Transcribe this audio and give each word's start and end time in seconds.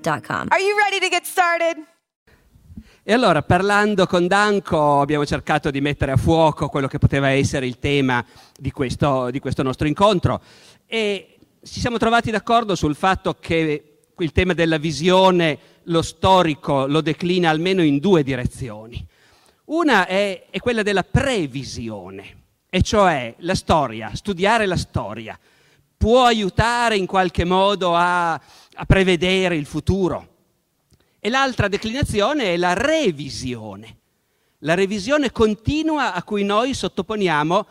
I.com. 0.00 0.46
Are 0.48 0.62
you 0.62 0.76
ready 0.76 0.98
to 0.98 1.08
get 1.08 1.24
started? 1.24 1.84
E 3.02 3.12
allora, 3.12 3.42
parlando 3.42 4.06
con 4.06 4.26
Danco, 4.26 5.00
abbiamo 5.00 5.26
cercato 5.26 5.70
di 5.70 5.80
mettere 5.80 6.12
a 6.12 6.16
fuoco 6.16 6.68
quello 6.68 6.86
che 6.86 6.98
poteva 6.98 7.28
essere 7.28 7.66
il 7.66 7.78
tema 7.78 8.24
di 8.58 8.70
questo, 8.70 9.30
di 9.30 9.40
questo 9.40 9.62
nostro 9.62 9.86
incontro 9.86 10.40
e 10.86 11.38
ci 11.62 11.80
siamo 11.80 11.98
trovati 11.98 12.30
d'accordo 12.30 12.74
sul 12.74 12.94
fatto 12.94 13.36
che 13.40 13.98
il 14.16 14.32
tema 14.32 14.52
della 14.52 14.78
visione, 14.78 15.58
lo 15.84 16.02
storico, 16.02 16.86
lo 16.86 17.00
declina 17.00 17.50
almeno 17.50 17.82
in 17.82 17.98
due 17.98 18.22
direzioni. 18.22 19.04
Una 19.66 20.06
è, 20.06 20.46
è 20.50 20.58
quella 20.58 20.82
della 20.82 21.04
previsione, 21.04 22.38
e 22.68 22.82
cioè 22.82 23.34
la 23.38 23.54
storia, 23.54 24.14
studiare 24.14 24.66
la 24.66 24.76
storia 24.76 25.38
può 26.00 26.24
aiutare 26.24 26.96
in 26.96 27.04
qualche 27.04 27.44
modo 27.44 27.94
a, 27.94 28.40
a 28.80 28.86
prevedere 28.86 29.56
il 29.56 29.66
futuro. 29.66 30.28
E 31.18 31.28
l'altra 31.28 31.68
declinazione 31.68 32.54
è 32.54 32.56
la 32.56 32.72
revisione, 32.72 33.98
la 34.60 34.72
revisione 34.72 35.30
continua 35.30 36.14
a 36.14 36.22
cui 36.22 36.44
noi 36.44 36.72
sottoponiamo 36.72 37.66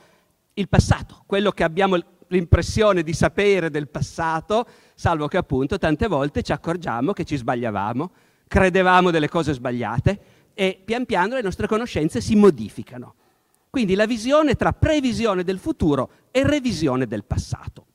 il 0.53 0.69
passato, 0.69 1.23
quello 1.25 1.51
che 1.51 1.63
abbiamo 1.63 1.97
l'impressione 2.27 3.01
di 3.01 3.13
sapere 3.13 3.71
del 3.71 3.87
passato, 3.87 4.67
salvo 4.93 5.27
che 5.27 5.37
appunto 5.37 5.79
tante 5.79 6.07
volte 6.07 6.43
ci 6.43 6.51
accorgiamo 6.51 7.11
che 7.11 7.25
ci 7.25 7.37
sbagliavamo, 7.37 8.11
credevamo 8.47 9.09
delle 9.09 9.29
cose 9.29 9.53
sbagliate 9.53 10.19
e 10.53 10.79
pian 10.85 11.05
piano 11.05 11.33
le 11.33 11.41
nostre 11.41 11.65
conoscenze 11.65 12.21
si 12.21 12.35
modificano. 12.35 13.15
Quindi 13.71 13.95
la 13.95 14.05
visione 14.05 14.53
tra 14.53 14.73
previsione 14.73 15.43
del 15.43 15.57
futuro 15.57 16.11
e 16.29 16.45
revisione 16.45 17.07
del 17.07 17.23
passato. 17.23 17.85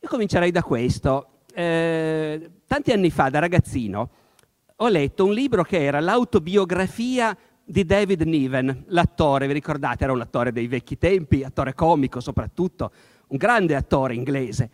Io 0.00 0.08
comincerei 0.08 0.50
da 0.50 0.62
questo. 0.62 1.35
Eh, 1.58 2.50
tanti 2.66 2.92
anni 2.92 3.08
fa, 3.08 3.30
da 3.30 3.38
ragazzino, 3.38 4.10
ho 4.76 4.88
letto 4.88 5.24
un 5.24 5.32
libro 5.32 5.62
che 5.62 5.82
era 5.82 6.00
l'autobiografia 6.00 7.34
di 7.64 7.86
David 7.86 8.20
Niven, 8.24 8.84
l'attore, 8.88 9.46
vi 9.46 9.54
ricordate, 9.54 10.04
era 10.04 10.12
un 10.12 10.20
attore 10.20 10.52
dei 10.52 10.66
vecchi 10.66 10.98
tempi, 10.98 11.44
attore 11.44 11.72
comico 11.72 12.20
soprattutto, 12.20 12.92
un 13.28 13.38
grande 13.38 13.74
attore 13.74 14.12
inglese. 14.12 14.70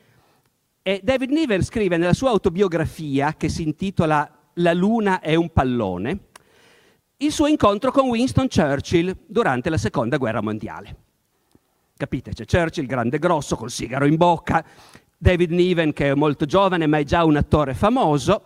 E 0.82 1.00
David 1.04 1.30
Niven 1.30 1.62
scrive 1.62 1.98
nella 1.98 2.14
sua 2.14 2.30
autobiografia, 2.30 3.34
che 3.34 3.48
si 3.48 3.62
intitola 3.62 4.28
La 4.54 4.72
luna 4.72 5.20
è 5.20 5.36
un 5.36 5.52
pallone, 5.52 6.18
il 7.18 7.30
suo 7.30 7.46
incontro 7.46 7.92
con 7.92 8.08
Winston 8.08 8.48
Churchill 8.48 9.16
durante 9.28 9.70
la 9.70 9.78
seconda 9.78 10.16
guerra 10.16 10.40
mondiale. 10.40 10.96
Capite, 11.96 12.32
c'è 12.32 12.44
Churchill, 12.44 12.86
grande 12.86 13.20
grosso, 13.20 13.54
col 13.54 13.70
sigaro 13.70 14.04
in 14.04 14.16
bocca, 14.16 14.64
David 15.22 15.52
Niven, 15.52 15.92
che 15.92 16.10
è 16.10 16.14
molto 16.14 16.46
giovane 16.46 16.88
ma 16.88 16.98
è 16.98 17.04
già 17.04 17.22
un 17.22 17.36
attore 17.36 17.74
famoso, 17.74 18.42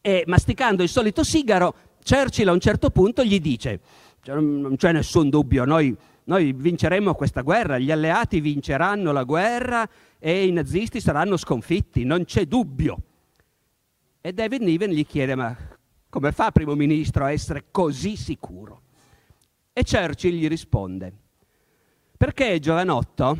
e 0.00 0.22
masticando 0.28 0.84
il 0.84 0.88
solito 0.88 1.24
sigaro, 1.24 1.74
Churchill 2.08 2.46
a 2.46 2.52
un 2.52 2.60
certo 2.60 2.90
punto 2.90 3.24
gli 3.24 3.40
dice, 3.40 3.80
non 4.26 4.76
c'è 4.76 4.92
nessun 4.92 5.30
dubbio, 5.30 5.64
noi, 5.64 5.96
noi 6.26 6.52
vinceremo 6.52 7.12
questa 7.14 7.40
guerra, 7.40 7.78
gli 7.78 7.90
alleati 7.90 8.38
vinceranno 8.38 9.10
la 9.10 9.24
guerra 9.24 9.84
e 10.20 10.46
i 10.46 10.52
nazisti 10.52 11.00
saranno 11.00 11.36
sconfitti, 11.36 12.04
non 12.04 12.24
c'è 12.24 12.44
dubbio. 12.44 12.98
E 14.20 14.32
David 14.32 14.62
Niven 14.62 14.90
gli 14.90 15.04
chiede, 15.04 15.34
ma 15.34 15.56
come 16.08 16.30
fa 16.30 16.52
primo 16.52 16.76
ministro 16.76 17.24
a 17.24 17.32
essere 17.32 17.64
così 17.72 18.14
sicuro? 18.14 18.82
E 19.72 19.82
Churchill 19.82 20.36
gli 20.36 20.46
risponde, 20.46 21.12
perché 22.16 22.60
giovanotto 22.60 23.36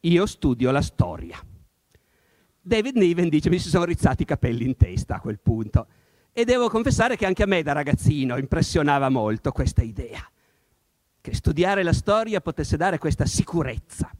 io 0.00 0.26
studio 0.26 0.70
la 0.70 0.82
storia. 0.82 1.42
David 2.66 2.96
Niven 2.96 3.28
dice 3.28 3.48
mi 3.48 3.60
si 3.60 3.68
sono 3.68 3.84
rizzati 3.84 4.22
i 4.22 4.26
capelli 4.26 4.64
in 4.64 4.76
testa 4.76 5.14
a 5.14 5.20
quel 5.20 5.38
punto. 5.38 5.86
E 6.32 6.44
devo 6.44 6.68
confessare 6.68 7.16
che 7.16 7.24
anche 7.24 7.44
a 7.44 7.46
me 7.46 7.62
da 7.62 7.70
ragazzino 7.70 8.36
impressionava 8.36 9.08
molto 9.08 9.52
questa 9.52 9.82
idea, 9.82 10.28
che 11.20 11.32
studiare 11.32 11.84
la 11.84 11.92
storia 11.92 12.40
potesse 12.40 12.76
dare 12.76 12.98
questa 12.98 13.24
sicurezza. 13.24 14.10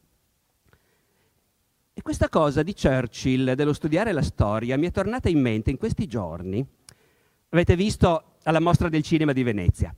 E 1.92 2.02
questa 2.02 2.28
cosa 2.28 2.62
di 2.62 2.72
Churchill, 2.72 3.54
dello 3.54 3.72
studiare 3.72 4.12
la 4.12 4.22
storia, 4.22 4.78
mi 4.78 4.86
è 4.86 4.92
tornata 4.92 5.28
in 5.28 5.40
mente 5.40 5.70
in 5.70 5.76
questi 5.76 6.06
giorni. 6.06 6.64
Avete 7.48 7.74
visto 7.74 8.36
alla 8.44 8.60
mostra 8.60 8.88
del 8.88 9.02
cinema 9.02 9.32
di 9.32 9.42
Venezia. 9.42 9.92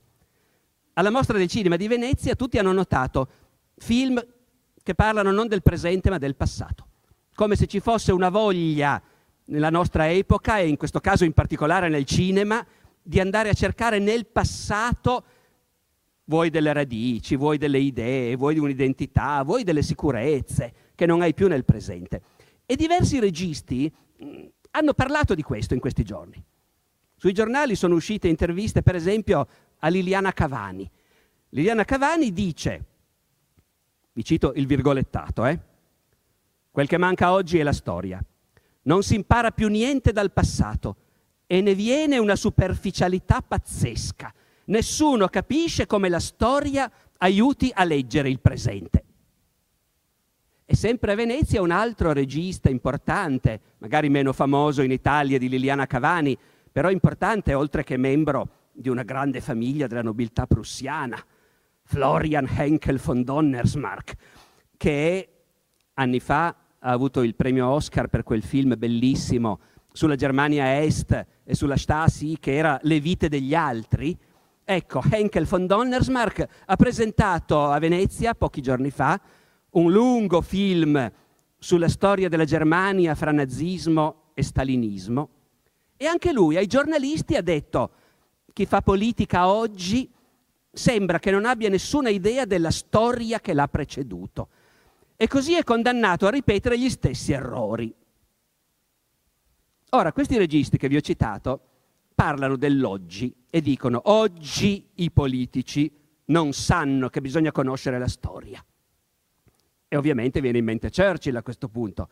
Alla 0.93 1.11
mostra 1.11 1.37
del 1.37 1.47
cinema 1.47 1.75
di 1.75 1.87
Venezia 1.87 2.33
tutti 2.33 2.57
hanno 2.57 2.71
notato 2.71 3.29
film 3.77 4.19
che 4.81 4.95
parlano 4.95 5.31
non 5.31 5.47
del 5.47 5.61
presente 5.61 6.09
ma 6.09 6.17
del 6.17 6.35
passato 6.35 6.88
come 7.39 7.55
se 7.55 7.67
ci 7.67 7.79
fosse 7.79 8.11
una 8.11 8.27
voglia 8.27 9.01
nella 9.45 9.69
nostra 9.69 10.11
epoca 10.11 10.59
e 10.59 10.67
in 10.67 10.75
questo 10.75 10.99
caso 10.99 11.23
in 11.23 11.31
particolare 11.31 11.87
nel 11.87 12.03
cinema 12.03 12.67
di 13.01 13.17
andare 13.21 13.47
a 13.47 13.53
cercare 13.53 13.97
nel 13.97 14.25
passato 14.25 15.23
vuoi 16.25 16.49
delle 16.49 16.73
radici, 16.73 17.37
vuoi 17.37 17.57
delle 17.57 17.79
idee, 17.79 18.35
vuoi 18.35 18.55
di 18.55 18.59
un'identità, 18.59 19.41
vuoi 19.43 19.63
delle 19.63 19.83
sicurezze 19.83 20.73
che 20.95 21.05
non 21.05 21.21
hai 21.21 21.33
più 21.33 21.47
nel 21.47 21.63
presente. 21.63 22.23
E 22.65 22.75
diversi 22.75 23.21
registi 23.21 23.89
mh, 24.17 24.45
hanno 24.71 24.93
parlato 24.93 25.33
di 25.33 25.41
questo 25.41 25.73
in 25.73 25.79
questi 25.79 26.03
giorni. 26.03 26.43
Sui 27.15 27.31
giornali 27.31 27.75
sono 27.75 27.95
uscite 27.95 28.27
interviste, 28.27 28.81
per 28.81 28.95
esempio, 28.95 29.47
a 29.77 29.87
Liliana 29.87 30.33
Cavani. 30.33 30.91
Liliana 31.51 31.85
Cavani 31.85 32.33
dice, 32.33 32.85
vi 34.11 34.25
cito 34.25 34.51
il 34.57 34.67
virgolettato, 34.67 35.45
eh, 35.45 35.67
Quel 36.79 36.91
che 36.91 36.97
manca 36.97 37.33
oggi 37.33 37.57
è 37.59 37.63
la 37.63 37.73
storia. 37.73 38.23
Non 38.83 39.03
si 39.03 39.13
impara 39.13 39.51
più 39.51 39.67
niente 39.67 40.13
dal 40.13 40.31
passato 40.31 40.95
e 41.45 41.59
ne 41.59 41.75
viene 41.75 42.17
una 42.19 42.37
superficialità 42.37 43.41
pazzesca. 43.41 44.33
Nessuno 44.67 45.27
capisce 45.27 45.85
come 45.85 46.07
la 46.07 46.21
storia 46.21 46.89
aiuti 47.17 47.69
a 47.73 47.83
leggere 47.83 48.29
il 48.29 48.39
presente. 48.39 49.03
E 50.63 50.73
sempre 50.73 51.11
a 51.11 51.15
Venezia 51.15 51.61
un 51.61 51.71
altro 51.71 52.13
regista 52.13 52.69
importante, 52.69 53.59
magari 53.79 54.07
meno 54.07 54.31
famoso 54.31 54.81
in 54.81 54.91
Italia 54.91 55.37
di 55.37 55.49
Liliana 55.49 55.85
Cavani, 55.85 56.37
però 56.71 56.89
importante 56.89 57.53
oltre 57.53 57.83
che 57.83 57.97
membro 57.97 58.69
di 58.71 58.87
una 58.87 59.03
grande 59.03 59.41
famiglia 59.41 59.85
della 59.85 60.01
nobiltà 60.01 60.47
prussiana, 60.47 61.21
Florian 61.83 62.47
Henkel 62.49 63.01
von 63.01 63.25
Donnersmarck, 63.25 64.15
che 64.77 65.29
anni 65.95 66.21
fa 66.21 66.55
ha 66.79 66.91
avuto 66.91 67.21
il 67.23 67.35
premio 67.35 67.67
Oscar 67.67 68.07
per 68.07 68.23
quel 68.23 68.41
film 68.41 68.75
bellissimo 68.77 69.59
sulla 69.91 70.15
Germania 70.15 70.81
Est 70.81 71.25
e 71.43 71.55
sulla 71.55 71.77
Stasi 71.77 72.37
che 72.39 72.55
era 72.55 72.79
Le 72.83 72.99
vite 72.99 73.27
degli 73.27 73.53
altri. 73.53 74.17
Ecco, 74.63 75.01
Henkel 75.09 75.45
von 75.45 75.65
Donnersmarck 75.65 76.47
ha 76.65 76.75
presentato 76.75 77.65
a 77.65 77.79
Venezia 77.79 78.35
pochi 78.35 78.61
giorni 78.61 78.91
fa 78.91 79.19
un 79.71 79.91
lungo 79.91 80.41
film 80.41 81.11
sulla 81.57 81.89
storia 81.89 82.29
della 82.29 82.45
Germania 82.45 83.15
fra 83.15 83.31
nazismo 83.31 84.31
e 84.33 84.43
stalinismo 84.43 85.29
e 85.97 86.05
anche 86.05 86.31
lui 86.31 86.55
ai 86.55 86.65
giornalisti 86.65 87.35
ha 87.35 87.41
detto 87.41 87.91
chi 88.53 88.65
fa 88.65 88.81
politica 88.81 89.49
oggi 89.49 90.09
sembra 90.71 91.19
che 91.19 91.31
non 91.31 91.45
abbia 91.45 91.67
nessuna 91.67 92.09
idea 92.09 92.45
della 92.45 92.71
storia 92.71 93.39
che 93.41 93.53
l'ha 93.53 93.67
preceduto 93.67 94.47
e 95.21 95.27
così 95.27 95.53
è 95.53 95.65
condannato 95.65 96.27
a 96.27 96.29
ripetere 96.29 96.79
gli 96.79 96.89
stessi 96.89 97.33
errori. 97.33 97.93
Ora, 99.89 100.13
questi 100.13 100.37
registi 100.37 100.77
che 100.77 100.87
vi 100.87 100.95
ho 100.95 101.01
citato 101.01 101.59
parlano 102.15 102.55
dell'oggi 102.55 103.35
e 103.49 103.59
dicono 103.59 103.99
oggi 104.05 104.87
i 104.95 105.11
politici 105.11 105.91
non 106.27 106.53
sanno 106.53 107.09
che 107.09 107.19
bisogna 107.19 107.51
conoscere 107.51 107.99
la 107.99 108.07
storia. 108.07 108.63
E 109.89 109.97
ovviamente 109.97 110.39
viene 110.39 110.59
in 110.59 110.63
mente 110.63 110.89
Churchill 110.89 111.35
a 111.35 111.43
questo 111.43 111.67
punto. 111.67 112.07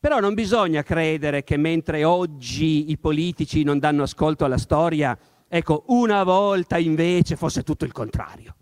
Però 0.00 0.18
non 0.18 0.32
bisogna 0.32 0.82
credere 0.82 1.44
che 1.44 1.58
mentre 1.58 2.02
oggi 2.02 2.90
i 2.90 2.96
politici 2.96 3.62
non 3.62 3.78
danno 3.78 4.04
ascolto 4.04 4.46
alla 4.46 4.56
storia, 4.56 5.18
ecco, 5.46 5.84
una 5.88 6.24
volta 6.24 6.78
invece 6.78 7.36
fosse 7.36 7.62
tutto 7.62 7.84
il 7.84 7.92
contrario. 7.92 8.56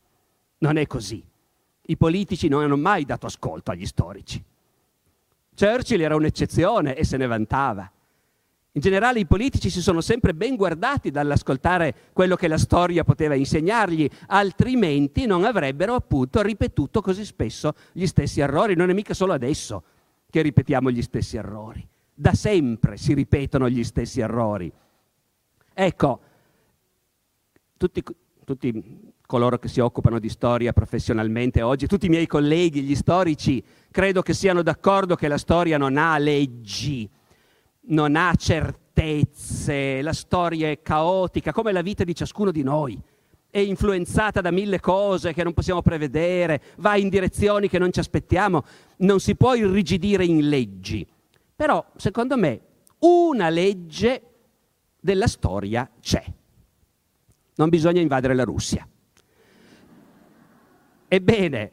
Non 0.58 0.76
è 0.76 0.88
così. 0.88 1.29
I 1.82 1.96
politici 1.96 2.48
non 2.48 2.62
hanno 2.62 2.76
mai 2.76 3.04
dato 3.04 3.26
ascolto 3.26 3.70
agli 3.70 3.86
storici. 3.86 4.42
Churchill 5.54 6.00
era 6.00 6.14
un'eccezione 6.14 6.94
e 6.94 7.04
se 7.04 7.16
ne 7.16 7.26
vantava. 7.26 7.90
In 8.72 8.80
generale 8.80 9.18
i 9.18 9.26
politici 9.26 9.68
si 9.68 9.82
sono 9.82 10.00
sempre 10.00 10.32
ben 10.32 10.54
guardati 10.54 11.10
dall'ascoltare 11.10 12.10
quello 12.12 12.36
che 12.36 12.46
la 12.46 12.56
storia 12.56 13.02
poteva 13.02 13.34
insegnargli, 13.34 14.08
altrimenti 14.28 15.26
non 15.26 15.44
avrebbero 15.44 15.94
appunto 15.94 16.40
ripetuto 16.40 17.00
così 17.00 17.24
spesso 17.24 17.74
gli 17.92 18.06
stessi 18.06 18.40
errori. 18.40 18.76
Non 18.76 18.88
è 18.88 18.92
mica 18.92 19.12
solo 19.12 19.32
adesso 19.32 19.82
che 20.30 20.40
ripetiamo 20.42 20.90
gli 20.90 21.02
stessi 21.02 21.36
errori. 21.36 21.86
Da 22.14 22.32
sempre 22.34 22.96
si 22.96 23.12
ripetono 23.12 23.68
gli 23.68 23.82
stessi 23.82 24.20
errori. 24.20 24.72
Ecco, 25.74 26.20
tutti, 27.76 28.04
tutti 28.44 29.09
coloro 29.30 29.58
che 29.58 29.68
si 29.68 29.78
occupano 29.78 30.18
di 30.18 30.28
storia 30.28 30.72
professionalmente 30.72 31.62
oggi, 31.62 31.86
tutti 31.86 32.06
i 32.06 32.08
miei 32.08 32.26
colleghi, 32.26 32.82
gli 32.82 32.96
storici, 32.96 33.62
credo 33.90 34.22
che 34.22 34.34
siano 34.34 34.62
d'accordo 34.62 35.14
che 35.14 35.28
la 35.28 35.38
storia 35.38 35.78
non 35.78 35.96
ha 35.96 36.18
leggi 36.18 37.08
non 37.90 38.16
ha 38.16 38.34
certezze, 38.34 40.02
la 40.02 40.12
storia 40.12 40.68
è 40.68 40.82
caotica, 40.82 41.52
come 41.52 41.72
la 41.72 41.82
vita 41.82 42.04
di 42.04 42.14
ciascuno 42.14 42.50
di 42.50 42.62
noi. 42.62 43.00
È 43.48 43.58
influenzata 43.58 44.40
da 44.40 44.50
mille 44.50 44.78
cose 44.78 45.32
che 45.32 45.42
non 45.42 45.54
possiamo 45.54 45.82
prevedere, 45.82 46.62
va 46.76 46.96
in 46.96 47.08
direzioni 47.08 47.68
che 47.68 47.78
non 47.78 47.92
ci 47.92 47.98
aspettiamo, 47.98 48.64
non 48.98 49.18
si 49.18 49.34
può 49.34 49.54
irrigidire 49.54 50.24
in 50.24 50.48
leggi. 50.48 51.06
Però, 51.56 51.84
secondo 51.96 52.36
me, 52.36 52.60
una 53.00 53.48
legge 53.48 54.22
della 55.00 55.26
storia 55.26 55.90
c'è. 56.00 56.24
Non 57.56 57.68
bisogna 57.68 58.00
invadere 58.00 58.34
la 58.34 58.44
Russia. 58.44 58.86
Ebbene, 61.12 61.70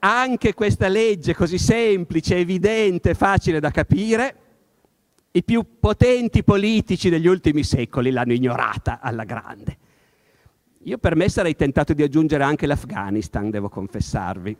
anche 0.00 0.52
questa 0.52 0.88
legge 0.88 1.34
così 1.34 1.56
semplice, 1.56 2.36
evidente, 2.36 3.14
facile 3.14 3.58
da 3.58 3.70
capire, 3.70 4.36
i 5.30 5.42
più 5.42 5.64
potenti 5.80 6.44
politici 6.44 7.08
degli 7.08 7.26
ultimi 7.26 7.64
secoli 7.64 8.10
l'hanno 8.10 8.34
ignorata 8.34 9.00
alla 9.00 9.24
grande. 9.24 9.78
Io 10.82 10.98
per 10.98 11.16
me 11.16 11.30
sarei 11.30 11.56
tentato 11.56 11.94
di 11.94 12.02
aggiungere 12.02 12.44
anche 12.44 12.66
l'Afghanistan, 12.66 13.48
devo 13.48 13.70
confessarvi. 13.70 14.56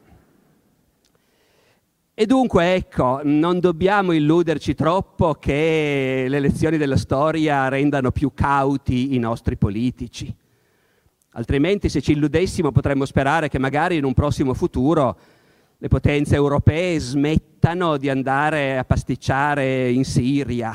E 2.15 2.25
dunque, 2.25 2.73
ecco, 2.73 3.21
non 3.23 3.61
dobbiamo 3.61 4.13
illuderci 4.13 4.75
troppo 4.75 5.35
che 5.35 6.25
le 6.27 6.41
lezioni 6.41 6.79
della 6.79 6.97
storia 6.97 7.69
rendano 7.69 8.13
più 8.13 8.33
cauti 8.33 9.15
i 9.15 9.19
nostri 9.19 9.59
politici. 9.59 10.35
Altrimenti, 11.37 11.91
se 11.91 12.01
ci 12.01 12.13
illudessimo, 12.13 12.73
potremmo 12.73 13.05
sperare 13.05 13.51
che 13.51 13.59
magari 13.59 13.97
in 13.97 14.05
un 14.05 14.15
prossimo 14.15 14.55
futuro 14.55 15.19
le 15.77 15.89
potenze 15.89 16.35
europee 16.35 16.99
smettano 16.99 17.99
di 17.99 18.09
andare 18.09 18.79
a 18.79 18.85
pasticciare 18.85 19.91
in 19.91 20.07
Siria, 20.07 20.75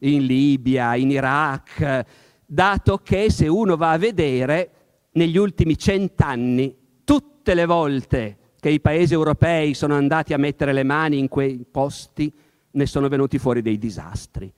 in 0.00 0.26
Libia, 0.26 0.96
in 0.96 1.10
Iraq, 1.12 2.04
dato 2.44 2.98
che 2.98 3.30
se 3.30 3.48
uno 3.48 3.78
va 3.78 3.92
a 3.92 3.96
vedere 3.96 4.70
negli 5.12 5.38
ultimi 5.38 5.78
cent'anni, 5.78 6.76
tutte 7.04 7.54
le 7.54 7.64
volte 7.64 8.36
che 8.60 8.68
i 8.68 8.80
paesi 8.80 9.14
europei 9.14 9.72
sono 9.72 9.94
andati 9.94 10.34
a 10.34 10.38
mettere 10.38 10.74
le 10.74 10.82
mani 10.82 11.18
in 11.18 11.28
quei 11.28 11.64
posti, 11.68 12.30
ne 12.72 12.86
sono 12.86 13.08
venuti 13.08 13.38
fuori 13.38 13.62
dei 13.62 13.78
disastri. 13.78 14.52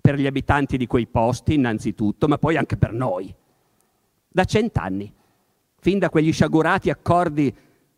Per 0.00 0.16
gli 0.16 0.26
abitanti 0.26 0.76
di 0.76 0.88
quei 0.88 1.06
posti 1.06 1.54
innanzitutto, 1.54 2.26
ma 2.26 2.36
poi 2.36 2.56
anche 2.56 2.76
per 2.76 2.92
noi. 2.92 3.32
Da 4.38 4.44
cent'anni, 4.44 5.12
fin 5.80 5.98
da 5.98 6.10
quegli 6.10 6.32
sciagurati 6.32 6.90
accordi 6.90 7.52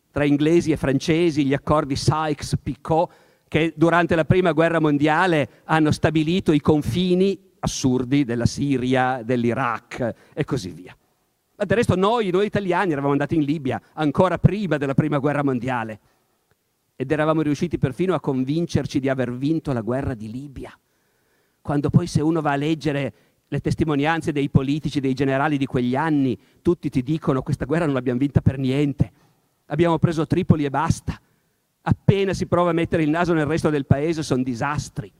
tra 0.09 0.23
inglesi 0.23 0.71
e 0.71 0.75
francesi, 0.75 1.45
gli 1.45 1.53
accordi 1.53 1.95
Sykes-Picot, 1.95 3.13
che 3.47 3.73
durante 3.75 4.15
la 4.15 4.25
prima 4.25 4.51
guerra 4.51 4.79
mondiale 4.79 5.61
hanno 5.65 5.91
stabilito 5.91 6.51
i 6.51 6.59
confini 6.59 7.39
assurdi 7.59 8.23
della 8.23 8.47
Siria, 8.47 9.21
dell'Iraq 9.23 10.15
e 10.33 10.43
così 10.43 10.71
via. 10.71 10.97
Ma 11.57 11.63
del 11.63 11.77
resto 11.77 11.95
noi, 11.95 12.31
noi 12.31 12.47
italiani, 12.47 12.93
eravamo 12.93 13.11
andati 13.11 13.35
in 13.35 13.43
Libia 13.43 13.79
ancora 13.93 14.39
prima 14.39 14.77
della 14.77 14.95
prima 14.95 15.19
guerra 15.19 15.43
mondiale 15.43 15.99
ed 16.95 17.11
eravamo 17.11 17.43
riusciti 17.43 17.77
perfino 17.77 18.15
a 18.15 18.19
convincerci 18.19 18.99
di 18.99 19.09
aver 19.09 19.31
vinto 19.31 19.73
la 19.73 19.81
guerra 19.81 20.15
di 20.15 20.31
Libia. 20.31 20.75
Quando 21.61 21.91
poi 21.91 22.07
se 22.07 22.19
uno 22.19 22.41
va 22.41 22.53
a 22.53 22.55
leggere 22.55 23.13
le 23.53 23.59
testimonianze 23.59 24.31
dei 24.31 24.49
politici, 24.49 25.01
dei 25.01 25.13
generali 25.13 25.57
di 25.57 25.65
quegli 25.65 25.93
anni, 25.93 26.39
tutti 26.61 26.89
ti 26.89 27.03
dicono 27.03 27.41
questa 27.41 27.65
guerra 27.65 27.83
non 27.83 27.93
l'abbiamo 27.93 28.19
vinta 28.19 28.39
per 28.39 28.57
niente, 28.57 29.11
abbiamo 29.65 29.99
preso 29.99 30.25
Tripoli 30.25 30.63
e 30.63 30.69
basta. 30.69 31.19
Appena 31.81 32.31
si 32.33 32.45
prova 32.45 32.69
a 32.69 32.73
mettere 32.73 33.03
il 33.03 33.09
naso 33.09 33.33
nel 33.33 33.45
resto 33.45 33.69
del 33.69 33.85
paese 33.85 34.23
sono 34.23 34.41
disastri. 34.41 35.11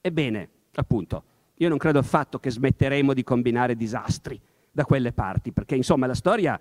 Ebbene, 0.00 0.48
appunto, 0.76 1.22
io 1.56 1.68
non 1.68 1.76
credo 1.76 1.98
affatto 1.98 2.38
che 2.38 2.50
smetteremo 2.50 3.12
di 3.12 3.22
combinare 3.22 3.76
disastri 3.76 4.40
da 4.72 4.86
quelle 4.86 5.12
parti, 5.12 5.52
perché 5.52 5.74
insomma 5.74 6.06
la 6.06 6.14
storia, 6.14 6.58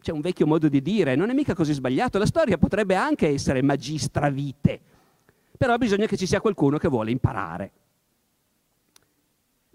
c'è 0.00 0.12
un 0.12 0.20
vecchio 0.20 0.46
modo 0.46 0.68
di 0.68 0.80
dire, 0.80 1.16
non 1.16 1.30
è 1.30 1.34
mica 1.34 1.56
così 1.56 1.72
sbagliato, 1.72 2.18
la 2.18 2.26
storia 2.26 2.58
potrebbe 2.58 2.94
anche 2.94 3.26
essere 3.26 3.60
magistra 3.62 4.30
vite, 4.30 4.78
però 5.58 5.76
bisogna 5.78 6.06
che 6.06 6.16
ci 6.16 6.26
sia 6.26 6.40
qualcuno 6.40 6.78
che 6.78 6.86
vuole 6.86 7.10
imparare. 7.10 7.72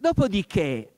Dopodiché, 0.04 0.92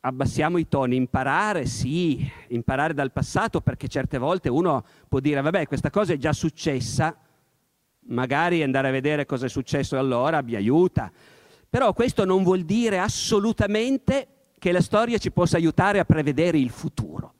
abbassiamo 0.00 0.56
i 0.56 0.66
toni, 0.66 0.96
imparare 0.96 1.66
sì, 1.66 2.26
imparare 2.48 2.94
dal 2.94 3.12
passato 3.12 3.60
perché 3.60 3.86
certe 3.86 4.16
volte 4.16 4.48
uno 4.48 4.82
può 5.10 5.20
dire 5.20 5.42
vabbè 5.42 5.66
questa 5.66 5.90
cosa 5.90 6.14
è 6.14 6.16
già 6.16 6.32
successa, 6.32 7.14
magari 8.06 8.62
andare 8.62 8.88
a 8.88 8.92
vedere 8.92 9.26
cosa 9.26 9.44
è 9.44 9.50
successo 9.50 9.98
allora 9.98 10.40
mi 10.40 10.54
aiuta, 10.54 11.12
però 11.68 11.92
questo 11.92 12.24
non 12.24 12.42
vuol 12.42 12.62
dire 12.62 12.98
assolutamente 12.98 14.28
che 14.58 14.72
la 14.72 14.80
storia 14.80 15.18
ci 15.18 15.30
possa 15.30 15.58
aiutare 15.58 15.98
a 15.98 16.06
prevedere 16.06 16.56
il 16.56 16.70
futuro. 16.70 17.34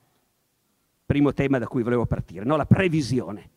Primo 1.06 1.32
tema 1.32 1.56
da 1.56 1.66
cui 1.66 1.82
volevo 1.82 2.04
partire, 2.04 2.44
no? 2.44 2.56
la 2.56 2.66
previsione. 2.66 3.48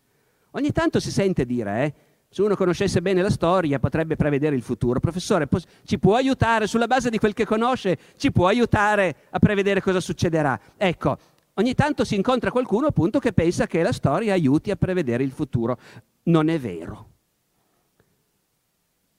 Ogni 0.52 0.72
tanto 0.72 1.02
si 1.02 1.12
sente 1.12 1.46
dire, 1.46 1.84
eh, 1.84 1.94
se 2.34 2.42
uno 2.42 2.56
conoscesse 2.56 3.00
bene 3.00 3.22
la 3.22 3.30
storia 3.30 3.78
potrebbe 3.78 4.16
prevedere 4.16 4.56
il 4.56 4.64
futuro. 4.64 5.00
Professore, 5.00 5.48
ci 5.86 6.00
può 6.00 6.16
aiutare, 6.16 6.66
sulla 6.66 6.88
base 6.88 7.12
di 7.12 7.20
quel 7.20 7.36
che 7.36 7.46
conosce, 7.46 7.96
ci 8.18 8.32
può 8.32 8.48
aiutare 8.48 9.16
a 9.30 9.38
prevedere 9.38 9.82
cosa 9.82 10.00
succederà. 10.00 10.60
Ecco, 10.76 11.16
ogni 11.54 11.76
tanto 11.76 12.04
si 12.04 12.16
incontra 12.16 12.50
qualcuno 12.50 12.88
appunto 12.88 13.20
che 13.20 13.34
pensa 13.34 13.68
che 13.68 13.84
la 13.84 13.92
storia 13.92 14.34
aiuti 14.34 14.72
a 14.72 14.76
prevedere 14.76 15.24
il 15.24 15.30
futuro. 15.30 15.78
Non 16.24 16.50
è 16.50 16.58
vero. 16.58 17.10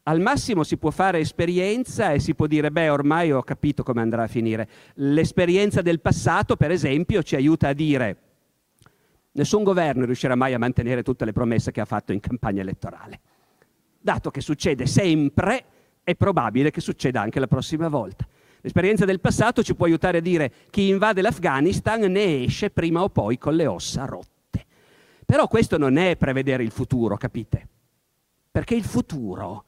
Al 0.03 0.21
massimo 0.21 0.65
si 0.65 0.77
può 0.77 0.91
fare 0.91 1.21
esperienza 1.21 2.11
e 2.11 2.19
si 2.19 2.35
può 2.35 2.49
dire, 2.49 2.73
beh, 2.73 2.89
ormai 2.89 3.31
ho 3.31 3.45
capito 3.45 3.85
come 3.85 4.01
andrà 4.01 4.25
a 4.25 4.27
finire. 4.27 4.69
L'esperienza 4.95 5.83
del 5.83 6.01
passato, 6.01 6.57
per 6.57 6.73
esempio, 6.73 7.23
ci 7.23 7.37
aiuta 7.37 7.69
a 7.69 7.73
dire, 7.73 8.17
Nessun 9.37 9.65
governo 9.65 10.05
riuscirà 10.05 10.37
mai 10.37 10.55
a 10.55 10.59
mantenere 10.59 11.03
tutte 11.03 11.25
le 11.25 11.33
promesse 11.33 11.73
che 11.73 11.81
ha 11.81 11.85
fatto 11.85 12.13
in 12.13 12.21
campagna 12.21 12.61
elettorale. 12.61 13.21
Dato 14.01 14.31
che 14.31 14.41
succede 14.41 14.87
sempre, 14.87 15.65
è 16.05 16.15
probabile 16.15 16.71
che 16.71 16.81
succeda 16.81 17.21
anche 17.21 17.41
la 17.41 17.49
prossima 17.49 17.89
volta. 17.89 18.27
L'esperienza 18.61 19.05
del 19.05 19.21
passato 19.21 19.65
ci 19.65 19.75
può 19.75 19.87
aiutare 19.87 20.19
a 20.19 20.21
dire 20.21 20.53
chi 20.71 20.89
invade 20.89 21.21
l'Afghanistan 21.21 22.01
ne 22.01 22.45
esce 22.45 22.71
prima 22.71 23.03
o 23.03 23.09
poi 23.09 23.37
con 23.37 23.57
le 23.57 23.67
ossa 23.67 24.05
rotte. 24.05 24.67
Però 25.27 25.49
questo 25.49 25.79
non 25.79 25.97
è 25.97 26.17
prevedere 26.17 26.63
il 26.63 26.71
futuro, 26.71 27.17
capite? 27.17 27.69
Perché 28.53 28.77
il 28.77 28.85
futuro 28.85 29.65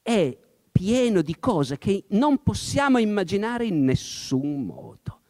è 0.00 0.34
pieno 0.72 1.20
di 1.20 1.38
cose 1.38 1.76
che 1.76 2.04
non 2.10 2.42
possiamo 2.42 2.96
immaginare 2.96 3.66
in 3.66 3.84
nessun 3.84 4.64
modo. 4.64 5.20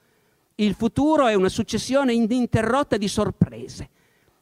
Il 0.62 0.75
futuro 0.75 1.26
è 1.26 1.35
una 1.35 1.49
successione 1.49 2.12
ininterrotta 2.12 2.97
di 2.97 3.09
sorprese. 3.09 3.88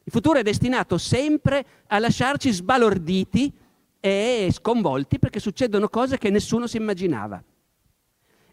Il 0.05 0.13
futuro 0.13 0.39
è 0.39 0.43
destinato 0.43 0.99
sempre 0.99 1.65
a 1.87 1.99
lasciarci 1.99 2.51
sbalorditi 2.51 3.51
e 3.99 4.51
sconvolti 4.53 5.19
perché 5.19 5.41
succedono 5.41 5.89
cose 5.89 6.19
che 6.19 6.29
nessuno 6.29 6.67
si 6.67 6.77
immaginava. 6.77 7.43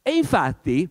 E 0.01 0.15
infatti, 0.15 0.89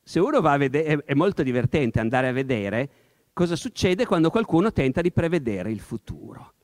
se 0.00 0.20
uno 0.20 0.40
va 0.40 0.52
a 0.52 0.58
vedere, 0.58 1.02
è 1.04 1.14
molto 1.14 1.42
divertente 1.42 1.98
andare 1.98 2.28
a 2.28 2.32
vedere 2.32 2.90
cosa 3.32 3.56
succede 3.56 4.06
quando 4.06 4.30
qualcuno 4.30 4.72
tenta 4.72 5.00
di 5.00 5.10
prevedere 5.10 5.72
il 5.72 5.80
futuro. 5.80 6.54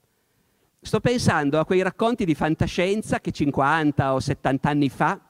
Sto 0.81 1.01
pensando 1.01 1.59
a 1.59 1.65
quei 1.65 1.83
racconti 1.83 2.25
di 2.25 2.37
fantascienza 2.37 3.19
che 3.19 3.33
50 3.33 4.15
o 4.15 4.21
70 4.21 4.69
anni 4.69 4.89
fa 4.89 5.21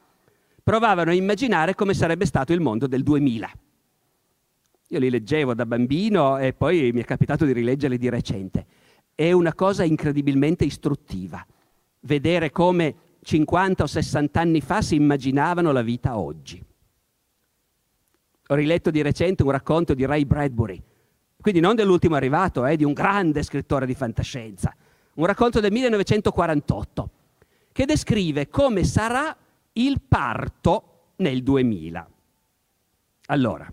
provavano 0.63 1.13
a 1.13 1.15
immaginare 1.15 1.75
come 1.75 1.95
sarebbe 1.95 2.27
stato 2.27 2.53
il 2.53 2.61
mondo 2.61 2.87
del 2.87 3.03
2000. 3.03 3.51
Io 4.89 4.99
li 4.99 5.11
leggevo 5.11 5.55
da 5.55 5.67
bambino 5.67 6.39
e 6.39 6.53
poi 6.53 6.93
mi 6.93 7.01
è 7.01 7.05
capitato 7.05 7.45
di 7.45 7.53
rileggerli 7.53 7.99
di 7.99 8.09
recente. 8.09 8.67
È 9.15 9.33
una 9.33 9.55
cosa 9.55 9.83
incredibilmente 9.83 10.65
istruttiva 10.65 11.45
vedere 12.01 12.51
come 12.51 12.95
50 13.23 13.83
o 13.83 13.87
60 13.87 14.41
anni 14.41 14.61
fa 14.61 14.81
si 14.81 14.95
immaginavano 14.95 15.73
la 15.73 15.83
vita 15.83 16.17
oggi. 16.17 16.65
Ho 18.49 18.55
riletto 18.55 18.91
di 18.91 19.03
recente 19.03 19.43
un 19.43 19.51
racconto 19.51 19.93
di 19.93 20.07
Ray 20.07 20.25
Bradbury, 20.25 20.81
quindi 21.41 21.61
non 21.61 21.75
dell'ultimo 21.75 22.15
arrivato, 22.15 22.65
eh, 22.65 22.77
di 22.77 22.85
un 22.85 22.93
grande 22.93 23.43
scrittore 23.43 23.87
di 23.87 23.95
fantascienza, 23.95 24.75
un 25.15 25.27
racconto 25.27 25.59
del 25.59 25.73
1948, 25.73 27.11
che 27.73 27.85
descrive 27.85 28.49
come 28.49 28.85
sarà 28.85 29.37
il 29.73 30.01
parto 30.07 31.11
nel 31.17 31.43
2000. 31.43 32.09
Allora, 33.27 33.73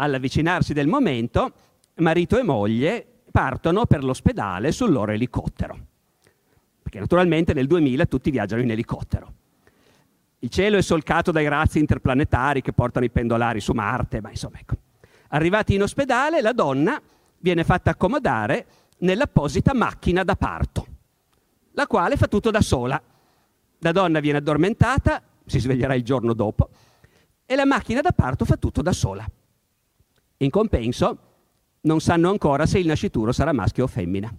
all'avvicinarsi 0.00 0.72
del 0.72 0.86
momento, 0.86 1.52
marito 1.96 2.38
e 2.38 2.42
moglie 2.42 3.06
partono 3.30 3.86
per 3.86 4.02
l'ospedale 4.02 4.72
sul 4.72 4.90
loro 4.90 5.12
elicottero, 5.12 5.78
perché 6.82 6.98
naturalmente 6.98 7.52
nel 7.52 7.66
2000 7.66 8.06
tutti 8.06 8.30
viaggiano 8.30 8.62
in 8.62 8.70
elicottero. 8.70 9.32
Il 10.40 10.48
cielo 10.48 10.78
è 10.78 10.82
solcato 10.82 11.30
dai 11.30 11.46
razzi 11.48 11.78
interplanetari 11.78 12.62
che 12.62 12.72
portano 12.72 13.04
i 13.04 13.10
pendolari 13.10 13.60
su 13.60 13.72
Marte, 13.72 14.20
ma 14.22 14.30
insomma 14.30 14.58
ecco. 14.58 14.74
Arrivati 15.28 15.74
in 15.74 15.82
ospedale, 15.82 16.40
la 16.40 16.52
donna 16.52 17.00
viene 17.38 17.62
fatta 17.62 17.90
accomodare 17.90 18.66
nell'apposita 18.98 19.74
macchina 19.74 20.24
da 20.24 20.34
parto, 20.34 20.86
la 21.72 21.86
quale 21.86 22.16
fa 22.16 22.26
tutto 22.26 22.50
da 22.50 22.62
sola. 22.62 23.00
La 23.82 23.92
donna 23.92 24.20
viene 24.20 24.38
addormentata, 24.38 25.22
si 25.44 25.58
sveglierà 25.58 25.94
il 25.94 26.02
giorno 26.02 26.32
dopo, 26.32 26.70
e 27.44 27.54
la 27.54 27.66
macchina 27.66 28.00
da 28.00 28.12
parto 28.12 28.44
fa 28.44 28.56
tutto 28.56 28.82
da 28.82 28.92
sola. 28.92 29.30
In 30.42 30.50
compenso, 30.50 31.18
non 31.82 32.00
sanno 32.00 32.30
ancora 32.30 32.64
se 32.64 32.78
il 32.78 32.86
nascituro 32.86 33.30
sarà 33.30 33.52
maschio 33.52 33.84
o 33.84 33.86
femmina. 33.86 34.34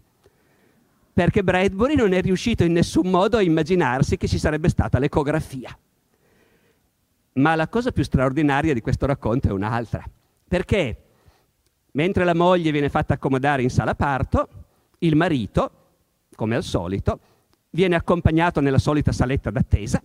Perché 1.13 1.43
Bradbury 1.43 1.95
non 1.95 2.13
è 2.13 2.21
riuscito 2.21 2.63
in 2.63 2.71
nessun 2.71 3.07
modo 3.07 3.37
a 3.37 3.41
immaginarsi 3.41 4.17
che 4.17 4.27
ci 4.27 4.39
sarebbe 4.39 4.69
stata 4.69 4.97
l'ecografia. 4.97 5.77
Ma 7.33 7.55
la 7.55 7.67
cosa 7.67 7.91
più 7.91 8.03
straordinaria 8.03 8.73
di 8.73 8.81
questo 8.81 9.05
racconto 9.05 9.49
è 9.49 9.51
un'altra. 9.51 10.03
Perché 10.47 11.03
mentre 11.91 12.23
la 12.23 12.33
moglie 12.33 12.71
viene 12.71 12.89
fatta 12.89 13.13
accomodare 13.13 13.61
in 13.61 13.69
sala 13.69 13.93
parto, 13.93 14.47
il 14.99 15.15
marito, 15.15 15.71
come 16.35 16.55
al 16.55 16.63
solito, 16.63 17.19
viene 17.69 17.95
accompagnato 17.95 18.59
nella 18.59 18.79
solita 18.79 19.11
saletta 19.11 19.51
d'attesa, 19.51 20.01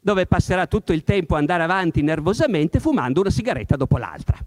dove 0.00 0.26
passerà 0.26 0.66
tutto 0.66 0.94
il 0.94 1.04
tempo 1.04 1.34
a 1.34 1.38
andare 1.38 1.64
avanti 1.64 2.00
nervosamente 2.00 2.80
fumando 2.80 3.20
una 3.20 3.30
sigaretta 3.30 3.76
dopo 3.76 3.98
l'altra. 3.98 4.38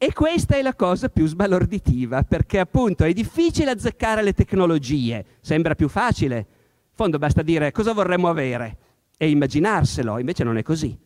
E 0.00 0.12
questa 0.12 0.54
è 0.54 0.62
la 0.62 0.76
cosa 0.76 1.08
più 1.08 1.26
sbalorditiva, 1.26 2.22
perché 2.22 2.60
appunto 2.60 3.02
è 3.02 3.12
difficile 3.12 3.72
azzeccare 3.72 4.22
le 4.22 4.32
tecnologie, 4.32 5.24
sembra 5.40 5.74
più 5.74 5.88
facile. 5.88 6.36
In 6.36 6.94
fondo 6.94 7.18
basta 7.18 7.42
dire 7.42 7.72
cosa 7.72 7.92
vorremmo 7.92 8.28
avere 8.28 8.78
e 9.16 9.28
immaginarselo, 9.28 10.20
invece 10.20 10.44
non 10.44 10.56
è 10.56 10.62
così. 10.62 10.96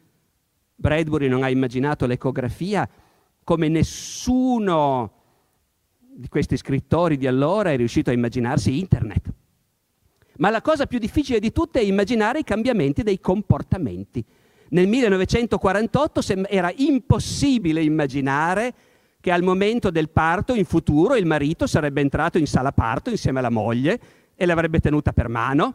Bradbury 0.74 1.26
non 1.26 1.42
ha 1.42 1.48
immaginato 1.48 2.04
l'ecografia 2.04 2.86
come 3.42 3.68
nessuno 3.68 5.12
di 5.96 6.28
questi 6.28 6.58
scrittori 6.58 7.16
di 7.16 7.26
allora 7.26 7.70
è 7.70 7.76
riuscito 7.76 8.10
a 8.10 8.12
immaginarsi 8.12 8.78
internet. 8.78 9.32
Ma 10.36 10.50
la 10.50 10.60
cosa 10.60 10.86
più 10.86 10.98
difficile 10.98 11.40
di 11.40 11.50
tutte 11.50 11.80
è 11.80 11.82
immaginare 11.82 12.40
i 12.40 12.44
cambiamenti 12.44 13.02
dei 13.02 13.20
comportamenti. 13.20 14.22
Nel 14.72 14.88
1948 14.88 16.22
era 16.48 16.72
impossibile 16.74 17.82
immaginare 17.82 18.72
che 19.20 19.30
al 19.30 19.42
momento 19.42 19.90
del 19.90 20.08
parto 20.08 20.54
in 20.54 20.64
futuro 20.64 21.14
il 21.14 21.26
marito 21.26 21.66
sarebbe 21.66 22.00
entrato 22.00 22.38
in 22.38 22.46
sala 22.46 22.72
parto 22.72 23.10
insieme 23.10 23.40
alla 23.40 23.50
moglie 23.50 24.00
e 24.34 24.46
l'avrebbe 24.46 24.80
tenuta 24.80 25.12
per 25.12 25.28
mano 25.28 25.74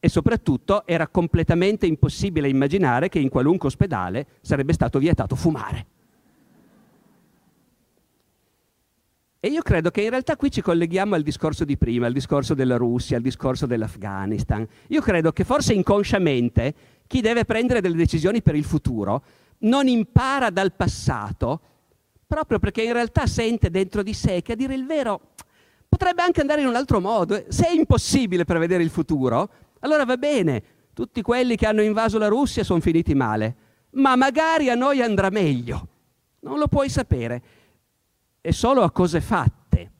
e 0.00 0.08
soprattutto 0.08 0.84
era 0.84 1.06
completamente 1.06 1.86
impossibile 1.86 2.48
immaginare 2.48 3.08
che 3.08 3.20
in 3.20 3.28
qualunque 3.28 3.68
ospedale 3.68 4.26
sarebbe 4.40 4.72
stato 4.72 4.98
vietato 4.98 5.36
fumare. 5.36 5.86
E 9.44 9.48
io 9.48 9.62
credo 9.62 9.90
che 9.90 10.02
in 10.02 10.10
realtà 10.10 10.36
qui 10.36 10.52
ci 10.52 10.60
colleghiamo 10.60 11.16
al 11.16 11.22
discorso 11.22 11.64
di 11.64 11.76
prima, 11.76 12.06
al 12.06 12.12
discorso 12.12 12.54
della 12.54 12.76
Russia, 12.76 13.16
al 13.16 13.24
discorso 13.24 13.66
dell'Afghanistan. 13.66 14.64
Io 14.86 15.00
credo 15.00 15.32
che 15.32 15.42
forse 15.42 15.72
inconsciamente 15.72 16.72
chi 17.08 17.20
deve 17.20 17.44
prendere 17.44 17.80
delle 17.80 17.96
decisioni 17.96 18.40
per 18.40 18.54
il 18.54 18.62
futuro 18.62 19.24
non 19.62 19.88
impara 19.88 20.50
dal 20.50 20.74
passato, 20.74 21.60
proprio 22.24 22.60
perché 22.60 22.82
in 22.82 22.92
realtà 22.92 23.26
sente 23.26 23.68
dentro 23.68 24.04
di 24.04 24.14
sé 24.14 24.42
che 24.42 24.52
a 24.52 24.54
dire 24.54 24.74
il 24.74 24.86
vero 24.86 25.32
potrebbe 25.88 26.22
anche 26.22 26.40
andare 26.40 26.60
in 26.60 26.68
un 26.68 26.76
altro 26.76 27.00
modo. 27.00 27.44
Se 27.48 27.66
è 27.66 27.72
impossibile 27.72 28.44
prevedere 28.44 28.84
il 28.84 28.90
futuro, 28.90 29.50
allora 29.80 30.04
va 30.04 30.18
bene, 30.18 30.62
tutti 30.94 31.20
quelli 31.20 31.56
che 31.56 31.66
hanno 31.66 31.82
invaso 31.82 32.16
la 32.16 32.28
Russia 32.28 32.62
sono 32.62 32.78
finiti 32.78 33.12
male, 33.12 33.56
ma 33.94 34.14
magari 34.14 34.70
a 34.70 34.76
noi 34.76 35.02
andrà 35.02 35.30
meglio. 35.30 35.88
Non 36.42 36.58
lo 36.58 36.68
puoi 36.68 36.88
sapere. 36.88 37.42
È 38.44 38.50
solo 38.50 38.82
a 38.82 38.90
cose 38.90 39.20
fatte 39.20 39.92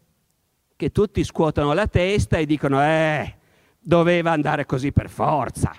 che 0.75 0.91
tutti 0.91 1.23
scuotono 1.23 1.75
la 1.75 1.87
testa 1.87 2.39
e 2.39 2.45
dicono, 2.45 2.83
eh, 2.83 3.37
doveva 3.79 4.33
andare 4.33 4.67
così 4.67 4.91
per 4.91 5.09
forza. 5.09 5.73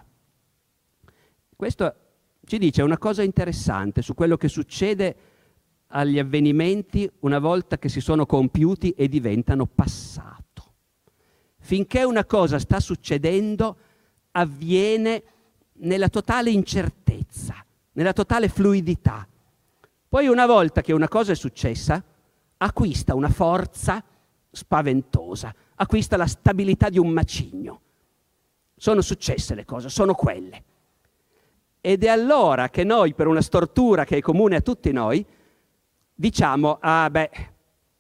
Questo 1.54 1.96
ci 2.46 2.58
dice 2.58 2.82
una 2.82 2.98
cosa 2.98 3.22
interessante 3.22 4.02
su 4.02 4.14
quello 4.14 4.38
che 4.38 4.48
succede 4.48 5.16
agli 5.88 6.18
avvenimenti 6.18 7.12
una 7.20 7.40
volta 7.40 7.78
che 7.78 7.90
si 7.90 8.00
sono 8.00 8.26
compiuti 8.26 8.92
e 8.92 9.10
diventano 9.10 9.66
passato. 9.66 10.74
Finché 11.60 12.06
una 12.06 12.24
cosa 12.24 12.60
sta 12.60 12.80
succedendo, 12.80 13.76
avviene 14.32 15.24
nella 15.80 16.08
totale 16.08 16.50
incertezza, 16.50 17.56
nella 17.92 18.14
totale 18.14 18.48
fluidità. 18.48 19.28
Poi 20.08 20.28
una 20.28 20.46
volta 20.46 20.80
che 20.80 20.94
una 20.94 21.10
cosa 21.10 21.34
è 21.34 21.36
successa, 21.36 22.02
acquista 22.64 23.16
una 23.16 23.30
forza 23.30 24.04
spaventosa, 24.50 25.54
acquista 25.76 26.18
la 26.18 26.28
stabilità 26.28 26.90
di 26.90 27.00
un 27.00 27.10
macigno. 27.10 27.82
Sono 28.76 29.02
successe 29.02 29.56
le 29.56 29.66
cose, 29.66 29.90
sono 29.90 30.14
quelle. 30.14 30.64
Ed 31.82 32.04
è 32.04 32.08
allora 32.08 32.70
che 32.70 32.84
noi, 32.84 33.14
per 33.14 33.28
una 33.28 33.42
stortura 33.42 34.06
che 34.06 34.18
è 34.18 34.22
comune 34.22 34.56
a 34.56 34.62
tutti 34.62 34.92
noi, 34.92 35.26
diciamo, 36.14 36.78
ah 36.80 37.10
beh, 37.10 37.52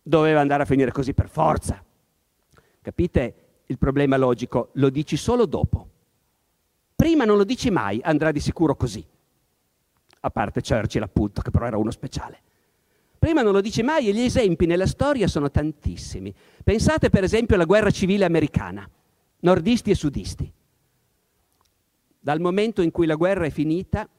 doveva 0.01 0.39
andare 0.39 0.63
a 0.63 0.65
finire 0.65 0.91
così 0.91 1.13
per 1.13 1.29
forza. 1.29 1.83
Capite 2.81 3.35
il 3.65 3.77
problema 3.77 4.17
logico? 4.17 4.69
Lo 4.73 4.89
dici 4.89 5.17
solo 5.17 5.45
dopo. 5.45 5.89
Prima 6.95 7.25
non 7.25 7.37
lo 7.37 7.43
dici 7.43 7.69
mai, 7.69 7.99
andrà 8.03 8.31
di 8.31 8.39
sicuro 8.39 8.75
così. 8.75 9.05
A 10.21 10.29
parte 10.29 10.61
Churchill, 10.61 11.03
appunto, 11.03 11.41
che 11.41 11.51
però 11.51 11.65
era 11.65 11.77
uno 11.77 11.91
speciale. 11.91 12.42
Prima 13.23 13.41
non 13.41 13.53
lo 13.53 13.61
dici 13.61 13.83
mai 13.83 14.09
e 14.09 14.13
gli 14.13 14.19
esempi 14.19 14.65
nella 14.65 14.85
storia 14.85 15.29
sono 15.29 15.49
tantissimi. 15.49 16.35
Pensate 16.61 17.09
per 17.09 17.23
esempio 17.23 17.55
alla 17.55 17.63
guerra 17.63 17.89
civile 17.89 18.25
americana, 18.25 18.85
nordisti 19.39 19.91
e 19.91 19.95
sudisti. 19.95 20.51
Dal 22.19 22.41
momento 22.41 22.81
in 22.81 22.91
cui 22.91 23.05
la 23.05 23.15
guerra 23.15 23.45
è 23.45 23.49
finita, 23.49 24.09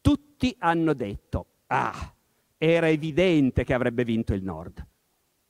tutti 0.00 0.56
hanno 0.60 0.94
detto, 0.94 1.46
ah, 1.66 2.14
era 2.56 2.88
evidente 2.88 3.64
che 3.64 3.74
avrebbe 3.74 4.02
vinto 4.02 4.32
il 4.32 4.42
nord. 4.42 4.82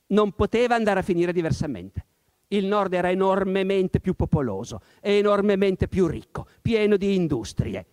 Non 0.08 0.32
poteva 0.32 0.74
andare 0.74 0.98
a 0.98 1.04
finire 1.04 1.32
diversamente 1.32 2.06
il 2.48 2.66
nord 2.66 2.92
era 2.94 3.10
enormemente 3.10 4.00
più 4.00 4.14
popoloso, 4.14 4.80
enormemente 5.00 5.86
più 5.86 6.08
ricco, 6.08 6.48
pieno 6.60 6.96
di 6.96 7.14
industrie. 7.14 7.86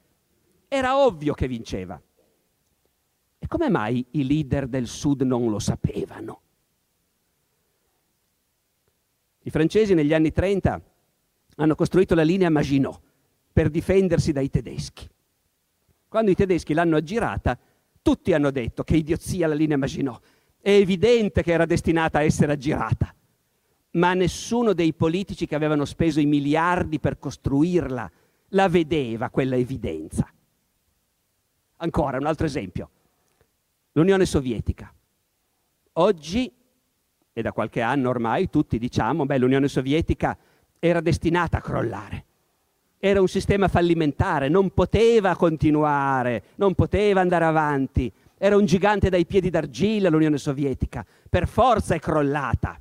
Era 0.67 0.97
ovvio 0.97 1.35
che 1.35 1.47
vinceva. 1.47 2.01
Come 3.51 3.69
mai 3.69 4.05
i 4.11 4.25
leader 4.25 4.65
del 4.65 4.87
sud 4.87 5.23
non 5.23 5.49
lo 5.49 5.59
sapevano? 5.59 6.41
I 9.41 9.49
francesi 9.49 9.93
negli 9.93 10.13
anni 10.13 10.31
30 10.31 10.81
hanno 11.57 11.75
costruito 11.75 12.15
la 12.15 12.23
linea 12.23 12.49
Maginot 12.49 13.01
per 13.51 13.69
difendersi 13.69 14.31
dai 14.31 14.49
tedeschi. 14.49 15.05
Quando 16.07 16.31
i 16.31 16.35
tedeschi 16.35 16.73
l'hanno 16.73 16.95
aggirata, 16.95 17.59
tutti 18.01 18.31
hanno 18.31 18.51
detto 18.51 18.85
che 18.85 18.95
idiozia 18.95 19.47
la 19.47 19.53
linea 19.53 19.75
Maginot. 19.75 20.23
È 20.57 20.71
evidente 20.71 21.43
che 21.43 21.51
era 21.51 21.65
destinata 21.65 22.19
a 22.19 22.23
essere 22.23 22.53
aggirata 22.53 23.13
ma 23.95 24.13
nessuno 24.13 24.71
dei 24.71 24.93
politici 24.93 25.45
che 25.45 25.55
avevano 25.55 25.83
speso 25.83 26.21
i 26.21 26.25
miliardi 26.25 27.01
per 27.01 27.19
costruirla 27.19 28.09
la 28.53 28.69
vedeva 28.69 29.29
quella 29.29 29.57
evidenza. 29.57 30.25
Ancora 31.75 32.17
un 32.17 32.25
altro 32.25 32.45
esempio, 32.45 32.89
l'Unione 33.93 34.25
Sovietica. 34.25 34.93
Oggi, 35.93 36.51
e 37.33 37.41
da 37.41 37.51
qualche 37.51 37.81
anno 37.81 38.09
ormai, 38.09 38.49
tutti 38.49 38.77
diciamo, 38.77 39.25
beh, 39.25 39.37
l'Unione 39.37 39.67
Sovietica 39.67 40.37
era 40.79 41.01
destinata 41.01 41.57
a 41.57 41.61
crollare. 41.61 42.25
era 43.03 43.19
un 43.19 43.27
sistema 43.27 43.67
fallimentare, 43.67 44.47
non 44.47 44.69
poteva 44.69 45.35
continuare, 45.35 46.43
non 46.55 46.75
poteva 46.75 47.19
andare 47.19 47.45
avanti. 47.45 48.11
Era 48.37 48.55
un 48.55 48.65
gigante 48.65 49.09
dai 49.09 49.25
piedi 49.25 49.49
d'argilla 49.49 50.07
l'Unione 50.07 50.37
Sovietica, 50.37 51.03
per 51.27 51.47
forza 51.47 51.95
è 51.95 51.99
crollata. 51.99 52.79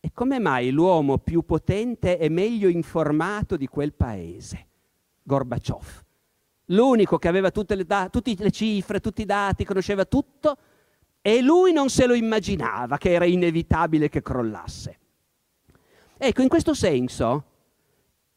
E 0.00 0.10
come 0.12 0.40
mai 0.40 0.70
l'uomo 0.70 1.18
più 1.18 1.42
potente 1.42 2.18
e 2.18 2.28
meglio 2.28 2.68
informato 2.68 3.56
di 3.56 3.68
quel 3.68 3.92
paese? 3.92 4.66
Gorbaciov. 5.22 6.04
L'unico 6.70 7.18
che 7.18 7.28
aveva 7.28 7.50
tutte 7.50 7.74
le, 7.74 7.84
da- 7.84 8.08
tutte 8.08 8.34
le 8.36 8.50
cifre, 8.50 9.00
tutti 9.00 9.22
i 9.22 9.26
dati, 9.26 9.64
conosceva 9.64 10.04
tutto, 10.04 10.56
e 11.20 11.42
lui 11.42 11.72
non 11.72 11.88
se 11.88 12.06
lo 12.06 12.14
immaginava 12.14 12.98
che 12.98 13.12
era 13.12 13.24
inevitabile 13.24 14.08
che 14.08 14.22
crollasse. 14.22 14.98
Ecco, 16.16 16.42
in 16.42 16.48
questo 16.48 16.74
senso 16.74 17.44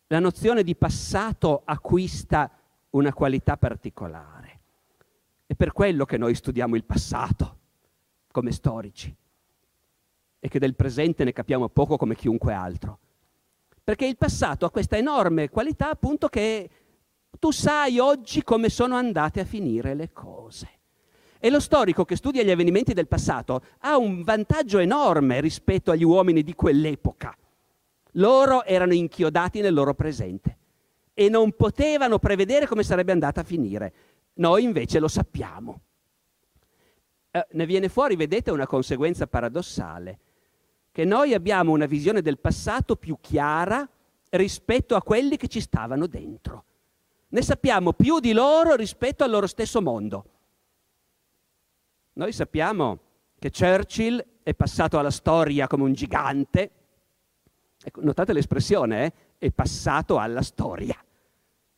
la 0.07 0.19
nozione 0.19 0.63
di 0.63 0.75
passato 0.75 1.61
acquista 1.63 2.51
una 2.91 3.13
qualità 3.13 3.57
particolare. 3.57 4.59
È 5.45 5.55
per 5.55 5.71
quello 5.71 6.05
che 6.05 6.17
noi 6.17 6.35
studiamo 6.35 6.75
il 6.75 6.83
passato 6.83 7.57
come 8.31 8.51
storici 8.51 9.13
e 10.39 10.47
che 10.47 10.59
del 10.59 10.75
presente 10.75 11.23
ne 11.23 11.33
capiamo 11.33 11.69
poco 11.69 11.97
come 11.97 12.15
chiunque 12.15 12.53
altro. 12.53 12.99
Perché 13.83 14.05
il 14.05 14.17
passato 14.17 14.65
ha 14.65 14.71
questa 14.71 14.97
enorme 14.97 15.49
qualità 15.49 15.89
appunto 15.89 16.27
che 16.27 16.69
tu 17.41 17.49
sai 17.49 17.97
oggi 17.97 18.43
come 18.43 18.69
sono 18.69 18.93
andate 18.93 19.39
a 19.39 19.45
finire 19.45 19.95
le 19.95 20.11
cose. 20.13 20.69
E 21.39 21.49
lo 21.49 21.59
storico 21.59 22.05
che 22.05 22.15
studia 22.15 22.43
gli 22.43 22.51
avvenimenti 22.51 22.93
del 22.93 23.07
passato 23.07 23.63
ha 23.79 23.97
un 23.97 24.21
vantaggio 24.21 24.77
enorme 24.77 25.41
rispetto 25.41 25.89
agli 25.89 26.03
uomini 26.03 26.43
di 26.43 26.53
quell'epoca. 26.53 27.35
Loro 28.11 28.63
erano 28.63 28.93
inchiodati 28.93 29.59
nel 29.59 29.73
loro 29.73 29.95
presente 29.95 30.57
e 31.15 31.29
non 31.29 31.53
potevano 31.53 32.19
prevedere 32.19 32.67
come 32.67 32.83
sarebbe 32.83 33.11
andata 33.11 33.41
a 33.41 33.43
finire. 33.43 33.93
Noi 34.33 34.61
invece 34.61 34.99
lo 34.99 35.07
sappiamo. 35.07 35.81
Eh, 37.31 37.47
ne 37.53 37.65
viene 37.65 37.89
fuori, 37.89 38.15
vedete, 38.15 38.51
una 38.51 38.67
conseguenza 38.67 39.25
paradossale, 39.25 40.19
che 40.91 41.05
noi 41.05 41.33
abbiamo 41.33 41.71
una 41.71 41.87
visione 41.87 42.21
del 42.21 42.37
passato 42.37 42.95
più 42.97 43.17
chiara 43.19 43.89
rispetto 44.29 44.93
a 44.95 45.01
quelli 45.01 45.37
che 45.37 45.47
ci 45.47 45.59
stavano 45.59 46.05
dentro. 46.05 46.65
Ne 47.31 47.41
sappiamo 47.41 47.93
più 47.93 48.19
di 48.19 48.31
loro 48.31 48.75
rispetto 48.75 49.23
al 49.23 49.29
loro 49.31 49.47
stesso 49.47 49.81
mondo. 49.81 50.25
Noi 52.13 52.31
sappiamo 52.31 52.99
che 53.39 53.51
Churchill 53.51 54.23
è 54.43 54.53
passato 54.53 54.99
alla 54.99 55.11
storia 55.11 55.67
come 55.67 55.83
un 55.83 55.93
gigante, 55.93 56.71
Ecco, 57.83 58.01
notate 58.03 58.31
l'espressione, 58.33 59.05
eh? 59.05 59.13
è 59.39 59.51
passato 59.51 60.19
alla 60.19 60.43
storia. 60.43 60.95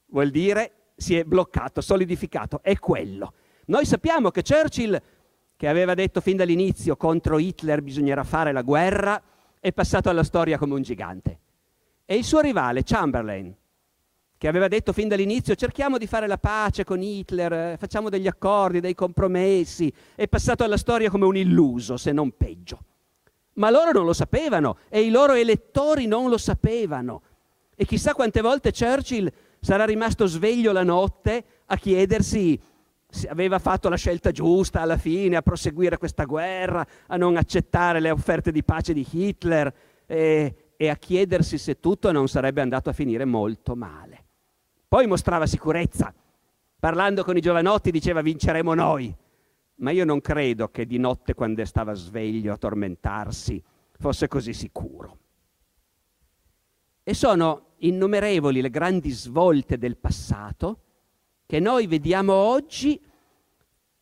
Vuol 0.08 0.32
dire 0.32 0.72
si 0.96 1.16
è 1.16 1.24
bloccato, 1.24 1.80
solidificato, 1.80 2.62
è 2.62 2.78
quello. 2.78 3.34
Noi 3.68 3.86
sappiamo 3.86 4.30
che 4.30 4.44
Churchill, 4.44 5.02
che 5.56 5.68
aveva 5.68 5.94
detto 5.94 6.20
fin 6.20 6.36
dall'inizio 6.36 6.98
contro 6.98 7.40
Hitler 7.40 7.82
bisognerà 7.82 8.24
fare 8.24 8.52
la 8.52 8.62
guerra, 8.64 9.22
è 9.60 9.72
passato 9.72 10.10
alla 10.10 10.24
storia 10.24 10.58
come 10.58 10.74
un 10.74 10.82
gigante. 10.82 11.40
E 12.06 12.16
il 12.16 12.26
suo 12.26 12.42
rivale, 12.42 12.84
Chamberlain, 12.84 13.56
che 14.44 14.50
aveva 14.50 14.68
detto 14.68 14.92
fin 14.92 15.08
dall'inizio 15.08 15.56
cerchiamo 15.56 15.98
di 15.98 16.06
fare 16.06 16.28
la 16.28 16.38
pace 16.38 16.84
con 16.84 17.02
Hitler, 17.02 17.54
eh, 17.54 17.78
facciamo 17.80 18.10
degli 18.10 18.28
accordi, 18.28 18.82
dei 18.82 18.94
compromessi, 18.94 19.90
è 20.16 20.28
passato 20.28 20.66
alla 20.66 20.76
storia 20.76 21.10
come 21.10 21.24
un 21.24 21.38
illuso, 21.38 21.96
se 21.96 22.12
non 22.12 22.36
peggio. 22.36 22.84
Ma 23.54 23.70
loro 23.70 23.94
non 23.94 24.04
lo 24.04 24.12
sapevano 24.12 24.80
e 24.90 25.00
i 25.00 25.12
loro 25.12 25.32
elettori 25.32 26.08
non 26.08 26.30
lo 26.30 26.38
sapevano. 26.38 27.22
E 27.74 27.86
chissà 27.86 28.14
quante 28.14 28.42
volte 28.42 28.74
Churchill 28.74 29.32
sarà 29.62 29.86
rimasto 29.86 30.26
sveglio 30.26 30.74
la 30.74 30.84
notte 30.84 31.46
a 31.68 31.78
chiedersi 31.78 32.60
se 33.08 33.30
aveva 33.30 33.60
fatto 33.60 33.88
la 33.88 33.96
scelta 33.96 34.32
giusta 34.32 34.82
alla 34.82 34.98
fine, 34.98 35.38
a 35.38 35.42
proseguire 35.42 35.98
questa 35.98 36.26
guerra, 36.26 36.86
a 37.08 37.16
non 37.16 37.38
accettare 37.38 38.02
le 38.02 38.12
offerte 38.12 38.52
di 38.52 38.62
pace 38.62 38.92
di 38.92 39.08
Hitler 39.10 39.74
e, 40.06 40.56
e 40.76 40.90
a 40.90 40.98
chiedersi 40.98 41.58
se 41.58 41.80
tutto 41.80 42.12
non 42.12 42.28
sarebbe 42.28 42.60
andato 42.60 42.90
a 42.90 42.94
finire 42.94 43.24
molto 43.24 43.74
male. 43.74 44.13
Poi 44.94 45.08
mostrava 45.08 45.48
sicurezza. 45.48 46.14
Parlando 46.80 47.24
con 47.24 47.36
i 47.36 47.42
giovanotti 47.42 47.90
diceva 47.90 48.22
vinceremo 48.22 48.76
noi 48.76 49.12
ma 49.78 49.90
io 49.90 50.06
non 50.06 50.22
credo 50.22 50.70
che 50.70 50.86
di 50.86 51.00
notte 51.00 51.34
quando 51.34 51.66
stava 51.66 51.96
sveglio 51.96 52.54
a 52.54 52.58
tormentarsi 52.58 53.60
fosse 53.98 54.28
così 54.28 54.54
sicuro. 54.54 55.18
E 57.02 57.16
sono 57.16 57.70
innumerevoli 57.78 58.62
le 58.62 58.70
grandi 58.70 59.10
svolte 59.10 59.80
del 59.80 59.98
passato 59.98 60.82
che 61.48 61.60
noi 61.60 61.88
vediamo 61.88 62.34
oggi 62.34 63.02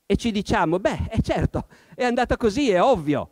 e 0.05 0.15
ci 0.17 0.29
diciamo, 0.31 0.77
beh, 0.77 1.07
è 1.07 1.21
certo, 1.21 1.67
è 1.95 2.03
andata 2.03 2.35
così, 2.35 2.69
è 2.69 2.81
ovvio, 2.81 3.29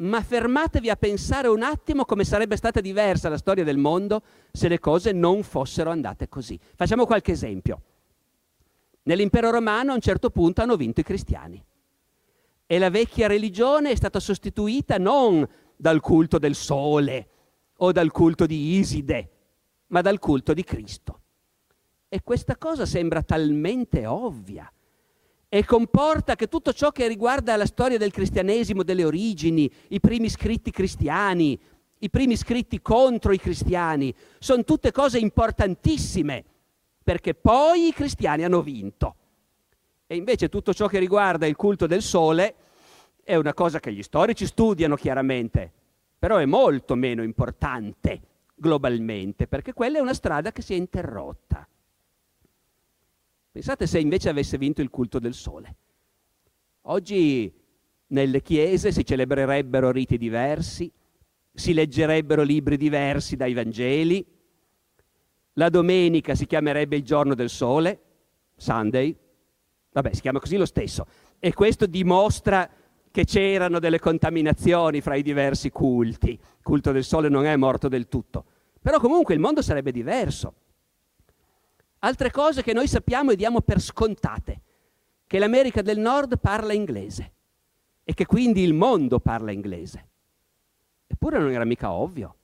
ma 0.00 0.22
fermatevi 0.22 0.88
a 0.88 0.96
pensare 0.96 1.48
un 1.48 1.62
attimo 1.62 2.04
come 2.04 2.24
sarebbe 2.24 2.56
stata 2.56 2.80
diversa 2.80 3.28
la 3.28 3.36
storia 3.36 3.64
del 3.64 3.76
mondo 3.76 4.22
se 4.50 4.68
le 4.68 4.78
cose 4.78 5.12
non 5.12 5.42
fossero 5.42 5.90
andate 5.90 6.28
così. 6.28 6.58
Facciamo 6.74 7.06
qualche 7.06 7.32
esempio. 7.32 7.82
Nell'impero 9.02 9.50
romano 9.50 9.92
a 9.92 9.94
un 9.94 10.00
certo 10.00 10.30
punto 10.30 10.62
hanno 10.62 10.76
vinto 10.76 11.00
i 11.00 11.04
cristiani 11.04 11.62
e 12.66 12.78
la 12.78 12.90
vecchia 12.90 13.26
religione 13.26 13.90
è 13.90 13.96
stata 13.96 14.20
sostituita 14.20 14.96
non 14.96 15.46
dal 15.76 16.00
culto 16.00 16.38
del 16.38 16.54
sole 16.54 17.28
o 17.78 17.92
dal 17.92 18.10
culto 18.10 18.46
di 18.46 18.76
Iside, 18.78 19.30
ma 19.88 20.02
dal 20.02 20.18
culto 20.18 20.54
di 20.54 20.62
Cristo. 20.62 21.20
E 22.08 22.22
questa 22.22 22.56
cosa 22.56 22.86
sembra 22.86 23.22
talmente 23.22 24.06
ovvia 24.06 24.70
e 25.52 25.64
comporta 25.64 26.36
che 26.36 26.46
tutto 26.46 26.72
ciò 26.72 26.92
che 26.92 27.08
riguarda 27.08 27.56
la 27.56 27.66
storia 27.66 27.98
del 27.98 28.12
cristianesimo, 28.12 28.84
delle 28.84 29.04
origini, 29.04 29.68
i 29.88 29.98
primi 29.98 30.28
scritti 30.28 30.70
cristiani, 30.70 31.60
i 31.98 32.08
primi 32.08 32.36
scritti 32.36 32.80
contro 32.80 33.32
i 33.32 33.38
cristiani, 33.38 34.14
sono 34.38 34.62
tutte 34.62 34.92
cose 34.92 35.18
importantissime 35.18 36.44
perché 37.02 37.34
poi 37.34 37.88
i 37.88 37.92
cristiani 37.92 38.44
hanno 38.44 38.62
vinto. 38.62 39.16
E 40.06 40.14
invece 40.14 40.48
tutto 40.48 40.72
ciò 40.72 40.86
che 40.86 41.00
riguarda 41.00 41.46
il 41.46 41.56
culto 41.56 41.88
del 41.88 42.02
sole 42.02 42.54
è 43.24 43.34
una 43.34 43.52
cosa 43.52 43.80
che 43.80 43.92
gli 43.92 44.04
storici 44.04 44.46
studiano 44.46 44.94
chiaramente, 44.94 45.72
però 46.16 46.36
è 46.36 46.46
molto 46.46 46.94
meno 46.94 47.24
importante 47.24 48.20
globalmente, 48.54 49.48
perché 49.48 49.72
quella 49.72 49.98
è 49.98 50.00
una 50.00 50.14
strada 50.14 50.52
che 50.52 50.62
si 50.62 50.74
è 50.74 50.76
interrotta. 50.76 51.66
Pensate 53.52 53.88
se 53.88 53.98
invece 53.98 54.28
avesse 54.28 54.58
vinto 54.58 54.80
il 54.80 54.90
culto 54.90 55.18
del 55.18 55.34
sole. 55.34 55.74
Oggi 56.82 57.52
nelle 58.08 58.42
chiese 58.42 58.92
si 58.92 59.04
celebrerebbero 59.04 59.90
riti 59.90 60.16
diversi, 60.16 60.90
si 61.52 61.72
leggerebbero 61.72 62.42
libri 62.42 62.76
diversi 62.76 63.34
dai 63.34 63.52
Vangeli, 63.52 64.24
la 65.54 65.68
domenica 65.68 66.36
si 66.36 66.46
chiamerebbe 66.46 66.96
il 66.96 67.02
giorno 67.02 67.34
del 67.34 67.50
sole, 67.50 68.00
Sunday, 68.56 69.16
vabbè 69.92 70.14
si 70.14 70.20
chiama 70.20 70.38
così 70.38 70.56
lo 70.56 70.64
stesso, 70.64 71.06
e 71.40 71.52
questo 71.52 71.86
dimostra 71.86 72.70
che 73.10 73.24
c'erano 73.24 73.80
delle 73.80 73.98
contaminazioni 73.98 75.00
fra 75.00 75.16
i 75.16 75.22
diversi 75.22 75.70
culti. 75.70 76.30
Il 76.30 76.62
culto 76.62 76.92
del 76.92 77.02
sole 77.02 77.28
non 77.28 77.46
è 77.46 77.56
morto 77.56 77.88
del 77.88 78.06
tutto, 78.06 78.44
però 78.80 79.00
comunque 79.00 79.34
il 79.34 79.40
mondo 79.40 79.60
sarebbe 79.60 79.90
diverso. 79.90 80.54
Altre 82.00 82.30
cose 82.30 82.62
che 82.62 82.72
noi 82.72 82.88
sappiamo 82.88 83.30
e 83.30 83.36
diamo 83.36 83.60
per 83.60 83.80
scontate, 83.80 84.60
che 85.26 85.38
l'America 85.38 85.82
del 85.82 85.98
Nord 85.98 86.38
parla 86.38 86.72
inglese 86.72 87.32
e 88.04 88.14
che 88.14 88.26
quindi 88.26 88.62
il 88.62 88.72
mondo 88.72 89.20
parla 89.20 89.52
inglese. 89.52 90.08
Eppure 91.06 91.38
non 91.38 91.50
era 91.50 91.64
mica 91.64 91.92
ovvio. 91.92 92.36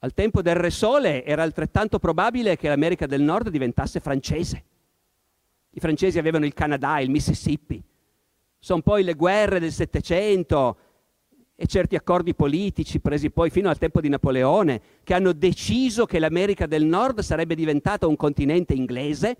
Al 0.00 0.12
tempo 0.12 0.42
del 0.42 0.54
Re 0.54 0.70
Sole 0.70 1.24
era 1.24 1.42
altrettanto 1.42 1.98
probabile 1.98 2.56
che 2.56 2.68
l'America 2.68 3.06
del 3.06 3.22
Nord 3.22 3.48
diventasse 3.48 4.00
francese. 4.00 4.64
I 5.70 5.80
francesi 5.80 6.18
avevano 6.18 6.44
il 6.44 6.54
Canada, 6.54 7.00
il 7.00 7.10
Mississippi. 7.10 7.82
Sono 8.58 8.82
poi 8.82 9.02
le 9.02 9.14
guerre 9.14 9.60
del 9.60 9.72
Settecento 9.72 10.76
e 11.60 11.66
certi 11.66 11.96
accordi 11.96 12.36
politici 12.36 13.00
presi 13.00 13.32
poi 13.32 13.50
fino 13.50 13.68
al 13.68 13.78
tempo 13.78 14.00
di 14.00 14.08
Napoleone 14.08 14.80
che 15.02 15.12
hanno 15.12 15.32
deciso 15.32 16.06
che 16.06 16.20
l'America 16.20 16.66
del 16.66 16.84
Nord 16.84 17.18
sarebbe 17.18 17.56
diventata 17.56 18.06
un 18.06 18.14
continente 18.14 18.74
inglese 18.74 19.36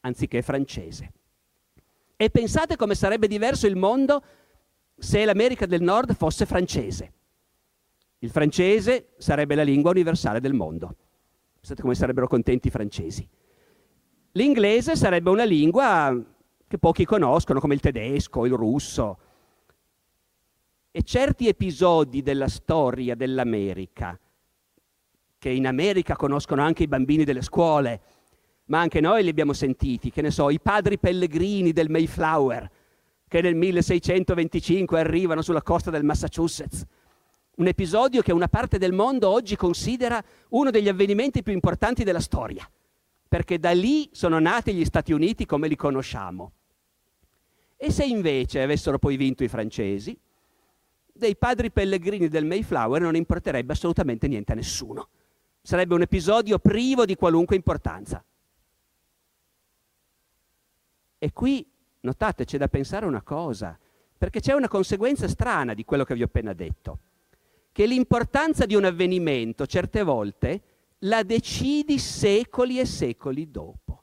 anziché 0.00 0.40
francese. 0.40 1.12
E 2.16 2.30
pensate 2.30 2.76
come 2.76 2.94
sarebbe 2.94 3.28
diverso 3.28 3.66
il 3.66 3.76
mondo 3.76 4.22
se 4.96 5.26
l'America 5.26 5.66
del 5.66 5.82
Nord 5.82 6.14
fosse 6.14 6.46
francese. 6.46 7.12
Il 8.20 8.30
francese 8.30 9.08
sarebbe 9.18 9.54
la 9.54 9.62
lingua 9.62 9.90
universale 9.90 10.40
del 10.40 10.54
mondo. 10.54 10.96
Pensate 11.56 11.82
come 11.82 11.94
sarebbero 11.94 12.28
contenti 12.28 12.68
i 12.68 12.70
francesi. 12.70 13.28
L'inglese 14.32 14.96
sarebbe 14.96 15.28
una 15.28 15.44
lingua 15.44 16.18
che 16.66 16.78
pochi 16.78 17.04
conoscono, 17.04 17.60
come 17.60 17.74
il 17.74 17.80
tedesco, 17.80 18.46
il 18.46 18.54
russo. 18.54 19.18
E 20.96 21.02
certi 21.02 21.46
episodi 21.46 22.22
della 22.22 22.48
storia 22.48 23.14
dell'America 23.14 24.18
che 25.36 25.50
in 25.50 25.66
America 25.66 26.16
conoscono 26.16 26.62
anche 26.62 26.84
i 26.84 26.88
bambini 26.88 27.24
delle 27.24 27.42
scuole, 27.42 28.00
ma 28.68 28.80
anche 28.80 29.02
noi 29.02 29.22
li 29.22 29.28
abbiamo 29.28 29.52
sentiti, 29.52 30.10
che 30.10 30.22
ne 30.22 30.30
so, 30.30 30.48
i 30.48 30.58
padri 30.58 30.98
pellegrini 30.98 31.72
del 31.72 31.90
Mayflower, 31.90 32.70
che 33.28 33.42
nel 33.42 33.56
1625 33.56 34.98
arrivano 34.98 35.42
sulla 35.42 35.60
costa 35.60 35.90
del 35.90 36.02
Massachusetts. 36.02 36.82
Un 37.56 37.66
episodio 37.66 38.22
che 38.22 38.32
una 38.32 38.48
parte 38.48 38.78
del 38.78 38.94
mondo 38.94 39.28
oggi 39.28 39.54
considera 39.54 40.24
uno 40.48 40.70
degli 40.70 40.88
avvenimenti 40.88 41.42
più 41.42 41.52
importanti 41.52 42.04
della 42.04 42.20
storia, 42.20 42.66
perché 43.28 43.58
da 43.58 43.72
lì 43.72 44.08
sono 44.12 44.38
nati 44.38 44.72
gli 44.72 44.86
Stati 44.86 45.12
Uniti 45.12 45.44
come 45.44 45.68
li 45.68 45.76
conosciamo. 45.76 46.52
E 47.76 47.90
se 47.90 48.06
invece 48.06 48.62
avessero 48.62 48.98
poi 48.98 49.18
vinto 49.18 49.44
i 49.44 49.48
francesi, 49.48 50.18
dei 51.16 51.36
padri 51.36 51.70
pellegrini 51.70 52.28
del 52.28 52.44
Mayflower 52.44 53.00
non 53.00 53.16
importerebbe 53.16 53.72
assolutamente 53.72 54.28
niente 54.28 54.52
a 54.52 54.54
nessuno. 54.54 55.08
Sarebbe 55.62 55.94
un 55.94 56.02
episodio 56.02 56.58
privo 56.58 57.04
di 57.04 57.16
qualunque 57.16 57.56
importanza. 57.56 58.24
E 61.18 61.32
qui, 61.32 61.68
notate, 62.00 62.44
c'è 62.44 62.58
da 62.58 62.68
pensare 62.68 63.06
una 63.06 63.22
cosa, 63.22 63.78
perché 64.16 64.40
c'è 64.40 64.52
una 64.52 64.68
conseguenza 64.68 65.26
strana 65.28 65.74
di 65.74 65.84
quello 65.84 66.04
che 66.04 66.14
vi 66.14 66.22
ho 66.22 66.26
appena 66.26 66.52
detto, 66.52 66.98
che 67.72 67.86
l'importanza 67.86 68.64
di 68.64 68.74
un 68.74 68.84
avvenimento 68.84 69.66
certe 69.66 70.02
volte 70.02 70.62
la 71.00 71.22
decidi 71.22 71.98
secoli 71.98 72.78
e 72.78 72.86
secoli 72.86 73.50
dopo. 73.50 74.02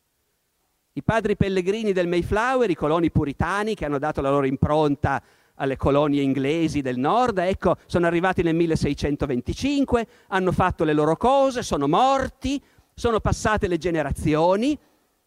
I 0.93 1.01
padri 1.01 1.35
pellegrini 1.35 1.91
del 1.91 2.07
Mayflower, 2.07 2.69
i 2.69 2.75
coloni 2.75 3.09
puritani 3.09 3.73
che 3.73 3.85
hanno 3.85 3.97
dato 3.97 4.21
la 4.21 4.29
loro 4.29 4.45
impronta 4.45 5.23
alle 5.63 5.77
colonie 5.77 6.21
inglesi 6.21 6.81
del 6.81 6.97
nord, 6.97 7.37
ecco, 7.39 7.77
sono 7.85 8.05
arrivati 8.05 8.43
nel 8.43 8.55
1625, 8.55 10.07
hanno 10.27 10.51
fatto 10.51 10.83
le 10.83 10.93
loro 10.93 11.15
cose, 11.15 11.63
sono 11.63 11.87
morti, 11.87 12.61
sono 12.93 13.19
passate 13.19 13.67
le 13.67 13.77
generazioni 13.77 14.77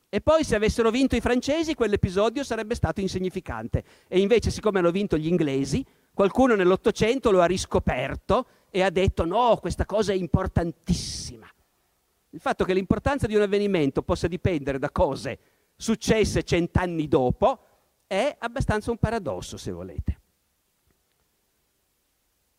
e 0.09 0.21
poi 0.21 0.45
se 0.45 0.55
avessero 0.55 0.91
vinto 0.91 1.17
i 1.17 1.21
francesi 1.21 1.75
quell'episodio 1.75 2.45
sarebbe 2.45 2.75
stato 2.75 3.01
insignificante. 3.01 3.83
E 4.09 4.21
invece 4.21 4.51
siccome 4.51 4.79
hanno 4.79 4.91
vinto 4.91 5.17
gli 5.17 5.27
inglesi, 5.27 5.85
qualcuno 6.15 6.55
nell'Ottocento 6.55 7.31
lo 7.31 7.41
ha 7.41 7.47
riscoperto 7.47 8.47
e 8.71 8.83
ha 8.83 8.91
detto 8.91 9.25
no, 9.25 9.57
questa 9.61 9.85
cosa 9.85 10.13
è 10.13 10.17
importantissima. 10.17 11.47
Il 12.31 12.41
fatto 12.41 12.65
che 12.65 12.75
l'importanza 12.75 13.27
di 13.27 13.35
un 13.35 13.43
avvenimento 13.43 14.03
possa 14.03 14.29
dipendere 14.29 14.79
da 14.79 14.91
cose 14.91 15.39
successe 15.77 16.43
cent'anni 16.43 17.09
dopo 17.09 17.61
è 18.07 18.37
abbastanza 18.39 18.91
un 18.91 18.99
paradosso, 18.99 19.57
se 19.57 19.73
volete. 19.73 20.21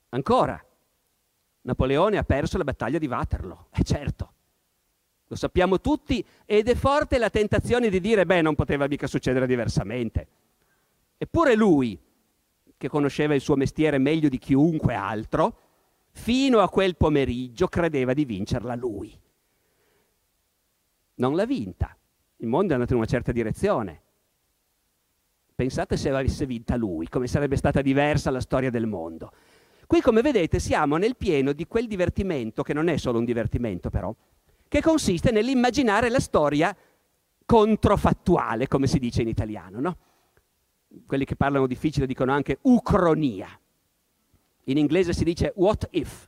Ancora, 0.10 0.64
Napoleone 1.62 2.18
ha 2.18 2.24
perso 2.24 2.58
la 2.58 2.64
battaglia 2.64 2.98
di 2.98 3.08
Waterloo, 3.08 3.68
è 3.70 3.82
certo. 3.82 4.34
Lo 5.28 5.36
sappiamo 5.36 5.82
tutti 5.82 6.26
ed 6.46 6.70
è 6.70 6.76
forte 6.76 7.18
la 7.18 7.30
tentazione 7.30 7.90
di 7.90 8.00
dire, 8.00 8.26
beh, 8.26 8.42
non 8.42 8.56
poteva 8.56 8.88
mica 8.88 9.08
succedere 9.08 9.46
diversamente. 9.46 10.28
Eppure 11.18 11.56
lui, 11.56 12.00
che 12.78 12.88
conosceva 12.88 13.36
il 13.36 13.42
suo 13.42 13.56
mestiere 13.56 13.98
meglio 13.98 14.30
di 14.30 14.38
chiunque 14.38 14.94
altro, 14.94 15.58
fino 16.12 16.60
a 16.60 16.70
quel 16.70 16.96
pomeriggio 16.96 17.68
credeva 17.68 18.14
di 18.14 18.24
vincerla 18.24 18.76
lui. 18.76 19.20
Non 21.16 21.36
l'ha 21.36 21.46
vinta. 21.46 21.96
Il 22.38 22.48
mondo 22.48 22.72
è 22.72 22.74
andato 22.74 22.94
in 22.94 23.00
una 23.00 23.08
certa 23.08 23.32
direzione. 23.32 24.02
Pensate 25.56 25.98
se 25.98 26.10
avesse 26.10 26.46
vinta 26.46 26.76
lui, 26.76 27.10
come 27.10 27.28
sarebbe 27.28 27.56
stata 27.56 27.82
diversa 27.82 28.30
la 28.30 28.40
storia 28.40 28.70
del 28.70 28.86
mondo. 28.86 29.32
Qui, 29.88 30.02
come 30.02 30.22
vedete, 30.22 30.60
siamo 30.60 30.98
nel 30.98 31.16
pieno 31.16 31.54
di 31.54 31.66
quel 31.66 31.88
divertimento, 31.88 32.62
che 32.62 32.74
non 32.74 32.90
è 32.90 32.98
solo 32.98 33.20
un 33.20 33.26
divertimento 33.26 33.90
però, 33.90 34.14
che 34.68 34.82
consiste 34.82 35.32
nell'immaginare 35.32 36.10
la 36.10 36.20
storia 36.20 36.76
controfattuale, 37.46 38.68
come 38.68 38.86
si 38.86 39.00
dice 39.00 39.22
in 39.22 39.30
italiano, 39.30 39.80
no? 39.80 39.98
Quelli 41.06 41.24
che 41.24 41.38
parlano 41.38 41.68
difficile 41.68 42.06
dicono 42.06 42.34
anche 42.34 42.58
ucronia. 42.64 43.48
In 44.66 44.78
inglese 44.78 45.14
si 45.14 45.24
dice 45.24 45.54
what 45.56 45.88
if. 45.92 46.28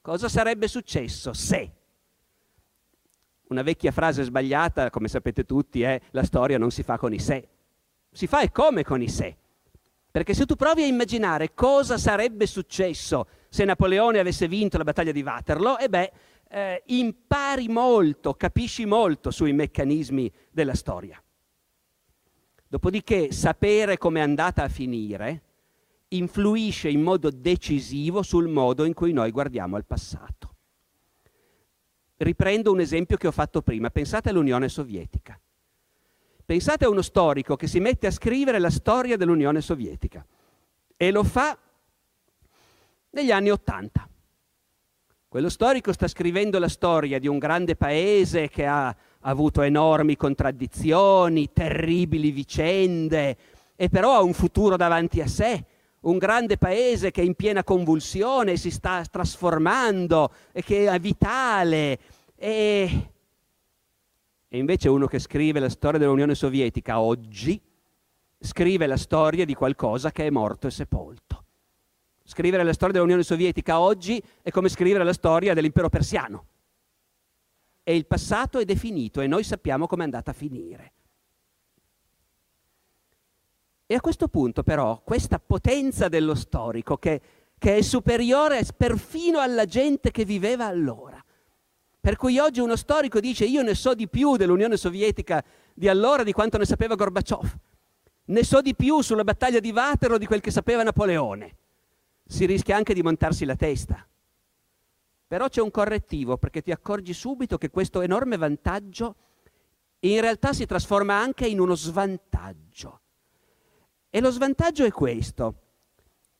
Cosa 0.00 0.30
sarebbe 0.30 0.66
successo 0.66 1.34
se? 1.34 1.72
Una 3.48 3.62
vecchia 3.62 3.92
frase 3.92 4.22
sbagliata, 4.22 4.88
come 4.88 5.08
sapete 5.08 5.44
tutti, 5.44 5.82
è 5.82 6.00
la 6.12 6.24
storia 6.24 6.56
non 6.56 6.70
si 6.70 6.82
fa 6.82 6.96
con 6.96 7.12
i 7.12 7.18
se. 7.18 7.48
Si 8.10 8.26
fa 8.26 8.40
e 8.40 8.50
come 8.50 8.82
con 8.82 9.02
i 9.02 9.08
se. 9.08 9.36
Perché 10.16 10.32
se 10.32 10.46
tu 10.46 10.56
provi 10.56 10.82
a 10.82 10.86
immaginare 10.86 11.52
cosa 11.52 11.98
sarebbe 11.98 12.46
successo 12.46 13.26
se 13.50 13.66
Napoleone 13.66 14.18
avesse 14.18 14.48
vinto 14.48 14.78
la 14.78 14.82
battaglia 14.82 15.12
di 15.12 15.20
Waterloo, 15.20 15.76
e 15.76 15.90
beh, 15.90 16.12
eh, 16.48 16.82
impari 16.86 17.68
molto, 17.68 18.32
capisci 18.32 18.86
molto 18.86 19.30
sui 19.30 19.52
meccanismi 19.52 20.32
della 20.50 20.72
storia. 20.72 21.22
Dopodiché 22.66 23.30
sapere 23.30 23.98
come 23.98 24.20
è 24.20 24.22
andata 24.22 24.62
a 24.62 24.70
finire 24.70 25.42
influisce 26.08 26.88
in 26.88 27.02
modo 27.02 27.28
decisivo 27.28 28.22
sul 28.22 28.48
modo 28.48 28.84
in 28.84 28.94
cui 28.94 29.12
noi 29.12 29.30
guardiamo 29.30 29.76
al 29.76 29.84
passato. 29.84 30.54
Riprendo 32.16 32.72
un 32.72 32.80
esempio 32.80 33.18
che 33.18 33.26
ho 33.26 33.32
fatto 33.32 33.60
prima, 33.60 33.90
pensate 33.90 34.30
all'Unione 34.30 34.70
Sovietica. 34.70 35.38
Pensate 36.46 36.84
a 36.84 36.88
uno 36.88 37.02
storico 37.02 37.56
che 37.56 37.66
si 37.66 37.80
mette 37.80 38.06
a 38.06 38.12
scrivere 38.12 38.60
la 38.60 38.70
storia 38.70 39.16
dell'Unione 39.16 39.60
Sovietica 39.60 40.24
e 40.96 41.10
lo 41.10 41.24
fa 41.24 41.58
negli 43.10 43.32
anni 43.32 43.50
Ottanta. 43.50 44.08
Quello 45.26 45.48
storico 45.48 45.92
sta 45.92 46.06
scrivendo 46.06 46.60
la 46.60 46.68
storia 46.68 47.18
di 47.18 47.26
un 47.26 47.38
grande 47.38 47.74
paese 47.74 48.48
che 48.48 48.64
ha 48.64 48.94
avuto 49.22 49.62
enormi 49.62 50.14
contraddizioni, 50.14 51.52
terribili 51.52 52.30
vicende, 52.30 53.36
e 53.74 53.88
però 53.88 54.14
ha 54.14 54.22
un 54.22 54.32
futuro 54.32 54.76
davanti 54.76 55.20
a 55.20 55.26
sé. 55.26 55.64
Un 56.02 56.16
grande 56.16 56.58
paese 56.58 57.10
che 57.10 57.22
è 57.22 57.24
in 57.24 57.34
piena 57.34 57.64
convulsione, 57.64 58.56
si 58.56 58.70
sta 58.70 59.04
trasformando 59.10 60.32
e 60.52 60.62
che 60.62 60.86
è 60.86 61.00
vitale. 61.00 61.98
E, 62.36 63.10
e 64.48 64.58
invece 64.58 64.88
uno 64.88 65.06
che 65.06 65.18
scrive 65.18 65.60
la 65.60 65.68
storia 65.68 65.98
dell'Unione 65.98 66.34
Sovietica 66.34 67.00
oggi, 67.00 67.60
scrive 68.38 68.86
la 68.86 68.96
storia 68.96 69.44
di 69.44 69.54
qualcosa 69.54 70.12
che 70.12 70.26
è 70.26 70.30
morto 70.30 70.66
e 70.66 70.70
sepolto. 70.70 71.44
Scrivere 72.22 72.64
la 72.64 72.72
storia 72.72 72.94
dell'Unione 72.94 73.22
Sovietica 73.22 73.80
oggi 73.80 74.22
è 74.42 74.50
come 74.50 74.68
scrivere 74.68 75.04
la 75.04 75.12
storia 75.12 75.54
dell'impero 75.54 75.88
persiano. 75.88 76.46
E 77.82 77.94
il 77.94 78.06
passato 78.06 78.58
è 78.58 78.64
definito 78.64 79.20
e 79.20 79.26
noi 79.26 79.44
sappiamo 79.44 79.86
come 79.86 80.02
è 80.02 80.04
andata 80.06 80.32
a 80.32 80.34
finire. 80.34 80.92
E 83.86 83.94
a 83.94 84.00
questo 84.00 84.26
punto 84.26 84.64
però 84.64 85.00
questa 85.04 85.38
potenza 85.38 86.08
dello 86.08 86.34
storico 86.34 86.96
che, 86.96 87.20
che 87.56 87.76
è 87.76 87.82
superiore 87.82 88.64
perfino 88.76 89.38
alla 89.38 89.64
gente 89.64 90.10
che 90.10 90.24
viveva 90.24 90.66
allora, 90.66 91.24
per 92.06 92.14
cui 92.14 92.38
oggi 92.38 92.60
uno 92.60 92.76
storico 92.76 93.18
dice 93.18 93.46
io 93.46 93.62
ne 93.62 93.74
so 93.74 93.92
di 93.92 94.06
più 94.06 94.36
dell'Unione 94.36 94.76
Sovietica 94.76 95.42
di 95.74 95.88
allora 95.88 96.22
di 96.22 96.30
quanto 96.30 96.56
ne 96.56 96.64
sapeva 96.64 96.94
Gorbaciov, 96.94 97.56
ne 98.26 98.44
so 98.44 98.60
di 98.60 98.76
più 98.76 99.00
sulla 99.00 99.24
battaglia 99.24 99.58
di 99.58 99.72
Waterloo 99.72 100.16
di 100.16 100.26
quel 100.26 100.40
che 100.40 100.52
sapeva 100.52 100.84
Napoleone 100.84 101.56
si 102.24 102.46
rischia 102.46 102.76
anche 102.76 102.94
di 102.94 103.02
montarsi 103.02 103.44
la 103.44 103.56
testa. 103.56 104.06
Però 105.26 105.48
c'è 105.48 105.60
un 105.60 105.72
correttivo 105.72 106.36
perché 106.36 106.62
ti 106.62 106.70
accorgi 106.70 107.12
subito 107.12 107.58
che 107.58 107.70
questo 107.70 108.00
enorme 108.02 108.36
vantaggio 108.36 109.16
in 109.98 110.20
realtà 110.20 110.52
si 110.52 110.64
trasforma 110.64 111.18
anche 111.18 111.48
in 111.48 111.58
uno 111.58 111.74
svantaggio. 111.74 113.00
E 114.10 114.20
lo 114.20 114.30
svantaggio 114.30 114.84
è 114.84 114.92
questo, 114.92 115.54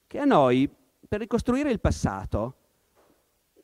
che 0.07 0.21
a 0.21 0.25
noi, 0.25 0.73
per 1.09 1.19
ricostruire 1.19 1.73
il 1.73 1.81
passato, 1.81 2.66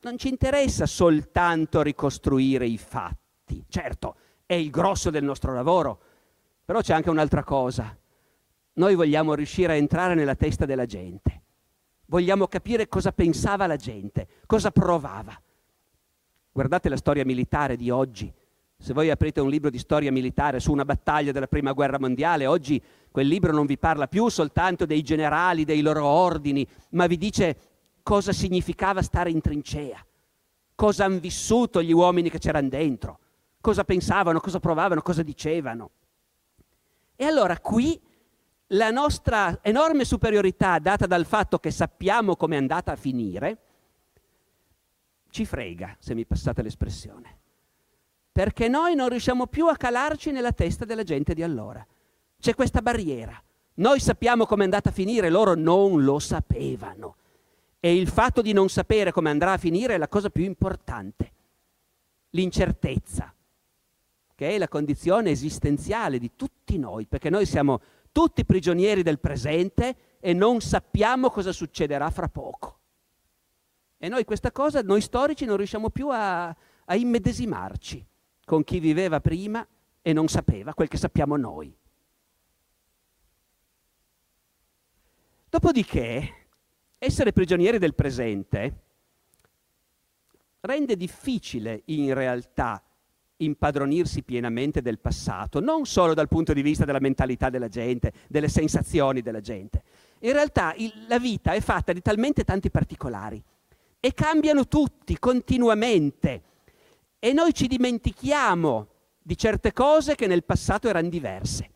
non 0.03 0.19
ci 0.19 0.29
interessa 0.29 0.87
soltanto 0.87 1.83
ricostruire 1.83 2.67
i 2.67 2.79
fatti. 2.79 3.65
Certo, 3.69 4.17
è 4.47 4.55
il 4.55 4.71
grosso 4.71 5.11
del 5.11 5.25
nostro 5.25 5.55
lavoro, 5.55 6.01
però 6.65 6.81
c'è 6.81 6.95
anche 6.95 7.11
un'altra 7.11 7.43
cosa. 7.43 7.97
Noi 8.75 8.95
vogliamo 8.95 9.35
riuscire 9.35 9.73
a 9.73 9.77
entrare 9.77 10.15
nella 10.15 10.35
testa 10.35 10.65
della 10.65 10.87
gente 10.87 11.43
vogliamo 12.13 12.47
capire 12.47 12.89
cosa 12.89 13.11
pensava 13.11 13.67
la 13.67 13.77
gente, 13.77 14.29
cosa 14.45 14.71
provava. 14.71 15.35
Guardate 16.53 16.91
la 16.91 16.99
storia 16.99 17.25
militare 17.25 17.75
di 17.75 17.89
oggi. 17.89 18.31
Se 18.77 18.93
voi 18.93 19.09
aprite 19.09 19.41
un 19.41 19.49
libro 19.49 19.71
di 19.71 19.79
storia 19.79 20.13
militare 20.13 20.61
su 20.61 20.73
una 20.73 20.85
battaglia 20.85 21.33
della 21.33 21.47
Prima 21.47 21.73
Guerra 21.73 21.99
Mondiale, 21.99 22.47
oggi 22.47 22.83
quel 23.11 23.27
libro 23.27 23.53
non 23.53 23.65
vi 23.65 23.79
parla 23.79 24.09
più 24.09 24.29
soltanto 24.29 24.85
dei 24.85 25.01
generali, 25.01 25.65
dei 25.65 25.81
loro 25.81 26.05
ordini, 26.05 26.67
ma 26.91 27.07
vi 27.07 27.17
dice 27.17 27.57
cosa 28.03 28.33
significava 28.33 29.03
stare 29.03 29.31
in 29.31 29.41
trincea, 29.41 30.05
cosa 30.75 31.05
hanno 31.05 31.19
vissuto 31.19 31.83
gli 31.83 31.93
uomini 31.93 32.31
che 32.31 32.39
c'erano 32.39 32.69
dentro, 32.69 33.19
cosa 33.61 33.85
pensavano, 33.85 34.41
cosa 34.41 34.61
provavano, 34.61 35.03
cosa 35.03 35.23
dicevano. 35.23 35.91
E 37.17 37.25
allora 37.25 37.59
qui 37.59 38.01
la 38.69 38.91
nostra 38.91 39.59
enorme 39.63 40.05
superiorità 40.05 40.79
data 40.79 41.07
dal 41.07 41.27
fatto 41.27 41.59
che 41.59 41.71
sappiamo 41.71 42.37
come 42.37 42.57
è 42.57 42.59
andata 42.59 42.93
a 42.93 42.97
finire 42.97 43.59
ci 45.33 45.47
frega, 45.47 45.97
se 45.99 46.15
mi 46.15 46.27
passate 46.27 46.63
l'espressione. 46.63 47.39
Perché 48.31 48.69
noi 48.69 48.95
non 48.95 49.09
riusciamo 49.09 49.47
più 49.47 49.67
a 49.67 49.77
calarci 49.77 50.31
nella 50.31 50.53
testa 50.53 50.85
della 50.85 51.03
gente 51.03 51.33
di 51.33 51.43
allora. 51.43 51.85
C'è 52.39 52.55
questa 52.55 52.83
barriera. 52.83 53.43
Noi 53.75 53.99
sappiamo 53.99 54.45
come 54.45 54.63
è 54.63 54.65
andata 54.65 54.91
a 54.91 54.93
finire, 54.93 55.31
loro 55.31 55.55
non 55.55 56.05
lo 56.05 56.19
sapevano. 56.19 57.17
E 57.85 57.97
il 57.97 58.09
fatto 58.09 58.43
di 58.43 58.53
non 58.53 58.69
sapere 58.69 59.11
come 59.11 59.29
andrà 59.29 59.55
a 59.55 59.59
finire 59.59 59.95
è 59.95 59.99
la 59.99 60.07
cosa 60.07 60.31
più 60.31 60.45
importante. 60.45 61.33
L'incertezza, 62.31 63.35
che 64.37 64.51
è 64.51 64.57
la 64.57 64.69
condizione 64.69 65.31
esistenziale 65.31 66.21
di 66.21 66.31
tutti 66.37 66.79
noi, 66.79 67.07
perché 67.07 67.29
noi 67.29 67.45
siamo 67.45 67.81
tutti 68.13 68.45
prigionieri 68.45 69.03
del 69.03 69.19
presente 69.19 69.97
e 70.21 70.33
non 70.33 70.61
sappiamo 70.61 71.29
cosa 71.31 71.51
succederà 71.51 72.09
fra 72.11 72.29
poco. 72.29 72.79
E 73.99 74.09
noi 74.09 74.25
questa 74.25 74.53
cosa, 74.53 74.81
noi 74.83 75.01
storici, 75.01 75.45
non 75.45 75.57
riusciamo 75.57 75.91
più 75.91 76.09
a, 76.09 76.47
a 76.47 76.95
immedesimarci 76.95 78.07
con 78.45 78.63
chi 78.63 78.79
viveva 78.79 79.21
prima 79.21 79.67
e 80.01 80.13
non 80.13 80.29
sapeva 80.29 80.73
quel 80.73 80.87
che 80.87 80.99
sappiamo 80.99 81.37
noi. 81.37 81.77
Dopodiché, 85.49 86.42
essere 87.05 87.33
prigionieri 87.33 87.79
del 87.79 87.97
presente 87.97 88.75
rende 90.61 90.97
difficile 90.97 91.83
in 91.87 92.15
realtà 92.15 92.81
impadronirsi 93.39 94.23
pienamente 94.23 94.81
del 94.83 95.01
passato, 95.01 95.59
non 95.59 95.85
solo 95.85 96.15
dal 96.15 96.29
punto 96.29 96.53
di 96.53 96.63
vista 96.63 96.85
della 96.85 97.01
mentalità 97.01 97.51
della 97.51 97.67
gente, 97.67 98.13
delle 98.29 98.49
sensazioni 98.49 99.21
della 99.21 99.41
gente. 99.41 99.83
In 100.21 100.33
realtà 100.33 100.75
il, 100.77 100.93
la 101.09 101.19
vita 101.19 101.55
è 101.55 101.61
fatta 101.61 101.93
di 101.93 102.01
talmente 102.01 102.45
tanti 102.45 102.71
particolari 102.71 103.43
e 103.99 104.15
cambiano 104.15 104.69
tutti 104.69 105.19
continuamente 105.19 106.43
e 107.19 107.33
noi 107.33 107.53
ci 107.53 107.67
dimentichiamo 107.67 108.87
di 109.21 109.37
certe 109.37 109.73
cose 109.73 110.15
che 110.15 110.29
nel 110.29 110.45
passato 110.45 110.89
erano 110.89 111.09
diverse. 111.09 111.71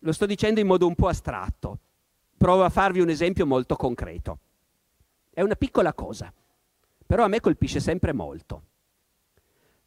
Lo 0.00 0.12
sto 0.12 0.24
dicendo 0.24 0.60
in 0.60 0.68
modo 0.68 0.86
un 0.86 0.94
po' 0.94 1.08
astratto. 1.08 1.80
Provo 2.36 2.64
a 2.64 2.68
farvi 2.68 3.00
un 3.00 3.08
esempio 3.08 3.46
molto 3.46 3.76
concreto. 3.76 4.38
È 5.30 5.40
una 5.40 5.54
piccola 5.54 5.92
cosa, 5.94 6.32
però 7.06 7.24
a 7.24 7.28
me 7.28 7.40
colpisce 7.40 7.80
sempre 7.80 8.12
molto. 8.12 8.62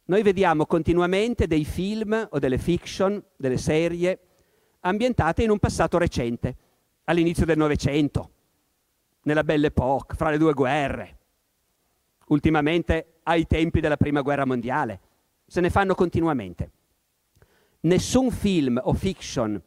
Noi 0.04 0.22
vediamo 0.22 0.66
continuamente 0.66 1.46
dei 1.46 1.64
film 1.64 2.28
o 2.30 2.38
delle 2.38 2.58
fiction, 2.58 3.22
delle 3.36 3.58
serie 3.58 4.18
ambientate 4.80 5.42
in 5.42 5.50
un 5.50 5.58
passato 5.58 5.98
recente, 5.98 6.56
all'inizio 7.04 7.44
del 7.44 7.58
Novecento, 7.58 8.30
nella 9.22 9.44
Belle 9.44 9.68
Époque, 9.68 10.16
fra 10.16 10.30
le 10.30 10.38
due 10.38 10.54
guerre, 10.54 11.18
ultimamente 12.28 13.20
ai 13.24 13.46
tempi 13.46 13.80
della 13.80 13.96
Prima 13.96 14.22
Guerra 14.22 14.46
Mondiale. 14.46 15.00
Se 15.46 15.60
ne 15.60 15.70
fanno 15.70 15.94
continuamente. 15.94 16.70
Nessun 17.80 18.30
film 18.30 18.80
o 18.82 18.92
fiction 18.94 19.60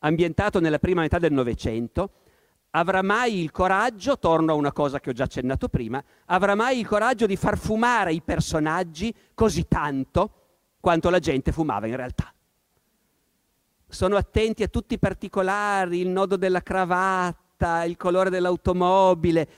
ambientato 0.00 0.60
nella 0.60 0.78
prima 0.78 1.02
metà 1.02 1.18
del 1.18 1.32
Novecento 1.32 2.12
avrà 2.70 3.02
mai 3.02 3.40
il 3.40 3.50
coraggio, 3.50 4.18
torno 4.18 4.52
a 4.52 4.54
una 4.54 4.72
cosa 4.72 5.00
che 5.00 5.10
ho 5.10 5.12
già 5.12 5.24
accennato 5.24 5.68
prima, 5.68 6.02
avrà 6.26 6.54
mai 6.54 6.78
il 6.78 6.86
coraggio 6.86 7.26
di 7.26 7.36
far 7.36 7.58
fumare 7.58 8.12
i 8.12 8.22
personaggi 8.22 9.14
così 9.34 9.66
tanto 9.66 10.32
quanto 10.78 11.10
la 11.10 11.18
gente 11.18 11.52
fumava 11.52 11.86
in 11.86 11.96
realtà. 11.96 12.32
Sono 13.88 14.16
attenti 14.16 14.62
a 14.62 14.68
tutti 14.68 14.94
i 14.94 14.98
particolari, 14.98 15.98
il 15.98 16.08
nodo 16.08 16.36
della 16.36 16.62
cravatta, 16.62 17.84
il 17.84 17.96
colore 17.96 18.30
dell'automobile, 18.30 19.48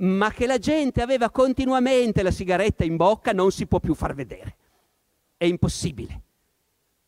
ma 0.00 0.30
che 0.30 0.46
la 0.46 0.58
gente 0.58 1.00
aveva 1.00 1.30
continuamente 1.30 2.22
la 2.22 2.30
sigaretta 2.30 2.84
in 2.84 2.96
bocca 2.96 3.32
non 3.32 3.50
si 3.50 3.66
può 3.66 3.80
più 3.80 3.94
far 3.94 4.14
vedere. 4.14 4.56
È 5.38 5.46
impossibile. 5.46 6.22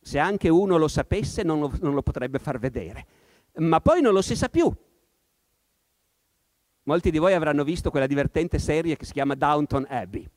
Se 0.01 0.19
anche 0.19 0.49
uno 0.49 0.79
lo 0.79 0.89
sapesse 0.89 1.43
non 1.43 1.61
lo, 1.61 1.73
non 1.83 1.93
lo 1.93 2.03
potrebbe 2.03 2.39
far 2.39 2.59
vedere. 2.59 3.07
Ma 3.57 3.81
poi 3.81 4.01
non 4.01 4.15
lo 4.15 4.23
si 4.23 4.35
sa 4.35 4.49
più 4.49 4.75
Molti 6.91 7.13
di 7.13 7.19
voi 7.19 7.35
avranno 7.35 7.63
visto 7.63 7.89
quella 7.89 8.09
divertente 8.09 8.59
serie 8.59 8.97
che 8.97 9.05
si 9.05 9.13
chiama 9.13 9.37
Downton 9.37 9.87
Abbey, 9.89 10.29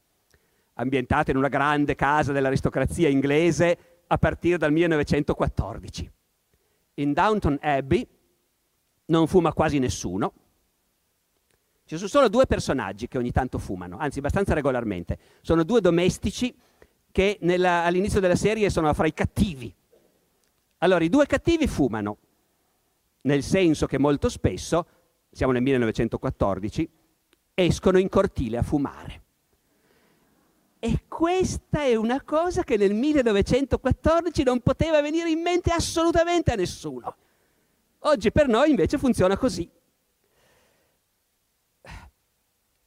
ambientata 0.75 1.31
in 1.31 1.37
una 1.37 1.47
grande 1.47 1.95
casa 1.95 2.31
dell'aristocrazia 2.31 3.09
inglese 3.09 4.03
a 4.05 4.19
partire 4.19 4.57
dal 4.57 4.71
1914. 4.71 6.11
In 6.93 7.11
Downton 7.11 7.57
Abbey 7.59 8.07
non 9.05 9.25
fuma 9.25 9.51
quasi 9.51 9.79
nessuno. 9.79 10.31
Ci 11.85 11.95
sono 11.95 12.07
solo 12.07 12.29
due 12.29 12.45
personaggi 12.45 13.07
che 13.07 13.17
ogni 13.17 13.31
tanto 13.31 13.57
fumano, 13.57 13.97
anzi 13.97 14.19
abbastanza 14.19 14.53
regolarmente. 14.53 15.17
Sono 15.41 15.63
due 15.63 15.81
domestici 15.81 16.55
che 17.11 17.39
nella, 17.41 17.83
all'inizio 17.83 18.19
della 18.19 18.35
serie 18.35 18.69
sono 18.69 18.93
fra 18.93 19.07
i 19.07 19.13
cattivi. 19.15 19.73
Allora, 20.77 21.03
i 21.03 21.09
due 21.09 21.25
cattivi 21.25 21.65
fumano, 21.65 22.17
nel 23.21 23.41
senso 23.41 23.87
che 23.87 23.97
molto 23.97 24.29
spesso 24.29 24.85
siamo 25.33 25.51
nel 25.51 25.63
1914, 25.63 26.89
escono 27.55 27.97
in 27.97 28.07
cortile 28.07 28.57
a 28.57 28.63
fumare. 28.63 29.21
E 30.79 31.05
questa 31.07 31.83
è 31.83 31.95
una 31.95 32.21
cosa 32.21 32.63
che 32.63 32.77
nel 32.77 32.93
1914 32.93 34.43
non 34.43 34.59
poteva 34.59 35.01
venire 35.01 35.29
in 35.29 35.41
mente 35.41 35.71
assolutamente 35.71 36.51
a 36.51 36.55
nessuno. 36.55 37.15
Oggi 37.99 38.31
per 38.31 38.47
noi 38.47 38.69
invece 38.69 38.97
funziona 38.97 39.37
così. 39.37 39.69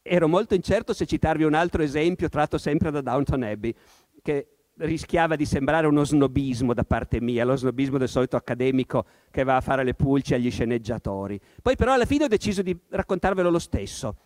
Ero 0.02 0.28
molto 0.28 0.54
incerto 0.54 0.92
se 0.92 1.06
citarvi 1.06 1.44
un 1.44 1.54
altro 1.54 1.82
esempio 1.82 2.28
tratto 2.28 2.58
sempre 2.58 2.90
da 2.90 3.00
Downton 3.00 3.42
Abbey, 3.42 3.74
che 4.22 4.55
rischiava 4.78 5.36
di 5.36 5.44
sembrare 5.44 5.86
uno 5.86 6.04
snobismo 6.04 6.74
da 6.74 6.84
parte 6.84 7.20
mia, 7.20 7.44
lo 7.44 7.56
snobismo 7.56 7.98
del 7.98 8.08
solito 8.08 8.36
accademico 8.36 9.06
che 9.30 9.44
va 9.44 9.56
a 9.56 9.60
fare 9.60 9.84
le 9.84 9.94
pulci 9.94 10.34
agli 10.34 10.50
sceneggiatori. 10.50 11.40
Poi 11.62 11.76
però 11.76 11.92
alla 11.92 12.04
fine 12.04 12.24
ho 12.24 12.28
deciso 12.28 12.62
di 12.62 12.76
raccontarvelo 12.88 13.50
lo 13.50 13.58
stesso, 13.58 14.16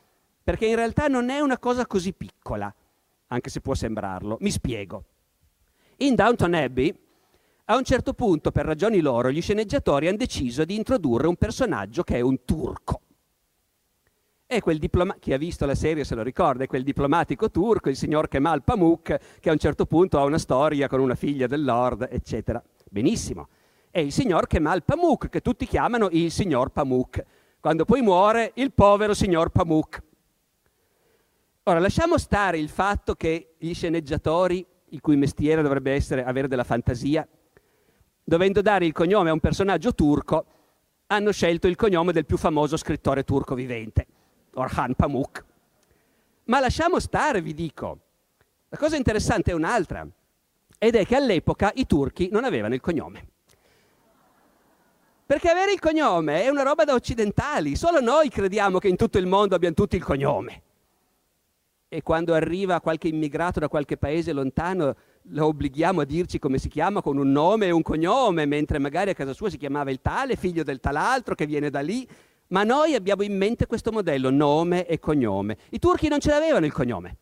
perché 0.43 0.67
in 0.67 0.77
realtà 0.77 1.07
non 1.07 1.31
è 1.31 1.41
una 1.41 1.59
cosa 1.59 1.87
così 1.87 2.13
piccola, 2.13 2.73
anche 3.29 3.51
se 3.51 3.61
può 3.61 3.75
sembrarlo. 3.75 4.39
Mi 4.41 4.51
spiego. 4.51 5.05
In 5.99 6.15
Downton 6.15 6.55
Abbey, 6.55 6.93
a 7.67 7.77
un 7.77 7.85
certo 7.85 8.15
punto, 8.15 8.51
per 8.51 8.65
ragioni 8.65 9.01
loro, 9.01 9.31
gli 9.31 9.41
sceneggiatori 9.41 10.09
hanno 10.09 10.17
deciso 10.17 10.65
di 10.65 10.75
introdurre 10.75 11.29
un 11.29 11.37
personaggio 11.37 12.03
che 12.03 12.17
è 12.17 12.21
un 12.21 12.45
turco. 12.45 13.03
È 14.51 14.61
quel 14.61 14.79
diplomatico, 14.79 15.27
chi 15.27 15.33
ha 15.33 15.39
visto 15.39 15.65
la 15.65 15.77
serie 15.77 16.03
se 16.03 16.17
lo 16.17 16.25
ricorda, 16.25 16.65
è 16.65 16.67
quel 16.67 16.83
diplomatico 16.83 17.53
turco, 17.53 17.89
il 17.89 17.95
signor 17.95 18.27
Kemal 18.27 18.65
Pamuk, 18.65 19.39
che 19.39 19.49
a 19.49 19.53
un 19.53 19.59
certo 19.59 19.87
punto 19.87 20.19
ha 20.19 20.25
una 20.25 20.39
storia 20.39 20.89
con 20.89 20.99
una 20.99 21.15
figlia 21.15 21.47
del 21.47 21.63
Lord, 21.63 22.09
eccetera. 22.11 22.61
Benissimo. 22.91 23.47
È 23.93 24.01
il 24.01 24.11
signor 24.11 24.49
Kemal 24.49 24.83
Pamuk, 24.83 25.29
che 25.29 25.41
tutti 25.41 25.67
chiamano 25.69 26.09
il 26.11 26.33
signor 26.33 26.71
Pamuk. 26.71 27.25
Quando 27.61 27.85
poi 27.85 28.01
muore, 28.03 28.51
il 28.57 28.73
povero 28.73 29.15
signor 29.15 29.51
Pamuk. 29.51 30.03
Ora, 31.63 31.79
lasciamo 31.79 32.19
stare 32.19 32.59
il 32.59 32.71
fatto 32.71 33.15
che 33.15 33.55
gli 33.57 33.73
sceneggiatori, 33.73 34.67
il 34.87 35.01
cui 35.01 35.15
mestiere 35.15 35.63
dovrebbe 35.63 35.93
essere 35.93 36.25
avere 36.25 36.49
della 36.49 36.65
fantasia, 36.65 37.25
dovendo 38.25 38.63
dare 38.63 38.85
il 38.85 38.93
cognome 38.93 39.31
a 39.31 39.33
un 39.33 39.39
personaggio 39.39 39.95
turco, 39.95 40.45
hanno 41.07 41.31
scelto 41.31 41.69
il 41.69 41.77
cognome 41.77 42.11
del 42.11 42.27
più 42.27 42.37
famoso 42.37 42.77
scrittore 42.77 43.23
turco 43.23 43.55
vivente. 43.55 44.07
Orhan 44.55 44.95
Pamuk. 44.95 45.45
Ma 46.45 46.61
lasciamo 46.61 46.99
stare, 46.99 47.41
vi 47.41 47.55
dico. 47.55 47.99
La 48.69 48.77
cosa 48.77 48.97
interessante 48.97 49.51
è 49.51 49.55
un'altra, 49.55 50.07
ed 50.79 50.95
è 50.95 51.05
che 51.05 51.17
all'epoca 51.17 51.71
i 51.75 51.87
turchi 51.87 52.29
non 52.31 52.45
avevano 52.45 52.75
il 52.75 52.81
cognome. 52.81 53.29
Perché 55.27 55.49
avere 55.49 55.73
il 55.73 55.79
cognome 55.79 56.43
è 56.43 56.49
una 56.49 56.63
roba 56.63 56.85
da 56.85 56.95
occidentali, 56.95 57.77
solo 57.77 58.01
noi 58.01 58.29
crediamo 58.29 58.79
che 58.79 58.89
in 58.89 58.97
tutto 58.97 59.19
il 59.19 59.27
mondo 59.27 59.55
abbiamo 59.55 59.75
tutti 59.75 59.95
il 59.95 60.03
cognome. 60.03 60.63
E 61.89 62.03
quando 62.03 62.35
arriva 62.35 62.81
qualche 62.81 63.09
immigrato 63.09 63.61
da 63.61 63.69
qualche 63.69 63.97
paese 63.97 64.33
lontano 64.33 64.97
lo 65.23 65.47
obblighiamo 65.47 66.01
a 66.01 66.05
dirci 66.05 66.39
come 66.39 66.59
si 66.59 66.69
chiama 66.69 67.03
con 67.03 67.19
un 67.19 67.31
nome 67.31 67.67
e 67.67 67.71
un 67.71 67.83
cognome, 67.83 68.47
mentre 68.47 68.79
magari 68.79 69.11
a 69.11 69.15
casa 69.15 69.33
sua 69.33 69.51
si 69.51 69.59
chiamava 69.59 69.91
il 69.91 70.01
tale, 70.01 70.37
figlio 70.37 70.63
del 70.63 70.81
tal'altro 70.81 71.35
che 71.35 71.47
viene 71.47 71.71
da 71.71 71.81
lì 71.81 72.09
ma 72.51 72.65
noi 72.65 72.95
abbiamo 72.95 73.23
in 73.23 73.37
mente 73.37 73.67
questo 73.67 73.93
modello, 73.93 74.31
nome 74.31 74.87
e 74.87 74.99
cognome. 74.99 75.57
I 75.71 75.79
turchi 75.79 76.09
non 76.09 76.21
ce 76.21 76.31
l'avevano 76.31 76.67
il 76.67 76.73
cognome. 76.73 77.17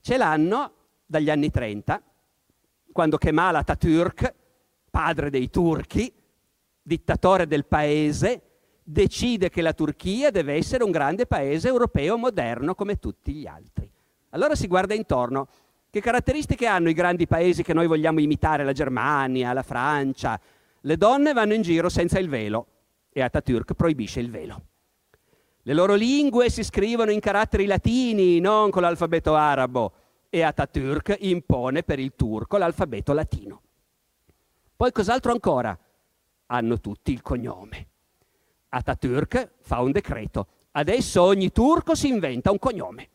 Ce 0.00 0.16
l'hanno 0.16 0.72
dagli 1.06 1.30
anni 1.30 1.50
30, 1.50 2.02
quando 2.92 3.16
Kemal 3.16 3.54
Atatürk, 3.56 4.34
padre 4.90 5.30
dei 5.30 5.50
turchi, 5.50 6.12
dittatore 6.82 7.46
del 7.46 7.64
paese, 7.64 8.42
decide 8.82 9.50
che 9.50 9.62
la 9.62 9.72
Turchia 9.72 10.30
deve 10.30 10.54
essere 10.54 10.82
un 10.82 10.90
grande 10.90 11.26
paese 11.26 11.68
europeo 11.68 12.16
moderno 12.16 12.74
come 12.74 12.98
tutti 12.98 13.32
gli 13.32 13.46
altri. 13.46 13.88
Allora 14.30 14.56
si 14.56 14.66
guarda 14.66 14.94
intorno. 14.94 15.46
Che 15.90 16.00
caratteristiche 16.00 16.66
hanno 16.66 16.88
i 16.88 16.94
grandi 16.94 17.26
paesi 17.26 17.62
che 17.62 17.74
noi 17.74 17.86
vogliamo 17.86 18.20
imitare? 18.20 18.64
La 18.64 18.72
Germania, 18.72 19.52
la 19.52 19.62
Francia. 19.62 20.40
Le 20.80 20.96
donne 20.96 21.32
vanno 21.32 21.54
in 21.54 21.62
giro 21.62 21.88
senza 21.88 22.18
il 22.18 22.28
velo 22.28 22.66
e 23.12 23.22
Atatürk 23.22 23.74
proibisce 23.74 24.20
il 24.20 24.30
velo. 24.30 24.62
Le 25.62 25.74
loro 25.74 25.94
lingue 25.94 26.48
si 26.48 26.64
scrivono 26.64 27.10
in 27.10 27.20
caratteri 27.20 27.66
latini, 27.66 28.40
non 28.40 28.70
con 28.70 28.82
l'alfabeto 28.82 29.34
arabo, 29.34 29.92
e 30.30 30.42
Atatürk 30.42 31.16
impone 31.20 31.82
per 31.82 31.98
il 31.98 32.14
turco 32.16 32.56
l'alfabeto 32.56 33.12
latino. 33.12 33.62
Poi 34.74 34.92
cos'altro 34.92 35.32
ancora? 35.32 35.78
Hanno 36.46 36.80
tutti 36.80 37.12
il 37.12 37.20
cognome. 37.20 37.88
Atatürk 38.70 39.50
fa 39.60 39.80
un 39.80 39.90
decreto. 39.90 40.46
Adesso 40.72 41.22
ogni 41.22 41.50
turco 41.52 41.94
si 41.94 42.08
inventa 42.08 42.50
un 42.50 42.58
cognome. 42.58 43.08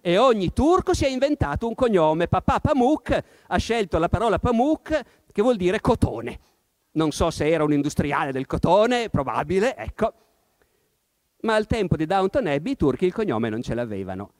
E 0.00 0.16
ogni 0.16 0.52
turco 0.52 0.94
si 0.94 1.04
è 1.04 1.08
inventato 1.08 1.68
un 1.68 1.74
cognome. 1.74 2.28
Papà 2.28 2.60
Pamuk 2.60 3.24
ha 3.46 3.56
scelto 3.58 3.98
la 3.98 4.08
parola 4.08 4.38
Pamuk 4.38 5.02
che 5.30 5.42
vuol 5.42 5.56
dire 5.56 5.80
cotone. 5.80 6.40
Non 6.92 7.10
so 7.12 7.30
se 7.30 7.48
era 7.48 7.64
un 7.64 7.72
industriale 7.72 8.32
del 8.32 8.46
cotone, 8.46 9.08
probabile, 9.10 9.76
ecco. 9.76 10.12
Ma 11.40 11.54
al 11.54 11.66
tempo 11.66 11.96
di 11.96 12.06
Downton 12.06 12.46
Abbey 12.46 12.72
i 12.72 12.76
turchi 12.76 13.06
il 13.06 13.12
cognome 13.12 13.48
non 13.48 13.62
ce 13.62 13.74
l'avevano. 13.74 14.32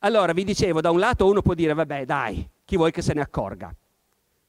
Allora 0.00 0.32
vi 0.32 0.44
dicevo, 0.44 0.80
da 0.80 0.90
un 0.90 0.98
lato 0.98 1.26
uno 1.26 1.42
può 1.42 1.54
dire, 1.54 1.74
vabbè 1.74 2.04
dai, 2.04 2.48
chi 2.64 2.76
vuoi 2.76 2.90
che 2.90 3.02
se 3.02 3.12
ne 3.12 3.20
accorga? 3.20 3.74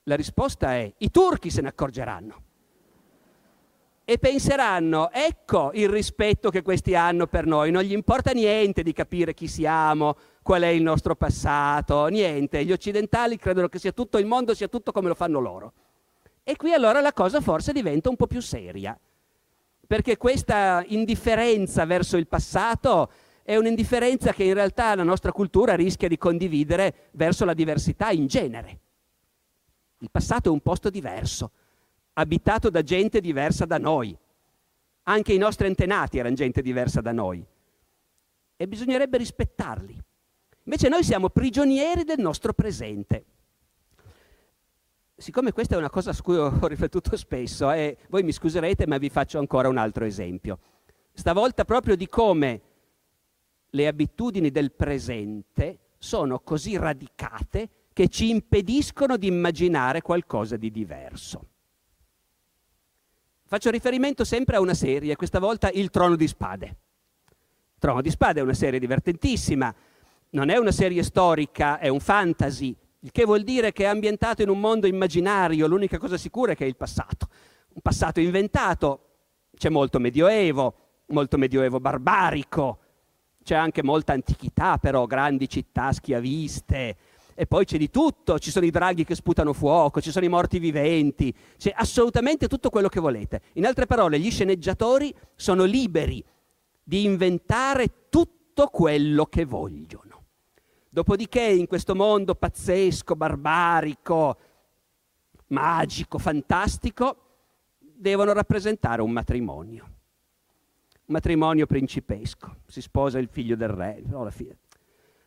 La 0.03 0.15
risposta 0.15 0.73
è, 0.75 0.93
i 0.97 1.11
turchi 1.11 1.49
se 1.49 1.61
ne 1.61 1.67
accorgeranno 1.67 2.43
e 4.11 4.17
penseranno, 4.17 5.09
ecco 5.11 5.71
il 5.73 5.87
rispetto 5.87 6.49
che 6.49 6.63
questi 6.63 6.95
hanno 6.95 7.27
per 7.27 7.45
noi, 7.45 7.71
non 7.71 7.83
gli 7.83 7.93
importa 7.93 8.31
niente 8.31 8.83
di 8.83 8.91
capire 8.91 9.33
chi 9.33 9.47
siamo, 9.47 10.17
qual 10.41 10.63
è 10.63 10.67
il 10.67 10.81
nostro 10.81 11.15
passato, 11.15 12.07
niente, 12.07 12.65
gli 12.65 12.73
occidentali 12.73 13.37
credono 13.37 13.69
che 13.69 13.79
sia 13.79 13.93
tutto 13.93 14.17
il 14.17 14.25
mondo, 14.25 14.53
sia 14.53 14.67
tutto 14.67 14.91
come 14.91 15.07
lo 15.07 15.15
fanno 15.15 15.39
loro. 15.39 15.73
E 16.43 16.55
qui 16.55 16.73
allora 16.73 17.01
la 17.01 17.13
cosa 17.13 17.39
forse 17.39 17.71
diventa 17.71 18.09
un 18.09 18.15
po' 18.15 18.27
più 18.27 18.41
seria, 18.41 18.97
perché 19.85 20.17
questa 20.17 20.83
indifferenza 20.87 21.85
verso 21.85 22.17
il 22.17 22.27
passato 22.27 23.11
è 23.43 23.55
un'indifferenza 23.57 24.33
che 24.33 24.43
in 24.43 24.53
realtà 24.53 24.95
la 24.95 25.03
nostra 25.03 25.31
cultura 25.31 25.75
rischia 25.75 26.07
di 26.07 26.17
condividere 26.17 27.09
verso 27.11 27.45
la 27.45 27.53
diversità 27.53 28.09
in 28.11 28.27
genere. 28.27 28.79
Il 29.99 30.09
passato 30.09 30.49
è 30.49 30.51
un 30.51 30.61
posto 30.61 30.89
diverso, 30.89 31.51
abitato 32.13 32.69
da 32.69 32.81
gente 32.81 33.19
diversa 33.19 33.65
da 33.65 33.77
noi. 33.77 34.17
Anche 35.03 35.33
i 35.33 35.37
nostri 35.37 35.67
antenati 35.67 36.17
erano 36.17 36.35
gente 36.35 36.61
diversa 36.61 37.01
da 37.01 37.11
noi. 37.11 37.45
E 38.55 38.67
bisognerebbe 38.67 39.17
rispettarli. 39.17 39.99
Invece 40.63 40.89
noi 40.89 41.03
siamo 41.03 41.29
prigionieri 41.29 42.03
del 42.03 42.19
nostro 42.19 42.53
presente. 42.53 43.25
Siccome 45.21 45.51
questa 45.51 45.75
è 45.75 45.77
una 45.77 45.91
cosa 45.91 46.13
su 46.13 46.23
cui 46.23 46.35
ho 46.35 46.65
riflettuto 46.65 47.15
spesso, 47.15 47.71
e 47.71 47.97
voi 48.09 48.23
mi 48.23 48.31
scuserete, 48.31 48.87
ma 48.87 48.97
vi 48.97 49.09
faccio 49.09 49.37
ancora 49.37 49.69
un 49.69 49.77
altro 49.77 50.03
esempio. 50.03 50.57
Stavolta 51.13 51.63
proprio 51.63 51.95
di 51.95 52.07
come 52.07 52.61
le 53.69 53.87
abitudini 53.87 54.49
del 54.49 54.71
presente 54.71 55.77
sono 55.99 56.39
così 56.39 56.75
radicate 56.75 57.69
che 57.93 58.07
ci 58.07 58.31
impediscono 58.31 59.15
di 59.15 59.27
immaginare 59.27 60.01
qualcosa 60.01 60.57
di 60.57 60.71
diverso. 60.71 61.45
Faccio 63.45 63.69
riferimento 63.69 64.23
sempre 64.23 64.55
a 64.55 64.59
una 64.59 64.73
serie, 64.73 65.15
questa 65.15 65.37
volta 65.37 65.69
Il 65.69 65.91
Trono 65.91 66.15
di 66.15 66.27
Spade. 66.27 66.77
Trono 67.77 68.01
di 68.01 68.09
Spade 68.09 68.39
è 68.39 68.43
una 68.43 68.55
serie 68.55 68.79
divertentissima, 68.79 69.71
non 70.31 70.49
è 70.49 70.57
una 70.57 70.71
serie 70.71 71.03
storica, 71.03 71.77
è 71.77 71.89
un 71.89 71.99
fantasy, 71.99 72.75
il 73.03 73.11
che 73.11 73.25
vuol 73.25 73.43
dire 73.43 73.71
che 73.71 73.83
è 73.83 73.87
ambientato 73.87 74.41
in 74.41 74.49
un 74.49 74.59
mondo 74.59 74.87
immaginario, 74.87 75.67
l'unica 75.67 75.97
cosa 75.97 76.17
sicura 76.17 76.51
è 76.51 76.55
che 76.55 76.65
è 76.65 76.67
il 76.67 76.75
passato. 76.75 77.27
Un 77.73 77.81
passato 77.81 78.19
inventato, 78.19 79.05
c'è 79.55 79.69
molto 79.69 79.99
medioevo, 79.99 80.75
molto 81.07 81.37
medioevo 81.37 81.79
barbarico, 81.79 82.79
c'è 83.43 83.55
anche 83.55 83.81
molta 83.81 84.13
antichità 84.13 84.77
però, 84.77 85.05
grandi 85.07 85.49
città 85.49 85.91
schiaviste, 85.91 86.97
e 87.33 87.47
poi 87.47 87.65
c'è 87.65 87.77
di 87.77 87.89
tutto, 87.89 88.37
ci 88.37 88.51
sono 88.51 88.65
i 88.65 88.69
draghi 88.69 89.03
che 89.03 89.15
sputano 89.15 89.53
fuoco, 89.53 89.99
ci 89.99 90.11
sono 90.11 90.25
i 90.25 90.29
morti 90.29 90.59
viventi, 90.59 91.33
c'è 91.57 91.73
assolutamente 91.75 92.47
tutto 92.47 92.69
quello 92.69 92.87
che 92.87 92.99
volete. 92.99 93.41
In 93.53 93.65
altre 93.65 93.87
parole, 93.87 94.19
gli 94.19 94.29
sceneggiatori 94.29 95.11
sono 95.35 95.63
liberi 95.63 96.23
di 96.83 97.03
inventare 97.03 98.09
tutto 98.09 98.67
quello 98.67 99.25
che 99.25 99.45
vogliono. 99.45 100.10
Dopodiché 100.93 101.41
in 101.43 101.67
questo 101.67 101.95
mondo 101.95 102.35
pazzesco, 102.35 103.15
barbarico, 103.15 104.37
magico, 105.47 106.17
fantastico, 106.17 107.15
devono 107.79 108.33
rappresentare 108.33 109.01
un 109.01 109.11
matrimonio. 109.11 109.83
Un 111.05 111.13
matrimonio 111.13 111.65
principesco. 111.65 112.57
Si 112.67 112.81
sposa 112.81 113.19
il 113.19 113.29
figlio 113.31 113.55
del 113.55 113.69
re. 113.69 114.01
No. 114.05 114.29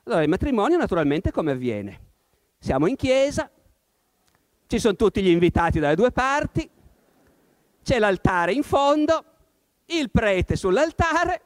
Allora, 0.03 0.22
il 0.22 0.29
matrimonio 0.29 0.77
naturalmente 0.77 1.31
come 1.31 1.53
avviene? 1.53 2.00
Siamo 2.59 2.87
in 2.87 2.96
chiesa, 2.96 3.50
ci 4.66 4.79
sono 4.79 4.96
tutti 4.96 5.22
gli 5.22 5.29
invitati 5.29 5.79
dalle 5.79 5.94
due 5.94 6.12
parti, 6.12 6.68
c'è 7.83 7.98
l'altare 7.98 8.53
in 8.53 8.62
fondo, 8.62 9.24
il 9.87 10.11
prete 10.11 10.57
sull'altare, 10.57 11.40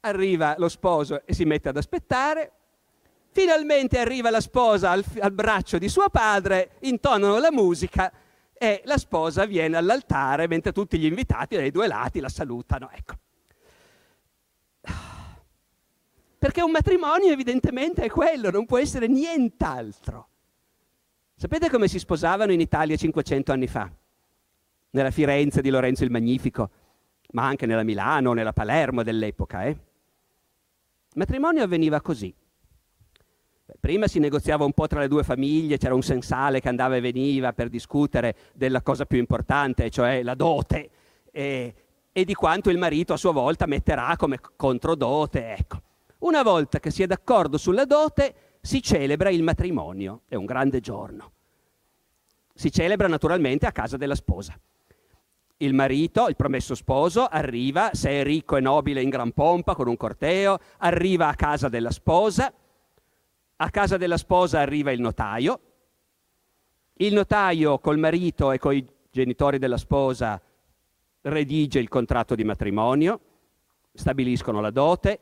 arriva 0.00 0.54
lo 0.58 0.68
sposo 0.68 1.22
e 1.24 1.34
si 1.34 1.44
mette 1.44 1.68
ad 1.68 1.76
aspettare, 1.76 2.52
finalmente 3.30 3.98
arriva 3.98 4.30
la 4.30 4.40
sposa 4.40 4.90
al, 4.90 5.04
al 5.20 5.32
braccio 5.32 5.78
di 5.78 5.88
suo 5.88 6.08
padre, 6.08 6.76
intonano 6.80 7.38
la 7.38 7.52
musica 7.52 8.12
e 8.52 8.82
la 8.84 8.98
sposa 8.98 9.44
viene 9.44 9.76
all'altare 9.76 10.48
mentre 10.48 10.72
tutti 10.72 10.98
gli 10.98 11.06
invitati 11.06 11.56
dai 11.56 11.70
due 11.70 11.86
lati 11.86 12.20
la 12.20 12.28
salutano. 12.28 12.90
Ecco. 12.92 13.14
Perché 16.38 16.62
un 16.62 16.70
matrimonio 16.70 17.32
evidentemente 17.32 18.02
è 18.02 18.08
quello, 18.08 18.50
non 18.50 18.66
può 18.66 18.78
essere 18.78 19.08
nient'altro. 19.08 20.28
Sapete 21.34 21.68
come 21.68 21.88
si 21.88 21.98
sposavano 21.98 22.52
in 22.52 22.60
Italia 22.60 22.96
500 22.96 23.52
anni 23.52 23.66
fa? 23.66 23.90
Nella 24.90 25.10
Firenze 25.10 25.60
di 25.60 25.70
Lorenzo 25.70 26.04
il 26.04 26.10
Magnifico, 26.10 26.70
ma 27.32 27.46
anche 27.46 27.66
nella 27.66 27.82
Milano, 27.82 28.32
nella 28.32 28.52
Palermo 28.52 29.02
dell'epoca. 29.02 29.64
Eh? 29.64 29.76
Matrimonio 31.18 31.64
avveniva 31.64 32.00
così. 32.00 32.32
Prima 33.80 34.06
si 34.06 34.20
negoziava 34.20 34.64
un 34.64 34.72
po' 34.72 34.86
tra 34.86 35.00
le 35.00 35.08
due 35.08 35.24
famiglie, 35.24 35.76
c'era 35.76 35.94
un 35.94 36.02
sensale 36.02 36.60
che 36.60 36.68
andava 36.68 36.94
e 36.94 37.00
veniva 37.00 37.52
per 37.52 37.68
discutere 37.68 38.36
della 38.54 38.82
cosa 38.82 39.04
più 39.04 39.18
importante, 39.18 39.90
cioè 39.90 40.22
la 40.22 40.36
dote, 40.36 40.90
e, 41.32 41.74
e 42.12 42.24
di 42.24 42.34
quanto 42.34 42.70
il 42.70 42.78
marito 42.78 43.12
a 43.14 43.16
sua 43.16 43.32
volta 43.32 43.66
metterà 43.66 44.14
come 44.16 44.38
controdote. 44.54 45.54
Ecco. 45.54 45.82
Una 46.18 46.44
volta 46.44 46.78
che 46.78 46.92
si 46.92 47.02
è 47.02 47.06
d'accordo 47.08 47.58
sulla 47.58 47.84
dote, 47.84 48.34
si 48.60 48.80
celebra 48.80 49.28
il 49.28 49.42
matrimonio, 49.42 50.22
è 50.28 50.36
un 50.36 50.44
grande 50.44 50.78
giorno. 50.78 51.32
Si 52.54 52.70
celebra 52.70 53.08
naturalmente 53.08 53.66
a 53.66 53.72
casa 53.72 53.96
della 53.96 54.14
sposa. 54.14 54.56
Il 55.60 55.74
marito, 55.74 56.28
il 56.28 56.36
promesso 56.36 56.74
sposo, 56.74 57.26
arriva, 57.26 57.90
se 57.92 58.10
è 58.10 58.22
ricco 58.22 58.56
e 58.56 58.60
nobile 58.60 59.02
in 59.02 59.08
gran 59.08 59.32
pompa, 59.32 59.74
con 59.74 59.88
un 59.88 59.96
corteo, 59.96 60.58
arriva 60.78 61.28
a 61.28 61.34
casa 61.34 61.68
della 61.68 61.90
sposa, 61.90 62.52
a 63.56 63.70
casa 63.70 63.96
della 63.96 64.16
sposa 64.16 64.60
arriva 64.60 64.92
il 64.92 65.00
notaio, 65.00 65.60
il 66.94 67.12
notaio 67.12 67.78
col 67.80 67.98
marito 67.98 68.52
e 68.52 68.58
con 68.58 68.74
i 68.74 68.86
genitori 69.10 69.58
della 69.58 69.76
sposa 69.76 70.40
redige 71.22 71.80
il 71.80 71.88
contratto 71.88 72.36
di 72.36 72.44
matrimonio, 72.44 73.20
stabiliscono 73.92 74.60
la 74.60 74.70
dote, 74.70 75.18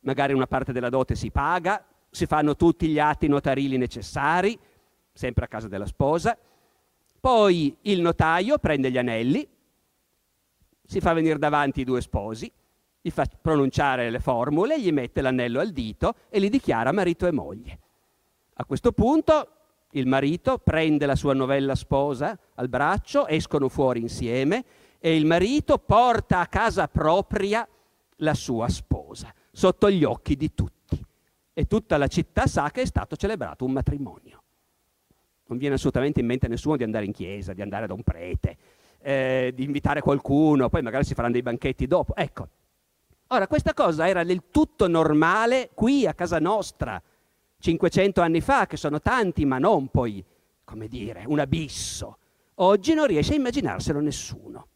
magari 0.00 0.32
una 0.32 0.46
parte 0.46 0.72
della 0.72 0.88
dote 0.88 1.14
si 1.14 1.30
paga, 1.30 1.84
si 2.10 2.24
fanno 2.24 2.56
tutti 2.56 2.88
gli 2.88 2.98
atti 2.98 3.28
notarili 3.28 3.76
necessari, 3.76 4.58
sempre 5.12 5.44
a 5.44 5.48
casa 5.48 5.68
della 5.68 5.86
sposa, 5.86 6.36
poi 7.20 7.76
il 7.82 8.00
notaio 8.00 8.58
prende 8.58 8.90
gli 8.90 8.98
anelli, 8.98 9.46
si 10.84 11.00
fa 11.00 11.12
venire 11.12 11.38
davanti 11.38 11.80
i 11.80 11.84
due 11.84 12.00
sposi, 12.00 12.50
gli 13.00 13.10
fa 13.10 13.26
pronunciare 13.40 14.10
le 14.10 14.20
formule, 14.20 14.80
gli 14.80 14.92
mette 14.92 15.20
l'anello 15.20 15.60
al 15.60 15.72
dito 15.72 16.14
e 16.28 16.38
li 16.38 16.48
dichiara 16.48 16.92
marito 16.92 17.26
e 17.26 17.32
moglie. 17.32 17.78
A 18.54 18.64
questo 18.64 18.92
punto 18.92 19.48
il 19.90 20.06
marito 20.06 20.58
prende 20.58 21.06
la 21.06 21.14
sua 21.14 21.34
novella 21.34 21.74
sposa 21.74 22.38
al 22.54 22.68
braccio, 22.68 23.26
escono 23.26 23.68
fuori 23.68 24.00
insieme 24.00 24.64
e 24.98 25.16
il 25.16 25.26
marito 25.26 25.78
porta 25.78 26.40
a 26.40 26.46
casa 26.46 26.88
propria 26.88 27.68
la 28.16 28.34
sua 28.34 28.68
sposa 28.68 29.34
sotto 29.52 29.90
gli 29.90 30.02
occhi 30.02 30.36
di 30.36 30.54
tutti. 30.54 31.02
E 31.52 31.66
tutta 31.66 31.96
la 31.96 32.08
città 32.08 32.46
sa 32.46 32.70
che 32.70 32.82
è 32.82 32.86
stato 32.86 33.16
celebrato 33.16 33.64
un 33.64 33.72
matrimonio. 33.72 34.42
Non 35.46 35.58
viene 35.58 35.74
assolutamente 35.74 36.20
in 36.20 36.26
mente 36.26 36.46
a 36.46 36.48
nessuno 36.48 36.76
di 36.76 36.82
andare 36.82 37.04
in 37.04 37.12
chiesa, 37.12 37.52
di 37.52 37.62
andare 37.62 37.86
da 37.86 37.94
un 37.94 38.02
prete, 38.02 38.56
eh, 39.04 39.52
di 39.54 39.64
invitare 39.64 40.00
qualcuno, 40.00 40.70
poi 40.70 40.80
magari 40.80 41.04
si 41.04 41.12
faranno 41.12 41.34
dei 41.34 41.42
banchetti 41.42 41.86
dopo. 41.86 42.16
Ecco. 42.16 42.48
Ora, 43.28 43.46
questa 43.46 43.74
cosa 43.74 44.08
era 44.08 44.24
del 44.24 44.44
tutto 44.50 44.88
normale 44.88 45.70
qui 45.74 46.06
a 46.06 46.14
casa 46.14 46.38
nostra, 46.38 47.00
500 47.58 48.20
anni 48.22 48.40
fa, 48.40 48.66
che 48.66 48.78
sono 48.78 49.00
tanti, 49.00 49.44
ma 49.44 49.58
non 49.58 49.88
poi, 49.88 50.24
come 50.64 50.88
dire, 50.88 51.24
un 51.26 51.38
abisso. 51.38 52.18
Oggi 52.56 52.94
non 52.94 53.06
riesce 53.06 53.34
a 53.34 53.36
immaginarselo 53.36 54.00
nessuno. 54.00 54.68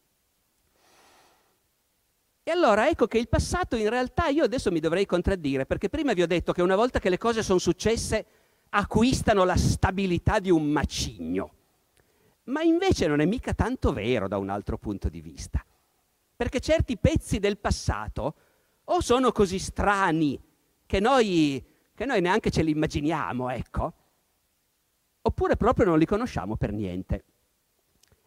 E 2.43 2.51
allora 2.51 2.87
ecco 2.87 3.07
che 3.07 3.17
il 3.17 3.29
passato 3.29 3.75
in 3.75 3.89
realtà 3.89 4.27
io 4.27 4.43
adesso 4.43 4.71
mi 4.71 4.79
dovrei 4.79 5.05
contraddire, 5.05 5.65
perché 5.65 5.89
prima 5.89 6.13
vi 6.13 6.21
ho 6.21 6.27
detto 6.27 6.51
che 6.51 6.61
una 6.61 6.75
volta 6.75 6.99
che 6.99 7.09
le 7.09 7.17
cose 7.17 7.41
sono 7.41 7.59
successe 7.59 8.25
acquistano 8.69 9.43
la 9.43 9.57
stabilità 9.57 10.39
di 10.39 10.51
un 10.51 10.65
macigno. 10.65 11.53
Ma 12.49 12.61
invece 12.61 13.07
non 13.07 13.19
è 13.19 13.25
mica 13.25 13.53
tanto 13.53 13.93
vero 13.93 14.27
da 14.27 14.37
un 14.37 14.49
altro 14.49 14.77
punto 14.77 15.09
di 15.09 15.21
vista. 15.21 15.63
Perché 16.35 16.59
certi 16.59 16.97
pezzi 16.97 17.39
del 17.39 17.57
passato 17.57 18.35
o 18.85 19.01
sono 19.01 19.31
così 19.31 19.59
strani 19.59 20.39
che 20.85 20.99
noi, 20.99 21.63
che 21.93 22.05
noi 22.05 22.21
neanche 22.21 22.49
ce 22.49 22.63
li 22.63 22.71
immaginiamo, 22.71 23.49
ecco, 23.49 23.93
oppure 25.21 25.57
proprio 25.57 25.85
non 25.85 25.99
li 25.99 26.05
conosciamo 26.05 26.55
per 26.55 26.71
niente. 26.71 27.23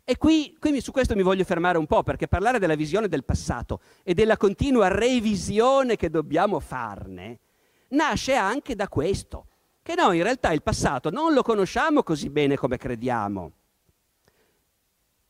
E 0.04 0.16
qui, 0.18 0.56
qui, 0.58 0.80
su 0.80 0.92
questo 0.92 1.14
mi 1.14 1.22
voglio 1.22 1.44
fermare 1.44 1.78
un 1.78 1.86
po', 1.86 2.02
perché 2.02 2.28
parlare 2.28 2.58
della 2.58 2.74
visione 2.74 3.08
del 3.08 3.24
passato 3.24 3.80
e 4.02 4.14
della 4.14 4.36
continua 4.36 4.88
revisione 4.88 5.96
che 5.96 6.10
dobbiamo 6.10 6.60
farne 6.60 7.40
nasce 7.92 8.34
anche 8.34 8.74
da 8.74 8.88
questo, 8.88 9.46
che 9.82 9.94
noi 9.94 10.18
in 10.18 10.22
realtà 10.22 10.52
il 10.52 10.62
passato 10.62 11.10
non 11.10 11.32
lo 11.32 11.42
conosciamo 11.42 12.02
così 12.02 12.30
bene 12.30 12.56
come 12.56 12.76
crediamo. 12.76 13.52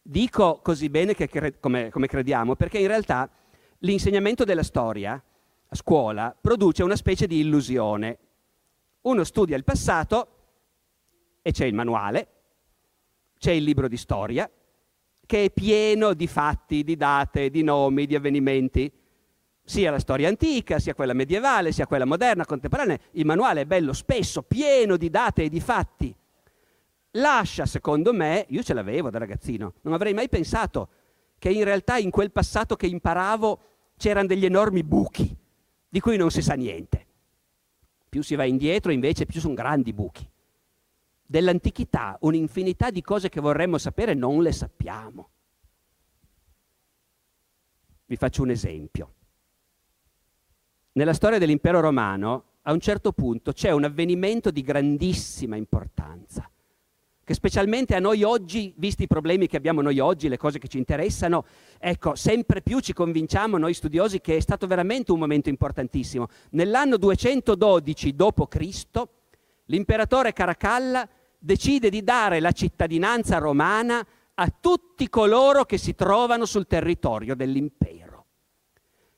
Dico 0.03 0.59
così 0.63 0.89
bene 0.89 1.15
cre- 1.15 1.61
come, 1.61 1.89
come 1.91 2.09
crediamo, 2.09 2.57
perché 2.57 2.79
in 2.79 2.89
realtà 2.89 3.31
l'insegnamento 3.79 4.43
della 4.43 4.65
storia 4.65 5.13
a 5.15 5.77
scuola 5.77 6.37
produce 6.39 6.83
una 6.83 6.97
specie 6.97 7.29
di 7.29 7.39
illusione. 7.39 8.19
Uno 9.03 9.23
studia 9.23 9.57
il 9.57 9.65
passato 9.65 10.29
e 11.41 11.53
c'è 11.53 11.67
il 11.67 11.75
manuale, 11.75 12.29
c'è 13.39 13.53
il 13.53 13.63
libro 13.63 13.87
di 13.87 13.97
storia, 13.97 14.51
che 15.25 15.45
è 15.45 15.51
pieno 15.51 16.15
di 16.15 16.27
fatti, 16.27 16.83
di 16.83 16.97
date, 16.97 17.51
di 17.51 17.63
nomi, 17.63 18.07
di 18.07 18.17
avvenimenti, 18.17 18.93
sia 19.65 19.93
la 19.93 20.01
storia 20.01 20.29
antica, 20.29 20.81
sia 20.81 20.95
quella 20.95 21.13
medievale, 21.13 21.73
sia 21.73 21.87
quella 21.87 22.05
moderna, 22.05 22.45
contemporanea. 22.45 22.99
Il 23.13 23.25
manuale 23.25 23.63
è 23.63 23.67
bello 23.67 23.93
spesso, 23.93 24.43
pieno 24.43 24.97
di 24.97 25.11
date 25.11 25.45
e 25.45 25.49
di 25.49 25.61
fatti. 25.61 26.15
Lascia, 27.13 27.67
secondo 27.67 28.13
me, 28.13 28.47
io 28.49 28.63
ce 28.63 28.75
l'avevo 28.75 29.11
da 29.11 29.19
ragazzino, 29.19 29.75
non 29.83 29.95
avrei 29.95 30.15
mai 30.15 30.29
pensato 30.29 30.89
che 31.39 31.51
in 31.51 31.65
realtà 31.65 31.99
in 31.99 32.11
quel 32.11 32.31
passato 32.31 32.77
che 32.77 32.87
imparavo 32.87 33.61
c'erano 33.97 34.29
degli 34.29 34.45
enormi 34.45 34.83
buchi 34.83 35.37
di 35.89 36.01
cui 36.01 36.17
non 36.17 36.31
si 36.31 36.43
sa 36.43 36.55
niente. 36.55 37.07
Più 38.09 38.23
si 38.23 38.35
va 38.35 38.45
indietro, 38.45 38.93
invece, 38.93 39.27
più 39.27 39.41
sono 39.41 39.55
grandi 39.55 39.93
buchi 39.93 40.31
dell'antichità 41.33 42.19
un'infinità 42.21 42.91
di 42.91 43.01
cose 43.01 43.31
che 43.31 43.41
vorremmo 43.41 43.79
sapere 43.79 44.13
non 44.13 44.43
le 44.43 44.53
sappiamo. 44.53 45.31
Vi 48.05 48.17
faccio 48.17 48.43
un 48.43 48.51
esempio. 48.51 49.15
Nella 50.93 51.15
storia 51.15 51.39
dell'impero 51.39 51.81
romano, 51.81 52.45
a 52.63 52.73
un 52.73 52.81
certo 52.81 53.13
punto 53.13 53.53
c'è 53.53 53.71
un 53.71 53.85
avvenimento 53.85 54.51
di 54.51 54.61
grandissima 54.61 55.57
importanza, 55.57 56.49
che 57.25 57.35
specialmente 57.35 57.95
a 57.95 58.01
noi 58.01 58.25
oggi, 58.25 58.73
visti 58.77 59.05
i 59.05 59.07
problemi 59.07 59.47
che 59.47 59.57
abbiamo 59.57 59.81
noi 59.81 60.01
oggi, 60.01 60.29
le 60.29 60.37
cose 60.37 60.59
che 60.59 60.67
ci 60.67 60.79
interessano, 60.79 61.45
ecco, 61.79 62.17
sempre 62.17 62.63
più 62.63 62.81
ci 62.81 62.93
convinciamo 62.93 63.59
noi 63.59 63.75
studiosi 63.75 64.21
che 64.21 64.37
è 64.37 64.41
stato 64.41 64.67
veramente 64.67 65.13
un 65.13 65.21
momento 65.21 65.49
importantissimo. 65.49 66.29
Nell'anno 66.51 66.97
212 66.97 68.15
d.C., 68.15 69.03
l'imperatore 69.67 70.33
Caracalla 70.33 71.09
decide 71.39 71.91
di 71.91 72.03
dare 72.03 72.41
la 72.41 72.53
cittadinanza 72.53 73.39
romana 73.39 74.05
a 74.35 74.55
tutti 74.61 75.09
coloro 75.09 75.65
che 75.65 75.79
si 75.79 75.95
trovano 75.95 76.45
sul 76.45 76.67
territorio 76.67 77.37
dell'impero. 77.37 78.27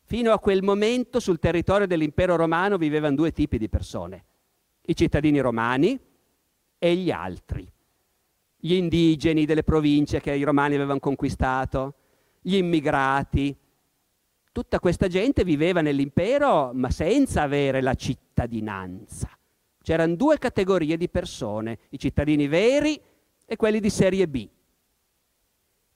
Fino 0.03 0.33
a 0.33 0.39
quel 0.39 0.63
momento 0.63 1.21
sul 1.21 1.39
territorio 1.39 1.87
dell'impero 1.87 2.37
romano 2.37 2.77
vivevano 2.77 3.15
due 3.15 3.33
tipi 3.33 3.57
di 3.57 3.71
persone, 3.71 4.25
i 4.83 4.95
cittadini 4.95 5.41
romani 5.41 5.99
e 6.79 6.95
gli 6.97 7.11
altri, 7.11 7.67
gli 8.65 8.73
indigeni 8.73 9.45
delle 9.45 9.63
province 9.63 10.21
che 10.21 10.33
i 10.33 10.43
romani 10.43 10.77
avevano 10.77 10.99
conquistato, 10.99 11.97
gli 12.41 12.55
immigrati. 12.55 13.55
Tutta 14.53 14.81
questa 14.81 15.07
gente 15.07 15.45
viveva 15.45 15.83
nell'impero 15.83 16.71
ma 16.73 16.91
senza 16.91 17.43
avere 17.43 17.83
la 17.83 17.93
cittadinanza 17.93 19.29
c'erano 19.83 20.15
due 20.15 20.39
categorie 20.39 20.97
di 20.97 21.11
persone, 21.11 21.79
i 21.91 21.99
cittadini 21.99 22.49
veri 22.49 22.99
e 23.45 23.57
quelli 23.57 23.81
di 23.81 23.91
serie 23.91 24.27
B. 24.27 24.49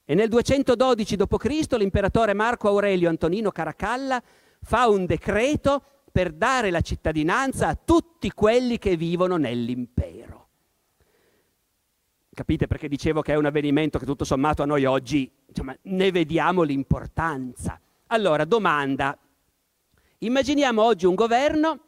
E 0.04 0.14
nel 0.14 0.28
212 0.28 1.16
d.C. 1.16 1.72
l'imperatore 1.72 2.34
Marco 2.34 2.68
Aurelio 2.68 3.08
Antonino 3.08 3.50
Caracalla 3.50 4.22
fa 4.60 4.88
un 4.88 5.06
decreto 5.06 5.82
per 6.12 6.32
dare 6.32 6.70
la 6.70 6.82
cittadinanza 6.82 7.68
a 7.68 7.78
tutti 7.82 8.30
quelli 8.32 8.76
che 8.76 8.94
vivono 8.94 9.38
nell'impero. 9.38 10.37
Capite 12.38 12.68
perché 12.68 12.86
dicevo 12.86 13.20
che 13.20 13.32
è 13.32 13.36
un 13.36 13.46
avvenimento 13.46 13.98
che 13.98 14.04
tutto 14.04 14.24
sommato 14.24 14.62
a 14.62 14.64
noi 14.64 14.84
oggi 14.84 15.28
insomma, 15.44 15.76
ne 15.82 16.12
vediamo 16.12 16.62
l'importanza. 16.62 17.80
Allora, 18.06 18.44
domanda. 18.44 19.18
Immaginiamo 20.18 20.80
oggi 20.80 21.04
un 21.06 21.16
governo 21.16 21.80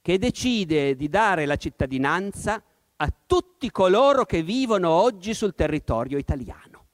che 0.00 0.16
decide 0.16 0.94
di 0.94 1.08
dare 1.08 1.44
la 1.44 1.56
cittadinanza 1.56 2.62
a 2.94 3.12
tutti 3.26 3.68
coloro 3.72 4.24
che 4.26 4.44
vivono 4.44 4.90
oggi 4.90 5.34
sul 5.34 5.56
territorio 5.56 6.18
italiano. 6.18 6.86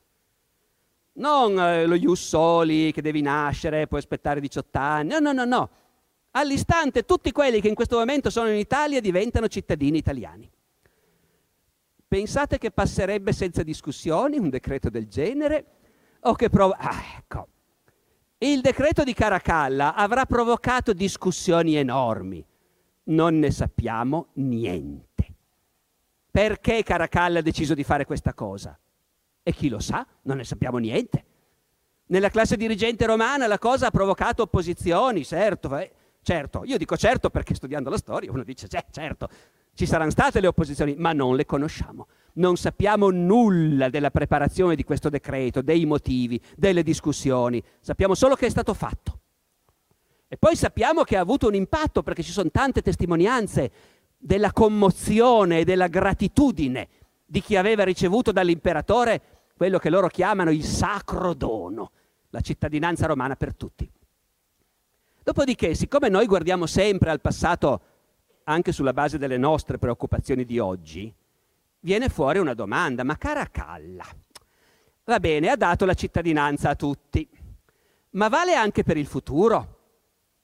Non 1.16 1.60
eh, 1.60 1.84
lo 1.84 1.96
Ius 1.96 2.28
Soli 2.28 2.92
che 2.92 3.02
devi 3.02 3.20
nascere, 3.20 3.86
puoi 3.88 4.00
aspettare 4.00 4.40
18 4.40 4.78
anni, 4.78 5.10
no, 5.10 5.18
no, 5.18 5.32
no, 5.32 5.44
no. 5.44 5.70
All'istante 6.30 7.04
tutti 7.04 7.30
quelli 7.30 7.60
che 7.60 7.68
in 7.68 7.74
questo 7.74 7.98
momento 7.98 8.30
sono 8.30 8.48
in 8.48 8.56
Italia 8.56 9.02
diventano 9.02 9.48
cittadini 9.48 9.98
italiani. 9.98 10.50
Pensate 12.14 12.58
che 12.58 12.70
passerebbe 12.70 13.32
senza 13.32 13.64
discussioni 13.64 14.38
un 14.38 14.48
decreto 14.48 14.88
del 14.88 15.08
genere? 15.08 15.64
O 16.20 16.36
che 16.36 16.48
prova... 16.48 16.76
Ah, 16.78 17.02
ecco. 17.18 17.48
Il 18.38 18.60
decreto 18.60 19.02
di 19.02 19.12
Caracalla 19.12 19.96
avrà 19.96 20.24
provocato 20.24 20.92
discussioni 20.92 21.74
enormi 21.74 22.46
non 23.06 23.40
ne 23.40 23.50
sappiamo 23.50 24.28
niente. 24.34 25.34
Perché 26.30 26.84
Caracalla 26.84 27.40
ha 27.40 27.42
deciso 27.42 27.74
di 27.74 27.82
fare 27.82 28.04
questa 28.04 28.32
cosa? 28.32 28.78
E 29.42 29.52
chi 29.52 29.68
lo 29.68 29.80
sa? 29.80 30.06
Non 30.22 30.36
ne 30.36 30.44
sappiamo 30.44 30.78
niente. 30.78 31.24
Nella 32.06 32.28
classe 32.28 32.56
dirigente 32.56 33.06
romana 33.06 33.48
la 33.48 33.58
cosa 33.58 33.88
ha 33.88 33.90
provocato 33.90 34.42
opposizioni, 34.42 35.24
certo, 35.24 35.76
eh, 35.76 35.90
certo. 36.22 36.62
Io 36.64 36.78
dico 36.78 36.96
certo 36.96 37.28
perché 37.28 37.56
studiando 37.56 37.90
la 37.90 37.98
storia 37.98 38.30
uno 38.30 38.44
dice 38.44 38.68
cioè, 38.68 38.84
certo, 38.92 39.28
ci 39.75 39.87
saranno 39.87 40.11
state 40.11 40.41
le 40.41 40.47
opposizioni, 40.47 40.95
ma 40.97 41.12
non 41.12 41.37
le 41.37 41.45
conosciamo. 41.45 42.07
Non 42.35 42.57
sappiamo 42.57 43.11
nulla 43.11 43.89
della 43.89 44.11
preparazione 44.11 44.75
di 44.75 44.85
questo 44.85 45.09
decreto, 45.09 45.62
dei 45.62 45.85
motivi, 45.85 46.41
delle 46.57 46.83
discussioni. 46.83 47.62
Sappiamo 47.81 48.14
solo 48.14 48.35
che 48.35 48.47
è 48.47 48.51
stato 48.51 48.75
fatto. 48.75 49.20
E 50.27 50.37
poi 50.37 50.57
sappiamo 50.57 51.03
che 51.03 51.16
ha 51.16 51.20
avuto 51.20 51.47
un 51.47 51.55
impatto 51.55 52.03
perché 52.03 52.22
ci 52.22 52.33
sono 52.33 52.51
tante 52.51 52.83
testimonianze 52.83 53.70
della 54.16 54.53
commozione 54.53 55.61
e 55.61 55.64
della 55.64 55.87
gratitudine 55.87 56.89
di 57.25 57.41
chi 57.41 57.57
aveva 57.57 57.85
ricevuto 57.85 58.33
dall'imperatore 58.33 59.22
quello 59.57 59.79
che 59.79 59.91
loro 59.91 60.09
chiamano 60.09 60.51
il 60.51 60.64
sacro 60.64 61.35
dono, 61.35 61.93
la 62.31 62.41
cittadinanza 62.41 63.07
romana 63.07 63.37
per 63.37 63.55
tutti. 63.55 63.89
Dopodiché, 65.22 65.75
siccome 65.75 66.09
noi 66.09 66.27
guardiamo 66.27 66.66
sempre 66.66 67.11
al 67.11 67.20
passato 67.20 67.81
anche 68.45 68.72
sulla 68.72 68.92
base 68.92 69.18
delle 69.18 69.38
nostre 69.38 69.78
preoccupazioni 69.78 70.45
di 70.45 70.59
oggi, 70.59 71.12
viene 71.80 72.09
fuori 72.09 72.38
una 72.38 72.55
domanda, 72.55 73.05
ma 73.05 73.16
Caracalla, 73.16 74.07
va 75.05 75.20
bene, 75.20 75.51
ha 75.51 75.57
dato 75.57 75.84
la 75.84 75.95
cittadinanza 75.95 76.70
a 76.70 76.74
tutti, 76.74 77.28
ma 78.11 78.28
vale 78.28 78.55
anche 78.55 78.82
per 78.82 78.97
il 78.97 79.07
futuro? 79.07 79.74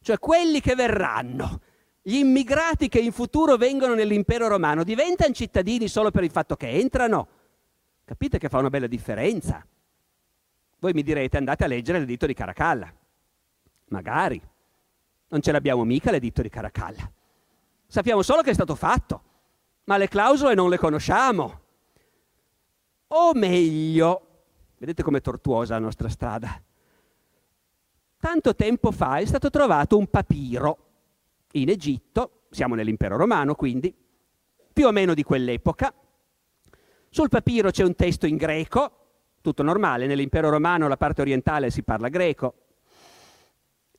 cioè 0.03 0.19
quelli 0.19 0.61
che 0.61 0.75
verranno, 0.75 1.61
gli 2.03 2.17
immigrati 2.17 2.89
che 2.89 2.99
in 2.99 3.13
futuro 3.13 3.57
vengono 3.57 3.95
nell'impero 3.95 4.49
romano, 4.49 4.83
diventano 4.83 5.35
cittadini 5.35 5.89
solo 5.89 6.11
per 6.11 6.25
il 6.25 6.31
fatto 6.31 6.57
che 6.57 6.69
entrano? 6.69 7.29
Capite 8.05 8.39
che 8.39 8.49
fa 8.49 8.59
una 8.59 8.71
bella 8.71 8.87
differenza? 8.87 9.65
Voi 10.79 10.93
mi 10.95 11.03
direte 11.03 11.37
andate 11.37 11.65
a 11.65 11.67
leggere 11.67 11.99
l'editto 11.99 12.27
di 12.27 12.35
Caracalla. 12.35 12.93
Magari. 13.89 14.41
Non 15.29 15.43
ce 15.43 15.53
l'abbiamo 15.53 15.85
mica 15.85 16.11
l'editto 16.11 16.43
di 16.43 16.49
Caracalla. 16.49 17.09
Sappiamo 17.91 18.23
solo 18.23 18.41
che 18.41 18.51
è 18.51 18.55
stato 18.55 18.75
fatto, 18.75 19.23
ma 19.85 19.99
le 19.99 20.09
clausole 20.09 20.55
non 20.55 20.71
le 20.71 20.79
conosciamo. 20.79 21.61
O 23.09 23.35
meglio, 23.35 24.27
vedete 24.79 25.03
com'è 25.03 25.21
tortuosa 25.21 25.75
la 25.75 25.81
nostra 25.81 26.09
strada 26.09 26.63
tanto 28.21 28.55
tempo 28.55 28.93
fa 28.93 29.17
è 29.17 29.25
stato 29.25 29.49
trovato 29.49 29.97
un 29.97 30.07
papiro 30.09 30.79
in 31.53 31.71
Egitto, 31.71 32.43
siamo 32.51 32.75
nell'impero 32.75 33.17
romano 33.17 33.55
quindi, 33.55 33.93
più 34.73 34.87
o 34.87 34.93
meno 34.93 35.15
di 35.15 35.23
quell'epoca. 35.23 35.93
Sul 37.09 37.29
papiro 37.29 37.71
c'è 37.71 37.83
un 37.83 37.95
testo 37.97 38.27
in 38.27 38.37
greco, 38.37 38.93
tutto 39.41 39.63
normale, 39.63 40.07
nell'impero 40.07 40.51
romano 40.51 40.87
la 40.87 40.99
parte 40.99 41.23
orientale 41.23 41.71
si 41.71 41.83
parla 41.83 42.09
greco. 42.09 42.55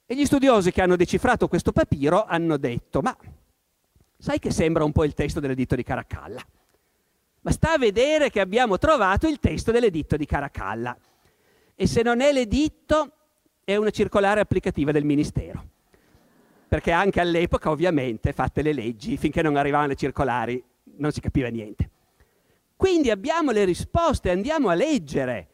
E 0.05 0.15
gli 0.15 0.25
studiosi 0.25 0.71
che 0.71 0.81
hanno 0.81 0.95
decifrato 0.95 1.47
questo 1.47 1.71
papiro 1.71 2.23
hanno 2.23 2.57
detto, 2.57 3.01
ma 3.01 3.17
sai 4.21 4.37
che 4.37 4.51
sembra 4.51 4.83
un 4.83 4.91
po' 4.91 5.03
il 5.03 5.15
testo 5.15 5.39
dell'editto 5.39 5.75
di 5.75 5.83
Caracalla? 5.83 6.41
Ma 7.41 7.51
sta 7.51 7.73
a 7.73 7.77
vedere 7.79 8.29
che 8.29 8.39
abbiamo 8.39 8.77
trovato 8.77 9.27
il 9.27 9.39
testo 9.39 9.71
dell'editto 9.71 10.15
di 10.15 10.27
Caracalla. 10.27 10.95
E 11.73 11.87
se 11.87 12.03
non 12.03 12.21
è 12.21 12.31
l'editto, 12.31 13.13
è 13.63 13.75
una 13.75 13.89
circolare 13.89 14.39
applicativa 14.39 14.91
del 14.91 15.05
Ministero. 15.05 15.65
Perché 16.67 16.91
anche 16.91 17.19
all'epoca, 17.19 17.71
ovviamente, 17.71 18.31
fatte 18.31 18.61
le 18.61 18.73
leggi, 18.73 19.17
finché 19.17 19.41
non 19.41 19.55
arrivavano 19.55 19.89
le 19.89 19.95
circolari, 19.95 20.63
non 20.97 21.11
si 21.11 21.19
capiva 21.19 21.47
niente. 21.47 21.89
Quindi 22.75 23.09
abbiamo 23.09 23.49
le 23.49 23.65
risposte, 23.65 24.29
andiamo 24.29 24.69
a 24.69 24.75
leggere. 24.75 25.47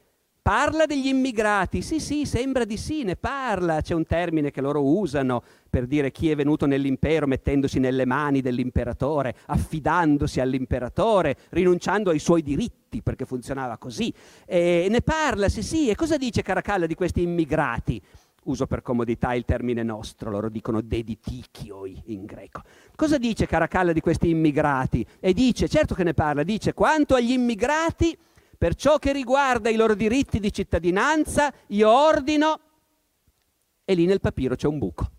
Parla 0.47 0.85
degli 0.85 1.07
immigrati, 1.07 1.81
sì 1.81 1.99
sì, 1.99 2.25
sembra 2.25 2.63
di 2.63 2.77
sì, 2.77 3.03
ne 3.03 3.17
parla, 3.17 3.81
c'è 3.81 3.93
un 3.93 4.05
termine 4.05 4.49
che 4.49 4.61
loro 4.61 4.81
usano 4.81 5.43
per 5.69 5.85
dire 5.85 6.09
chi 6.09 6.31
è 6.31 6.37
venuto 6.37 6.65
nell'impero 6.65 7.27
mettendosi 7.27 7.79
nelle 7.79 8.05
mani 8.05 8.39
dell'imperatore, 8.39 9.35
affidandosi 9.47 10.39
all'imperatore, 10.39 11.35
rinunciando 11.49 12.11
ai 12.11 12.19
suoi 12.19 12.43
diritti, 12.43 13.01
perché 13.01 13.25
funzionava 13.25 13.77
così. 13.77 14.13
E 14.45 14.87
ne 14.89 15.01
parla, 15.01 15.49
sì 15.49 15.61
sì, 15.61 15.89
e 15.89 15.95
cosa 15.95 16.15
dice 16.15 16.43
Caracalla 16.43 16.85
di 16.85 16.95
questi 16.95 17.23
immigrati? 17.23 18.01
Uso 18.45 18.67
per 18.67 18.81
comodità 18.81 19.33
il 19.33 19.43
termine 19.43 19.83
nostro, 19.83 20.29
loro 20.29 20.47
dicono 20.47 20.79
deditichioi 20.79 22.03
in 22.05 22.23
greco. 22.23 22.61
Cosa 22.95 23.17
dice 23.17 23.47
Caracalla 23.47 23.91
di 23.91 23.99
questi 23.99 24.29
immigrati? 24.29 25.05
E 25.19 25.33
dice, 25.33 25.67
certo 25.67 25.93
che 25.93 26.05
ne 26.05 26.13
parla, 26.13 26.43
dice 26.43 26.73
quanto 26.73 27.15
agli 27.15 27.31
immigrati 27.31 28.17
per 28.57 28.73
ciò 28.73 28.97
che 28.97 29.13
riguarda 29.13 29.69
i 29.69 29.75
loro 29.75 29.93
diritti 29.93 30.39
di 30.39 30.51
cittadinanza, 30.51 31.53
io 31.67 31.89
ordino, 31.89 32.59
e 33.85 33.93
lì 33.93 34.05
nel 34.05 34.19
papiro 34.19 34.55
c'è 34.55 34.67
un 34.67 34.79
buco. 34.79 35.11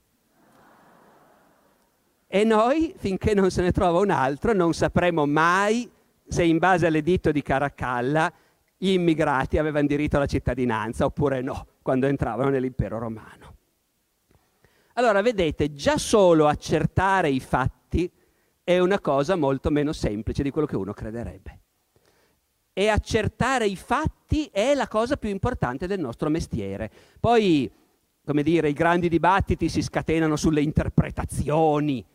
E 2.27 2.45
noi, 2.45 2.95
finché 2.97 3.33
non 3.35 3.51
se 3.51 3.63
ne 3.63 3.71
trova 3.71 4.01
un 4.01 4.11
altro, 4.11 4.53
non 4.53 4.75
sapremo 4.75 5.25
mai 5.25 5.89
se 6.27 6.43
in 6.43 6.59
base 6.59 6.87
all'editto 6.87 7.31
di 7.31 7.41
Caracalla 7.41 8.31
gli 8.77 8.91
immigrati 8.91 9.57
avevano 9.57 9.87
diritto 9.87 10.17
alla 10.17 10.27
cittadinanza 10.27 11.07
oppure 11.07 11.41
no, 11.41 11.67
quando 11.81 12.07
entravano 12.07 12.51
nell'impero 12.51 12.99
romano. 12.99 13.57
Allora, 14.95 15.23
vedete, 15.23 15.73
già 15.73 15.97
solo 15.97 16.49
accertare 16.49 17.31
i 17.31 17.41
fatti 17.41 18.11
è 18.63 18.79
una 18.79 19.01
cosa 19.01 19.37
molto 19.37 19.71
meno 19.71 19.93
semplice 19.93 20.43
di 20.43 20.51
quello 20.51 20.67
che 20.67 20.77
uno 20.77 20.93
crederebbe 20.93 21.61
e 22.79 22.87
accertare 22.87 23.67
i 23.67 23.75
fatti 23.75 24.49
è 24.53 24.73
la 24.73 24.87
cosa 24.87 25.17
più 25.17 25.31
importante 25.31 25.89
del 25.89 25.99
nostro 25.99 26.29
mestiere. 26.29 26.89
Poi, 27.19 27.69
come 28.25 28.45
dire, 28.45 28.69
i 28.69 28.73
grandi 28.73 29.09
dibattiti 29.09 29.69
si 29.69 29.83
scatenano 29.83 30.37
sulle 30.37 30.61
interpretazioni 30.61 32.07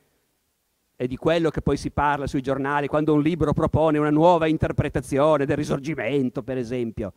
e 0.96 1.06
di 1.06 1.18
quello 1.18 1.50
che 1.50 1.62
poi 1.62 1.76
si 1.76 1.92
parla 1.92 2.28
sui 2.28 2.40
giornali 2.40 2.88
quando 2.88 3.14
un 3.14 3.22
libro 3.22 3.52
propone 3.52 3.98
una 3.98 4.10
nuova 4.10 4.48
interpretazione 4.48 5.46
del 5.46 5.58
risorgimento, 5.58 6.44
per 6.44 6.58
esempio. 6.58 7.12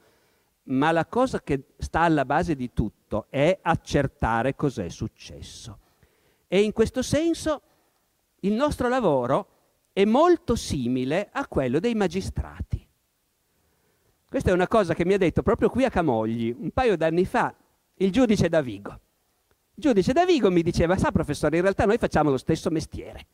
Ma 0.64 0.90
la 0.90 1.06
cosa 1.06 1.40
che 1.40 1.66
sta 1.78 2.00
alla 2.00 2.24
base 2.24 2.56
di 2.56 2.72
tutto 2.72 3.26
è 3.30 3.60
accertare 3.62 4.56
cos'è 4.56 4.88
successo. 4.88 5.78
E 6.48 6.62
in 6.62 6.72
questo 6.72 7.00
senso 7.00 7.62
il 8.40 8.54
nostro 8.54 8.88
lavoro 8.88 9.46
è 9.92 10.04
molto 10.04 10.56
simile 10.56 11.28
a 11.30 11.46
quello 11.46 11.78
dei 11.78 11.94
magistrati. 11.94 12.75
Questa 14.28 14.50
è 14.50 14.52
una 14.52 14.66
cosa 14.66 14.94
che 14.94 15.04
mi 15.04 15.14
ha 15.14 15.18
detto 15.18 15.42
proprio 15.42 15.68
qui 15.68 15.84
a 15.84 15.90
Camogli, 15.90 16.54
un 16.58 16.70
paio 16.70 16.96
d'anni 16.96 17.24
fa, 17.24 17.54
il 17.94 18.10
giudice 18.10 18.48
Davigo. 18.48 19.00
Il 19.74 19.82
giudice 19.82 20.12
Davigo 20.12 20.50
mi 20.50 20.62
diceva, 20.62 20.96
sa 20.96 21.12
professore, 21.12 21.56
in 21.56 21.62
realtà 21.62 21.84
noi 21.84 21.98
facciamo 21.98 22.30
lo 22.30 22.36
stesso 22.36 22.70
mestiere. 22.70 23.26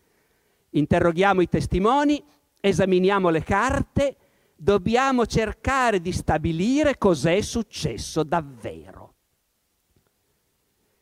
Interroghiamo 0.70 1.40
i 1.40 1.48
testimoni, 1.48 2.22
esaminiamo 2.60 3.30
le 3.30 3.42
carte, 3.42 4.16
dobbiamo 4.54 5.26
cercare 5.26 6.00
di 6.00 6.12
stabilire 6.12 6.98
cos'è 6.98 7.40
successo 7.40 8.22
davvero. 8.22 9.14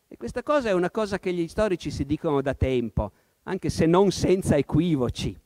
E 0.07 0.17
questa 0.17 0.43
cosa 0.43 0.71
è 0.71 0.73
una 0.73 0.91
cosa 0.91 1.19
che 1.19 1.33
gli 1.33 1.47
storici 1.49 1.91
si 1.91 2.05
dicono 2.05 2.41
da 2.41 2.55
tempo, 2.55 3.13
anche 3.45 3.71
se 3.71 3.87
non 3.87 4.11
senza 4.11 4.57
equivoci. 4.57 5.39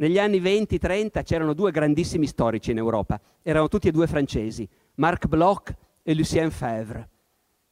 Negli 0.00 0.18
anni 0.18 0.40
20-30 0.40 1.22
c'erano 1.22 1.52
due 1.52 1.70
grandissimi 1.70 2.26
storici 2.26 2.70
in 2.70 2.78
Europa, 2.78 3.20
erano 3.42 3.68
tutti 3.68 3.88
e 3.88 3.90
due 3.90 4.06
francesi, 4.06 4.66
Marc 4.94 5.26
Bloch 5.26 5.74
e 6.02 6.14
Lucien 6.14 6.50
Febvre. 6.50 7.08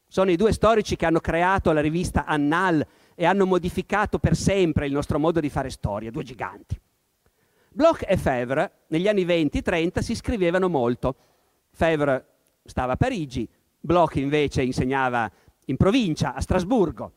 Sono 0.07 0.31
i 0.31 0.37
due 0.37 0.53
storici 0.53 0.95
che 0.95 1.07
hanno 1.07 1.21
creato 1.21 1.73
la 1.73 1.81
rivista 1.81 2.27
Annal 2.27 2.87
e 3.15 3.25
hanno 3.25 3.47
modificato 3.47 4.19
per 4.19 4.37
sempre 4.37 4.85
il 4.85 4.93
nostro 4.93 5.19
modo 5.19 5.41
di 5.41 5.49
fare 5.49 5.71
storia, 5.71 6.11
due 6.11 6.23
giganti. 6.23 6.79
Bloch 7.71 8.05
e 8.07 8.19
Febvre 8.19 8.73
negli 8.89 9.09
anni 9.09 9.25
20-30 9.25 10.01
si 10.01 10.15
scrivevano 10.15 10.69
molto. 10.69 11.17
Febvre 11.71 12.27
stava 12.63 12.93
a 12.93 12.97
Parigi, 12.97 13.49
Bloch 13.81 14.17
invece 14.17 14.61
insegnava 14.61 15.33
in 15.65 15.79
provincia, 15.79 16.35
a 16.35 16.43
Strasburgo, 16.43 17.11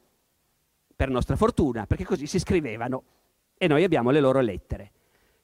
per 0.95 1.09
nostra 1.09 1.35
fortuna, 1.35 1.85
perché 1.85 2.05
così 2.05 2.27
si 2.27 2.39
scrivevano 2.39 3.03
e 3.57 3.67
noi 3.67 3.83
abbiamo 3.83 4.09
le 4.11 4.21
loro 4.21 4.39
lettere. 4.39 4.91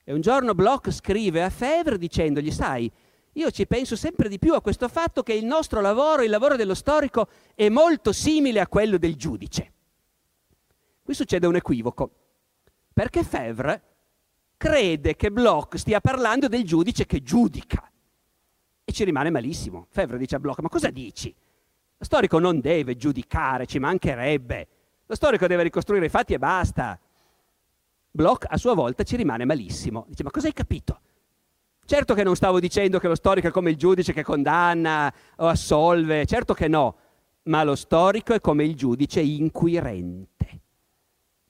E 0.10 0.14
un 0.14 0.22
giorno 0.22 0.56
Bloch 0.56 0.90
scrive 0.90 1.44
a 1.44 1.50
Febvre 1.50 1.98
dicendogli, 1.98 2.50
sai, 2.50 2.90
io 3.34 3.52
ci 3.52 3.68
penso 3.68 3.98
sempre 3.98 4.30
di 4.30 4.40
più 4.40 4.54
a 4.54 4.62
questo 4.62 4.88
fatto 4.88 5.22
che 5.22 5.34
il 5.34 5.44
nostro 5.44 5.82
lavoro, 5.82 6.24
il 6.24 6.30
lavoro 6.30 6.56
dello 6.56 6.76
storico, 6.76 7.28
è 7.54 7.68
molto 7.68 8.14
simile 8.14 8.62
a 8.62 8.70
quello 8.70 8.98
del 8.98 9.18
giudice. 9.18 9.74
Qui 11.04 11.14
succede 11.14 11.46
un 11.46 11.58
equivoco, 11.58 12.10
perché 12.94 13.26
Febvre 13.26 13.82
crede 14.56 15.18
che 15.18 15.30
Bloch 15.30 15.78
stia 15.78 16.00
parlando 16.00 16.48
del 16.48 16.64
giudice 16.64 17.06
che 17.06 17.22
giudica. 17.22 17.92
E 18.86 18.92
ci 18.94 19.04
rimane 19.04 19.30
malissimo. 19.30 19.88
Febvre 19.90 20.18
dice 20.18 20.38
a 20.38 20.40
Bloch, 20.40 20.62
ma 20.62 20.70
cosa 20.70 20.90
dici? 20.90 21.36
Lo 21.98 22.06
storico 22.06 22.40
non 22.40 22.62
deve 22.62 22.96
giudicare, 22.96 23.66
ci 23.66 23.78
mancherebbe. 23.78 24.68
Lo 25.06 25.16
storico 25.16 25.48
deve 25.48 25.64
ricostruire 25.64 26.06
i 26.06 26.10
fatti 26.10 26.34
e 26.34 26.40
basta. 26.40 26.98
Bloch 28.18 28.48
a 28.50 28.58
sua 28.58 28.74
volta 28.74 29.04
ci 29.04 29.16
rimane 29.16 29.46
malissimo. 29.46 30.06
Dice, 30.10 30.24
ma 30.24 30.32
cosa 30.32 30.48
hai 30.48 30.54
capito? 30.54 31.02
Certo 31.86 32.16
che 32.16 32.24
non 32.24 32.36
stavo 32.36 32.60
dicendo 32.60 32.98
che 32.98 33.08
lo 33.08 33.14
storico 33.14 33.50
è 33.50 33.52
come 33.52 33.70
il 33.70 33.76
giudice 33.76 34.12
che 34.12 34.24
condanna 34.24 35.14
o 35.36 35.48
assolve, 35.48 36.26
certo 36.26 36.56
che 36.56 36.68
no, 36.68 36.96
ma 37.44 37.64
lo 37.64 37.76
storico 37.76 38.34
è 38.34 38.42
come 38.42 38.64
il 38.64 38.76
giudice 38.76 39.22
inquirente. 39.22 40.62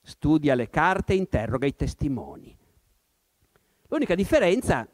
Studia 0.01 0.55
le 0.55 0.69
carte 0.69 1.13
e 1.13 1.15
interroga 1.15 1.65
i 1.65 1.73
testimoni. 1.73 2.53
L'unica 3.87 4.13
differenza 4.13 4.85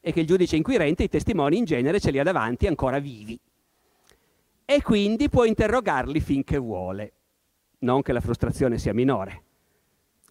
è 0.00 0.12
che 0.12 0.20
il 0.20 0.26
giudice 0.26 0.56
inquirente 0.56 1.04
i 1.04 1.08
testimoni 1.08 1.58
in 1.58 1.64
genere 1.64 2.00
ce 2.00 2.10
li 2.10 2.18
ha 2.18 2.24
davanti 2.24 2.66
ancora 2.66 2.98
vivi 2.98 3.38
e 4.64 4.82
quindi 4.82 5.28
può 5.28 5.44
interrogarli 5.44 6.18
finché 6.18 6.58
vuole. 6.58 7.12
Non 7.78 8.02
che 8.02 8.12
la 8.12 8.20
frustrazione 8.20 8.78
sia 8.78 8.92
minore 8.92 9.43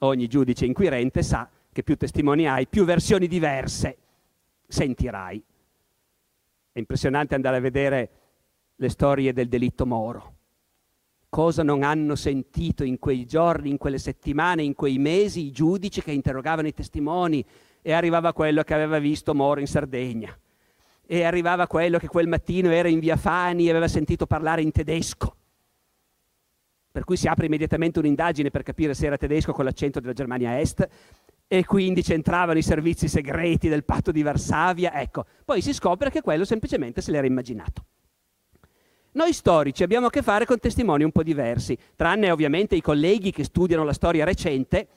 ogni 0.04 0.28
giudice 0.28 0.66
inquirente 0.66 1.24
sa 1.24 1.50
che 1.72 1.84
più 1.84 1.96
testimoni 1.98 2.48
hai, 2.48 2.68
più 2.68 2.86
versioni 2.86 3.28
diverse 3.28 3.98
sentirai. 4.68 5.44
È 6.72 6.80
impressionante 6.80 7.36
andare 7.36 7.58
a 7.58 7.62
vedere 7.62 8.10
le 8.76 8.90
storie 8.90 9.34
del 9.34 9.48
delitto 9.48 9.86
Moro. 9.86 10.32
Cosa 11.30 11.64
non 11.64 11.84
hanno 11.84 12.16
sentito 12.16 12.84
in 12.84 13.00
quei 13.00 13.26
giorni, 13.26 13.70
in 13.70 13.78
quelle 13.78 13.98
settimane, 13.98 14.62
in 14.62 14.76
quei 14.76 15.00
mesi 15.00 15.46
i 15.46 15.52
giudici 15.52 16.02
che 16.02 16.12
interrogavano 16.12 16.68
i 16.68 16.74
testimoni 16.74 17.44
e 17.82 17.92
arrivava 17.92 18.34
quello 18.34 18.64
che 18.64 18.74
aveva 18.74 19.00
visto 19.00 19.34
Moro 19.34 19.60
in 19.60 19.68
Sardegna 19.68 20.38
e 21.06 21.24
arrivava 21.24 21.68
quello 21.68 21.98
che 21.98 22.08
quel 22.08 22.28
mattino 22.28 22.70
era 22.70 22.88
in 22.88 23.00
via 23.00 23.18
Fani 23.18 23.68
e 23.68 23.72
aveva 23.72 23.88
sentito 23.88 24.26
parlare 24.26 24.62
in 24.62 24.72
tedesco 24.72 25.36
per 26.94 27.06
cui 27.06 27.18
si 27.18 27.28
apre 27.28 27.48
immediatamente 27.48 27.98
un'indagine 27.98 28.52
per 28.52 28.62
capire 28.62 28.94
se 28.94 29.08
era 29.08 29.18
tedesco 29.18 29.52
con 29.52 29.66
l'accento 29.66 30.00
della 30.00 30.14
Germania 30.14 30.60
Est 30.60 30.88
e 31.48 31.66
quindi 31.66 32.04
c'entravano 32.04 32.60
i 32.60 32.62
servizi 32.62 33.08
segreti 33.08 33.68
del 33.68 33.84
patto 33.84 34.12
di 34.12 34.22
Varsavia, 34.22 34.94
ecco, 35.02 35.26
poi 35.44 35.64
si 35.64 35.74
scopre 35.74 36.12
che 36.12 36.22
quello 36.22 36.46
semplicemente 36.46 37.02
se 37.02 37.10
l'era 37.10 37.26
immaginato. 37.26 37.84
Noi 39.14 39.34
storici 39.34 39.82
abbiamo 39.82 40.06
a 40.06 40.10
che 40.12 40.22
fare 40.22 40.46
con 40.46 40.60
testimoni 40.60 41.04
un 41.04 41.12
po' 41.12 41.24
diversi, 41.24 41.76
tranne 41.96 42.30
ovviamente 42.30 42.76
i 42.76 42.82
colleghi 42.82 43.32
che 43.32 43.44
studiano 43.44 43.84
la 43.84 43.94
storia 43.94 44.24
recente 44.24 44.88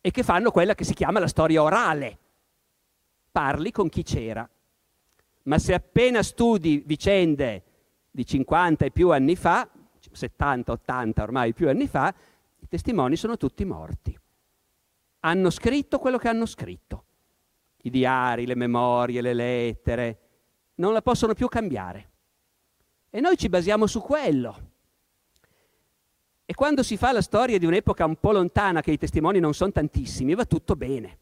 e 0.00 0.12
che 0.12 0.22
fanno 0.22 0.52
quella 0.52 0.76
che 0.76 0.84
si 0.84 0.94
chiama 0.94 1.18
la 1.18 1.26
storia 1.26 1.64
orale. 1.64 2.18
Parli 3.32 3.72
con 3.72 3.88
chi 3.88 4.04
c'era. 4.04 4.48
Ma 5.42 5.58
se 5.58 5.74
appena 5.74 6.22
studi 6.22 6.80
vicende 6.86 7.64
di 8.08 8.24
50 8.24 8.84
e 8.84 8.90
più 8.92 9.10
anni 9.10 9.34
fa, 9.34 9.68
70, 10.12 10.72
80 10.72 11.22
ormai 11.22 11.52
più 11.52 11.68
anni 11.68 11.86
fa, 11.86 12.14
i 12.58 12.68
testimoni 12.68 13.16
sono 13.16 13.36
tutti 13.36 13.64
morti. 13.64 14.18
Hanno 15.20 15.50
scritto 15.50 15.98
quello 15.98 16.18
che 16.18 16.28
hanno 16.28 16.46
scritto. 16.46 17.04
I 17.82 17.90
diari, 17.90 18.46
le 18.46 18.54
memorie, 18.54 19.20
le 19.20 19.34
lettere, 19.34 20.18
non 20.76 20.92
la 20.92 21.02
possono 21.02 21.34
più 21.34 21.48
cambiare. 21.48 22.08
E 23.10 23.20
noi 23.20 23.36
ci 23.36 23.48
basiamo 23.48 23.86
su 23.86 24.00
quello. 24.00 24.68
E 26.44 26.54
quando 26.54 26.82
si 26.82 26.96
fa 26.96 27.12
la 27.12 27.22
storia 27.22 27.58
di 27.58 27.66
un'epoca 27.66 28.04
un 28.04 28.16
po' 28.16 28.32
lontana, 28.32 28.80
che 28.80 28.90
i 28.90 28.98
testimoni 28.98 29.38
non 29.38 29.54
sono 29.54 29.72
tantissimi, 29.72 30.34
va 30.34 30.44
tutto 30.44 30.74
bene. 30.74 31.18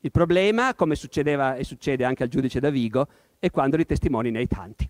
Il 0.00 0.10
problema, 0.10 0.74
come 0.74 0.94
succedeva 0.94 1.56
e 1.56 1.64
succede 1.64 2.04
anche 2.04 2.22
al 2.22 2.28
giudice 2.28 2.60
Davigo, 2.60 3.08
è 3.38 3.50
quando 3.50 3.76
i 3.76 3.84
testimoni 3.84 4.30
ne 4.30 4.38
hai 4.38 4.46
tanti. 4.46 4.88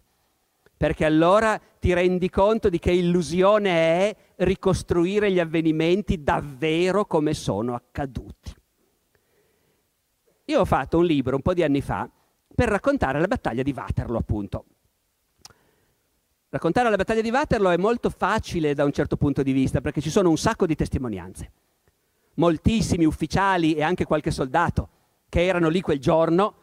Perché 0.80 1.04
allora 1.04 1.60
ti 1.78 1.92
rendi 1.92 2.30
conto 2.30 2.70
di 2.70 2.78
che 2.78 2.90
illusione 2.90 3.70
è 3.70 4.16
ricostruire 4.36 5.30
gli 5.30 5.38
avvenimenti 5.38 6.22
davvero 6.22 7.04
come 7.04 7.34
sono 7.34 7.74
accaduti. 7.74 8.54
Io 10.46 10.58
ho 10.58 10.64
fatto 10.64 10.96
un 10.96 11.04
libro 11.04 11.36
un 11.36 11.42
po' 11.42 11.52
di 11.52 11.62
anni 11.62 11.82
fa 11.82 12.08
per 12.54 12.70
raccontare 12.70 13.20
la 13.20 13.26
battaglia 13.26 13.62
di 13.62 13.74
Waterloo, 13.76 14.16
appunto. 14.16 14.64
Raccontare 16.48 16.88
la 16.88 16.96
battaglia 16.96 17.20
di 17.20 17.30
Waterloo 17.30 17.72
è 17.72 17.76
molto 17.76 18.08
facile 18.08 18.72
da 18.72 18.84
un 18.84 18.92
certo 18.92 19.18
punto 19.18 19.42
di 19.42 19.52
vista 19.52 19.82
perché 19.82 20.00
ci 20.00 20.08
sono 20.08 20.30
un 20.30 20.38
sacco 20.38 20.64
di 20.64 20.76
testimonianze. 20.76 21.52
Moltissimi 22.36 23.04
ufficiali 23.04 23.74
e 23.74 23.82
anche 23.82 24.06
qualche 24.06 24.30
soldato 24.30 24.88
che 25.28 25.44
erano 25.44 25.68
lì 25.68 25.82
quel 25.82 25.98
giorno, 25.98 26.54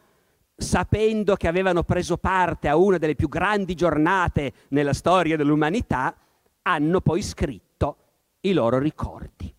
sapendo 0.60 1.36
che 1.36 1.46
avevano 1.46 1.84
preso 1.84 2.16
parte 2.16 2.66
a 2.66 2.74
una 2.74 2.98
delle 2.98 3.14
più 3.14 3.28
grandi 3.28 3.76
giornate 3.76 4.52
nella 4.70 4.92
storia 4.92 5.36
dell'umanità, 5.36 6.16
hanno 6.62 7.00
poi 7.00 7.22
scritto 7.22 7.96
i 8.40 8.52
loro 8.52 8.80
ricordi. 8.80 9.54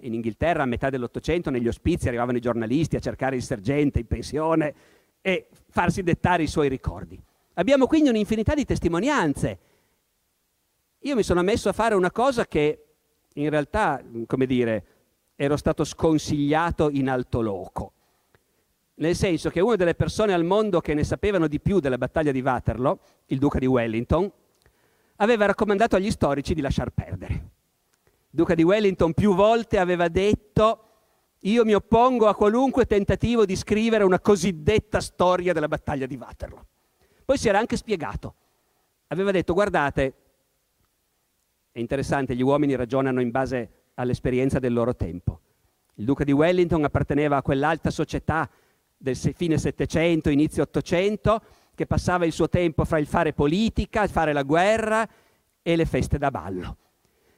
In 0.00 0.12
Inghilterra 0.12 0.64
a 0.64 0.66
metà 0.66 0.90
dell'Ottocento 0.90 1.48
negli 1.48 1.68
ospizi 1.68 2.08
arrivavano 2.08 2.36
i 2.36 2.42
giornalisti 2.42 2.96
a 2.96 3.00
cercare 3.00 3.36
il 3.36 3.42
sergente 3.42 3.98
in 3.98 4.06
pensione 4.06 4.74
e 5.22 5.48
farsi 5.70 6.02
dettare 6.02 6.42
i 6.42 6.48
suoi 6.48 6.68
ricordi. 6.68 7.18
Abbiamo 7.54 7.86
quindi 7.86 8.10
un'infinità 8.10 8.52
di 8.54 8.66
testimonianze. 8.66 9.58
Io 10.98 11.14
mi 11.14 11.22
sono 11.22 11.42
messo 11.42 11.70
a 11.70 11.72
fare 11.72 11.94
una 11.94 12.10
cosa 12.10 12.46
che 12.46 12.84
in 13.34 13.48
realtà, 13.48 14.02
come 14.26 14.44
dire, 14.44 14.84
ero 15.34 15.56
stato 15.56 15.84
sconsigliato 15.84 16.90
in 16.90 17.08
alto 17.08 17.40
loco. 17.40 17.92
Nel 18.94 19.16
senso 19.16 19.50
che 19.50 19.60
una 19.60 19.76
delle 19.76 19.94
persone 19.94 20.32
al 20.32 20.44
mondo 20.44 20.80
che 20.80 20.94
ne 20.94 21.04
sapevano 21.04 21.46
di 21.46 21.60
più 21.60 21.80
della 21.80 21.98
battaglia 21.98 22.30
di 22.30 22.40
Waterloo, 22.40 22.98
il 23.26 23.38
duca 23.38 23.58
di 23.58 23.66
Wellington, 23.66 24.30
aveva 25.16 25.46
raccomandato 25.46 25.96
agli 25.96 26.10
storici 26.10 26.54
di 26.54 26.60
lasciar 26.60 26.90
perdere. 26.90 27.32
Il 27.34 28.38
duca 28.38 28.54
di 28.54 28.62
Wellington 28.62 29.12
più 29.14 29.34
volte 29.34 29.78
aveva 29.78 30.08
detto 30.08 30.86
io 31.40 31.64
mi 31.64 31.74
oppongo 31.74 32.28
a 32.28 32.36
qualunque 32.36 32.86
tentativo 32.86 33.44
di 33.44 33.56
scrivere 33.56 34.04
una 34.04 34.20
cosiddetta 34.20 35.00
storia 35.00 35.52
della 35.52 35.66
battaglia 35.68 36.06
di 36.06 36.14
Waterloo. 36.14 36.66
Poi 37.24 37.36
si 37.36 37.48
era 37.48 37.58
anche 37.58 37.76
spiegato. 37.76 38.34
Aveva 39.08 39.32
detto, 39.32 39.52
guardate, 39.52 40.14
è 41.72 41.80
interessante, 41.80 42.36
gli 42.36 42.42
uomini 42.42 42.76
ragionano 42.76 43.20
in 43.20 43.30
base 43.30 43.70
all'esperienza 43.94 44.58
del 44.58 44.72
loro 44.72 44.94
tempo. 44.94 45.40
Il 45.94 46.04
duca 46.04 46.22
di 46.24 46.32
Wellington 46.32 46.84
apparteneva 46.84 47.38
a 47.38 47.42
quell'alta 47.42 47.90
società 47.90 48.48
del 49.02 49.16
fine 49.16 49.58
Settecento, 49.58 50.30
inizio 50.30 50.62
Ottocento, 50.62 51.40
che 51.74 51.86
passava 51.86 52.24
il 52.24 52.32
suo 52.32 52.48
tempo 52.48 52.84
fra 52.84 52.98
il 52.98 53.06
fare 53.06 53.32
politica, 53.32 54.02
il 54.02 54.10
fare 54.10 54.32
la 54.32 54.42
guerra 54.42 55.06
e 55.60 55.76
le 55.76 55.84
feste 55.84 56.18
da 56.18 56.30
ballo. 56.30 56.76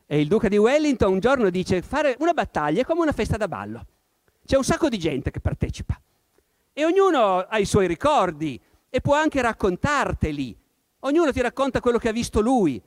E 0.07 0.21
il 0.21 0.29
duca 0.29 0.49
di 0.49 0.59
Wellington 0.59 1.13
un 1.13 1.21
giorno 1.21 1.49
dice, 1.49 1.81
fare 1.81 2.17
una 2.19 2.35
battaglia 2.35 2.83
è 2.83 2.85
come 2.85 3.01
una 3.01 3.13
festa 3.13 3.39
da 3.39 3.49
ballo. 3.49 3.87
C'è 4.45 4.57
un 4.57 4.65
sacco 4.65 4.91
di 4.91 4.99
gente 4.99 5.31
che 5.31 5.41
partecipa 5.41 5.99
e 6.73 6.85
ognuno 6.85 7.39
ha 7.39 7.59
i 7.59 7.65
suoi 7.65 7.87
ricordi, 7.87 8.61
e 8.95 9.01
può 9.01 9.17
anche 9.17 9.43
raccontarteli. 9.43 10.57
Ognuno 11.01 11.33
ti 11.33 11.41
racconta 11.41 11.81
quello 11.81 11.99
che 11.99 12.11
ha 12.11 12.13
visto 12.13 12.41
lui, 12.41 12.81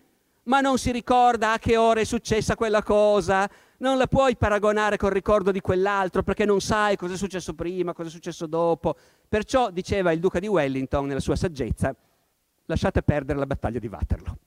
ma 0.43 0.61
non 0.61 0.77
si 0.77 0.89
ricorda 0.93 1.51
a 1.51 1.59
che 1.59 1.75
ora 1.75 1.99
è 1.99 2.05
successa 2.05 2.55
quella 2.55 2.81
cosa, 2.81 3.49
non 3.77 3.97
la 3.97 4.07
puoi 4.07 4.35
paragonare 4.35 4.97
col 4.97 5.11
ricordo 5.11 5.51
di 5.51 5.61
quell'altro 5.61 6.23
perché 6.23 6.45
non 6.45 6.61
sai 6.61 6.95
cosa 6.95 7.13
è 7.13 7.17
successo 7.17 7.53
prima, 7.53 7.93
cosa 7.93 8.09
è 8.09 8.11
successo 8.11 8.47
dopo. 8.47 8.95
Perciò 9.27 9.69
diceva 9.71 10.11
il 10.11 10.19
duca 10.19 10.39
di 10.39 10.47
Wellington 10.47 11.05
nella 11.05 11.19
sua 11.19 11.35
saggezza, 11.35 11.95
lasciate 12.65 13.03
perdere 13.03 13.39
la 13.39 13.45
battaglia 13.45 13.79
di 13.79 13.87
Waterloo. 13.87 14.37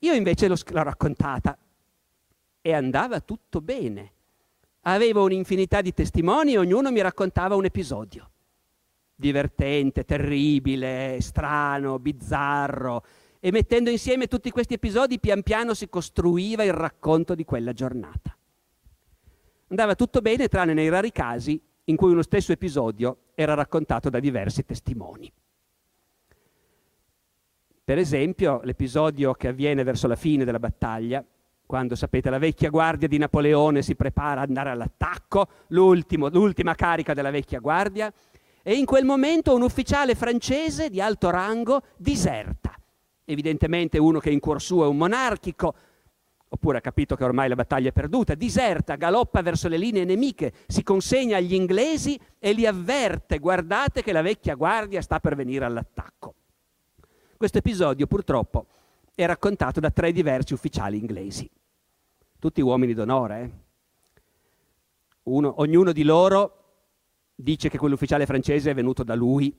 Io 0.00 0.12
invece 0.12 0.48
l'ho, 0.48 0.56
raccontata 0.66 1.56
e 2.60 2.72
andava 2.72 3.20
tutto 3.20 3.60
bene. 3.60 4.12
Avevo 4.82 5.24
un'infinità 5.24 5.80
di 5.80 5.94
testimoni 5.94 6.52
e 6.52 6.58
ognuno 6.58 6.90
mi 6.90 7.00
raccontava 7.00 7.54
un 7.54 7.64
episodio 7.64 8.28
divertente, 9.16 10.04
terribile, 10.04 11.18
strano, 11.20 11.98
bizzarro. 11.98 13.04
E 13.44 13.50
mettendo 13.50 13.90
insieme 13.90 14.26
tutti 14.26 14.50
questi 14.50 14.72
episodi, 14.72 15.20
pian 15.20 15.42
piano 15.42 15.74
si 15.74 15.90
costruiva 15.90 16.64
il 16.64 16.72
racconto 16.72 17.34
di 17.34 17.44
quella 17.44 17.74
giornata. 17.74 18.34
Andava 19.68 19.94
tutto 19.94 20.22
bene, 20.22 20.48
tranne 20.48 20.72
nei 20.72 20.88
rari 20.88 21.12
casi 21.12 21.60
in 21.84 21.94
cui 21.94 22.10
uno 22.10 22.22
stesso 22.22 22.52
episodio 22.52 23.18
era 23.34 23.52
raccontato 23.52 24.08
da 24.08 24.18
diversi 24.18 24.64
testimoni. 24.64 25.30
Per 27.84 27.98
esempio, 27.98 28.62
l'episodio 28.64 29.34
che 29.34 29.48
avviene 29.48 29.82
verso 29.82 30.06
la 30.06 30.16
fine 30.16 30.46
della 30.46 30.58
battaglia, 30.58 31.22
quando 31.66 31.96
sapete 31.96 32.30
la 32.30 32.38
vecchia 32.38 32.70
guardia 32.70 33.08
di 33.08 33.18
Napoleone 33.18 33.82
si 33.82 33.94
prepara 33.94 34.40
ad 34.40 34.48
andare 34.48 34.70
all'attacco, 34.70 35.48
l'ultima 35.66 36.74
carica 36.74 37.12
della 37.12 37.30
vecchia 37.30 37.60
guardia, 37.60 38.10
e 38.62 38.72
in 38.72 38.86
quel 38.86 39.04
momento 39.04 39.54
un 39.54 39.60
ufficiale 39.60 40.14
francese 40.14 40.88
di 40.88 41.02
alto 41.02 41.28
rango 41.28 41.82
diserta. 41.98 42.74
Evidentemente 43.24 43.98
uno 43.98 44.18
che 44.18 44.30
in 44.30 44.40
cuor 44.40 44.60
suo 44.60 44.84
è 44.84 44.86
un 44.86 44.96
monarchico, 44.96 45.74
oppure 46.54 46.78
ha 46.78 46.80
capito 46.80 47.16
che 47.16 47.24
ormai 47.24 47.48
la 47.48 47.56
battaglia 47.56 47.88
è 47.88 47.92
perduta, 47.92 48.34
diserta, 48.34 48.94
galoppa 48.94 49.42
verso 49.42 49.66
le 49.68 49.76
linee 49.76 50.04
nemiche, 50.04 50.52
si 50.66 50.82
consegna 50.82 51.36
agli 51.36 51.54
inglesi 51.54 52.18
e 52.38 52.52
li 52.52 52.66
avverte, 52.66 53.38
guardate 53.38 54.02
che 54.02 54.12
la 54.12 54.22
vecchia 54.22 54.54
guardia 54.54 55.02
sta 55.02 55.18
per 55.18 55.34
venire 55.34 55.64
all'attacco. 55.64 56.34
Questo 57.36 57.58
episodio 57.58 58.06
purtroppo 58.06 58.66
è 59.14 59.26
raccontato 59.26 59.80
da 59.80 59.90
tre 59.90 60.12
diversi 60.12 60.54
ufficiali 60.54 60.98
inglesi, 60.98 61.50
tutti 62.38 62.60
uomini 62.60 62.94
d'onore. 62.94 63.42
Eh? 63.42 63.50
Uno, 65.24 65.54
ognuno 65.60 65.92
di 65.92 66.04
loro 66.04 66.58
dice 67.34 67.68
che 67.68 67.78
quell'ufficiale 67.78 68.26
francese 68.26 68.70
è 68.70 68.74
venuto 68.74 69.02
da 69.02 69.14
lui 69.14 69.52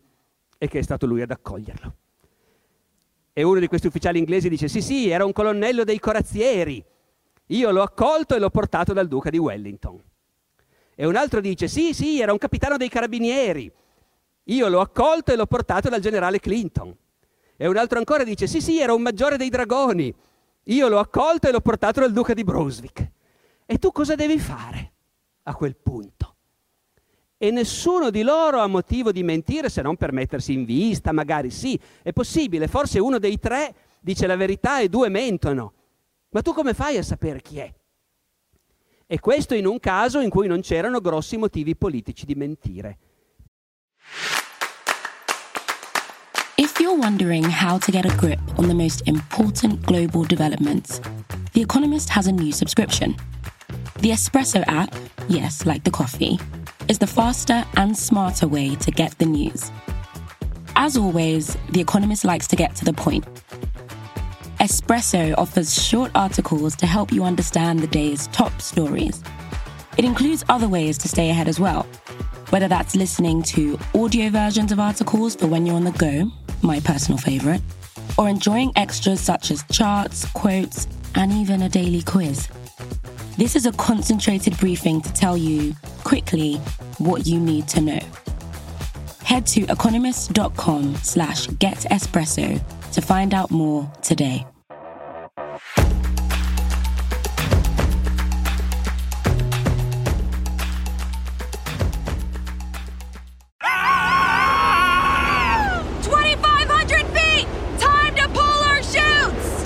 e 0.58 0.68
che 0.68 0.80
è 0.80 0.82
stato 0.82 1.06
lui 1.06 1.22
ad 1.22 1.32
accoglierlo. 1.32 1.96
E 3.38 3.44
uno 3.44 3.60
di 3.60 3.68
questi 3.68 3.88
ufficiali 3.88 4.18
inglesi 4.18 4.48
dice 4.48 4.70
sì 4.70 4.82
sì, 4.82 5.10
era 5.10 5.26
un 5.26 5.34
colonnello 5.34 5.84
dei 5.84 6.00
corazzieri, 6.00 6.82
io 7.48 7.72
l'ho 7.72 7.82
accolto 7.82 8.34
e 8.34 8.40
l'ho 8.40 8.50
portato 8.50 8.94
dal 8.94 9.10
duca 9.10 9.30
di 9.30 9.38
Wellington. 9.38 10.02
E 10.96 11.06
un 11.06 11.18
altro 11.18 11.42
dice 11.42 11.68
sì 11.68 11.94
sì, 11.94 12.22
era 12.22 12.32
un 12.32 12.38
capitano 12.38 12.78
dei 12.78 12.88
carabinieri, 12.88 13.70
io 14.44 14.70
l'ho 14.70 14.80
accolto 14.80 15.34
e 15.34 15.36
l'ho 15.36 15.48
portato 15.48 15.90
dal 15.90 16.00
generale 16.00 16.40
Clinton. 16.40 16.96
E 17.58 17.68
un 17.68 17.76
altro 17.76 17.98
ancora 17.98 18.24
dice 18.24 18.48
sì 18.48 18.62
sì, 18.62 18.80
era 18.80 18.94
un 18.94 19.02
maggiore 19.02 19.36
dei 19.36 19.50
dragoni, 19.50 20.16
io 20.64 20.88
l'ho 20.88 21.00
accolto 21.00 21.50
e 21.50 21.52
l'ho 21.52 21.60
portato 21.60 22.00
dal 22.00 22.14
duca 22.14 22.34
di 22.34 22.46
Brunswick. 22.46 23.12
E 23.66 23.78
tu 23.80 23.92
cosa 23.92 24.16
devi 24.16 24.40
fare 24.40 24.94
a 25.44 25.54
quel 25.56 25.76
punto? 25.76 26.35
E 27.38 27.52
nessuno 27.52 28.10
di 28.10 28.22
loro 28.22 28.60
ha 28.60 28.68
motivo 28.68 29.12
di 29.12 29.24
mentire 29.24 29.70
se 29.70 29.82
non 29.82 29.98
per 29.98 30.12
mettersi 30.12 30.54
in 30.54 30.66
vista, 30.66 31.12
magari 31.12 31.50
sì, 31.50 31.80
è 32.02 32.14
possibile, 32.14 32.68
forse 32.68 33.00
uno 33.00 33.20
dei 33.20 33.40
tre 33.40 33.74
dice 34.00 34.28
la 34.28 34.36
verità 34.36 34.80
e 34.80 34.90
due 34.90 35.10
mentono, 35.10 35.74
ma 36.30 36.42
tu 36.42 36.54
come 36.54 36.74
fai 36.74 36.98
a 36.98 37.04
sapere 37.04 37.42
chi 37.42 37.60
è? 37.60 37.74
E 39.08 39.20
questo 39.20 39.54
in 39.54 39.66
un 39.66 39.80
caso 39.80 40.20
in 40.20 40.30
cui 40.30 40.48
non 40.48 40.62
c'erano 40.62 41.00
grossi 41.00 41.38
motivi 41.38 41.76
politici 41.76 42.26
di 42.26 42.36
mentire. 42.36 42.98
If 46.58 46.80
you're 46.80 46.98
wondering 46.98 47.46
how 47.46 47.78
to 47.78 47.92
get 47.92 48.06
a 48.06 48.16
grip 48.16 48.40
on 48.58 48.68
the 48.68 48.74
most 48.74 49.02
important 49.06 49.86
global 49.86 50.26
developments, 50.26 51.00
The 51.52 51.62
Economist 51.62 52.10
has 52.10 52.28
a 52.28 52.32
new 52.32 52.52
subscription. 52.52 53.16
The 54.00 54.12
Espresso 54.12 54.64
app, 54.68 54.94
yes, 55.28 55.66
like 55.66 55.84
the 55.84 55.92
coffee 55.92 56.40
is 56.88 57.00
the 57.00 57.08
faster 57.08 57.66
and 57.78 57.98
smarter 57.98 58.48
way 58.48 58.76
to 58.76 58.92
get 58.92 59.18
the 59.18 59.26
news. 59.26 59.72
As 60.76 60.98
always, 60.98 61.58
The 61.72 61.82
Economist 61.82 62.26
likes 62.26 62.48
to 62.48 62.56
get 62.56 62.76
to 62.76 62.86
the 62.86 62.94
point. 62.94 63.26
Espresso 64.60 65.34
offers 65.38 65.82
short 65.82 66.12
articles 66.16 66.76
to 66.78 66.86
help 66.86 67.12
you 67.12 67.24
understand 67.24 67.80
the 67.80 67.88
day's 67.88 68.28
top 68.28 68.62
stories. 68.62 69.24
It 69.98 70.06
includes 70.06 70.44
other 70.50 70.68
ways 70.68 70.98
to 71.00 71.08
stay 71.08 71.30
ahead 71.30 71.48
as 71.48 71.60
well, 71.60 71.84
whether 72.50 72.68
that's 72.68 72.96
listening 72.96 73.42
to 73.44 73.80
audio 73.94 74.30
versions 74.30 74.72
of 74.72 74.80
articles 74.80 75.36
for 75.36 75.48
when 75.48 75.66
you're 75.66 75.76
on 75.76 75.84
the 75.84 75.92
go, 75.92 76.32
my 76.62 76.80
personal 76.80 77.18
favorite, 77.18 77.62
or 78.18 78.30
enjoying 78.30 78.72
extras 78.76 79.22
such 79.22 79.52
as 79.52 79.64
charts, 79.72 80.26
quotes, 80.34 80.88
and 81.16 81.32
even 81.32 81.62
a 81.62 81.70
daily 81.70 82.02
quiz. 82.02 82.48
This 83.38 83.56
is 83.56 83.66
a 83.66 83.72
concentrated 83.74 84.58
briefing 84.58 85.02
to 85.02 85.14
tell 85.14 85.36
you, 85.36 85.76
quickly, 86.04 86.56
what 86.98 87.28
you 87.28 87.40
need 87.40 87.68
to 87.70 87.82
know. 87.82 88.00
Head 89.24 89.46
to 89.48 89.62
economist.com 89.64 90.96
slash 90.96 91.48
getespresso 91.48 92.62
to 92.92 93.02
find 93.02 93.34
out 93.34 93.52
more 93.52 93.92
today. 94.02 94.46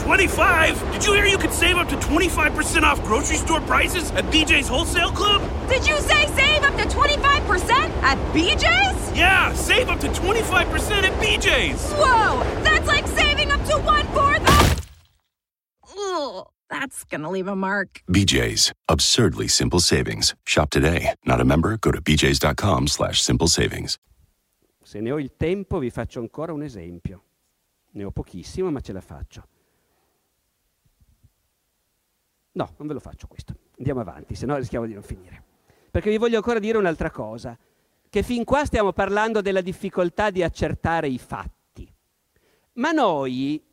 25? 0.10 0.92
Did 0.92 1.06
you 1.06 1.14
hear 1.14 1.26
you 1.28 1.38
could 1.38 1.54
save 1.54 1.78
up 1.78 1.88
to 1.88 1.96
25% 1.98 2.82
off 2.82 3.00
grocery 3.04 3.38
store 3.38 3.62
prices 3.62 4.10
at 4.14 4.26
BJ's 4.32 4.68
Wholesale 4.68 5.12
Club? 5.12 5.40
Did 5.70 5.86
you 5.86 6.00
say 6.00 6.26
save 6.34 6.64
up 6.64 6.76
to 6.78 6.86
25% 6.86 7.70
at 8.02 8.18
BJ's? 8.34 9.16
Yeah, 9.16 9.54
save 9.54 9.88
up 9.88 10.00
to 10.00 10.08
25% 10.08 11.04
at 11.04 11.14
BJ's. 11.22 11.92
Whoa, 11.94 12.44
that's 12.64 12.88
like 12.88 13.06
saving 13.06 13.52
up 13.52 13.64
to 13.66 13.78
one 13.86 14.08
fourth 14.08 14.42
of. 14.50 14.82
Ugh, 15.96 16.48
that's 16.72 17.04
gonna 17.04 17.30
leave 17.30 17.48
a 17.48 17.56
mark. 17.56 18.02
BJ's. 18.10 18.74
Absurdly 18.88 19.48
simple 19.48 19.80
savings. 19.80 20.34
Shop 20.44 20.72
today. 20.72 21.14
Not 21.24 21.40
a 21.40 21.46
member? 21.46 21.78
Go 21.78 21.92
to 21.92 22.02
bjs.com 22.02 22.88
slash 22.88 23.22
simple 23.22 23.48
savings. 23.48 24.00
Se 24.84 25.02
ne 25.02 25.12
ho 25.12 25.20
il 25.20 25.36
tempo 25.38 25.78
vi 25.78 25.92
faccio 25.92 26.20
ancora 26.20 26.52
un 26.52 26.64
esempio. 26.64 27.26
Ne 27.92 28.06
ho 28.06 28.10
pochissimo, 28.10 28.72
ma 28.72 28.80
ce 28.80 28.92
la 28.92 29.02
faccio. 29.02 29.44
No, 32.54 32.74
non 32.78 32.88
ve 32.88 32.94
lo 32.94 33.00
faccio 33.00 33.28
questo. 33.28 33.54
Andiamo 33.78 34.02
avanti, 34.02 34.36
se 34.36 34.46
no 34.46 34.56
rischiamo 34.58 34.86
di 34.86 34.94
non 34.94 35.04
finire. 35.04 35.44
Perché 35.92 36.10
vi 36.10 36.18
voglio 36.18 36.38
ancora 36.38 36.60
dire 36.60 36.78
un'altra 36.78 37.12
cosa, 37.12 37.58
che 38.10 38.24
fin 38.24 38.44
qua 38.44 38.66
stiamo 38.66 38.92
parlando 38.92 39.42
della 39.42 39.62
difficoltà 39.62 40.30
di 40.30 40.44
accertare 40.44 41.08
i 41.08 41.18
fatti. 41.18 41.92
Ma 42.74 42.92
noi, 42.92 43.64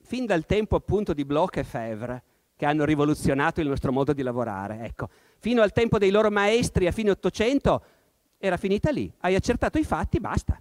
fin 0.00 0.26
dal 0.26 0.46
tempo 0.46 0.76
appunto 0.76 1.12
di 1.12 1.24
Bloch 1.24 1.56
e 1.56 1.64
Fevre, 1.64 2.22
che 2.56 2.66
hanno 2.66 2.84
rivoluzionato 2.84 3.60
il 3.60 3.68
nostro 3.68 3.92
modo 3.92 4.12
di 4.12 4.22
lavorare, 4.22 4.80
ecco, 4.80 5.08
fino 5.38 5.62
al 5.62 5.72
tempo 5.72 5.98
dei 5.98 6.10
loro 6.10 6.30
maestri 6.30 6.86
a 6.86 6.92
fine 6.92 7.10
Ottocento, 7.10 7.84
era 8.38 8.56
finita 8.56 8.90
lì. 8.90 9.12
Hai 9.20 9.34
accertato 9.34 9.78
i 9.78 9.84
fatti, 9.84 10.20
basta. 10.20 10.60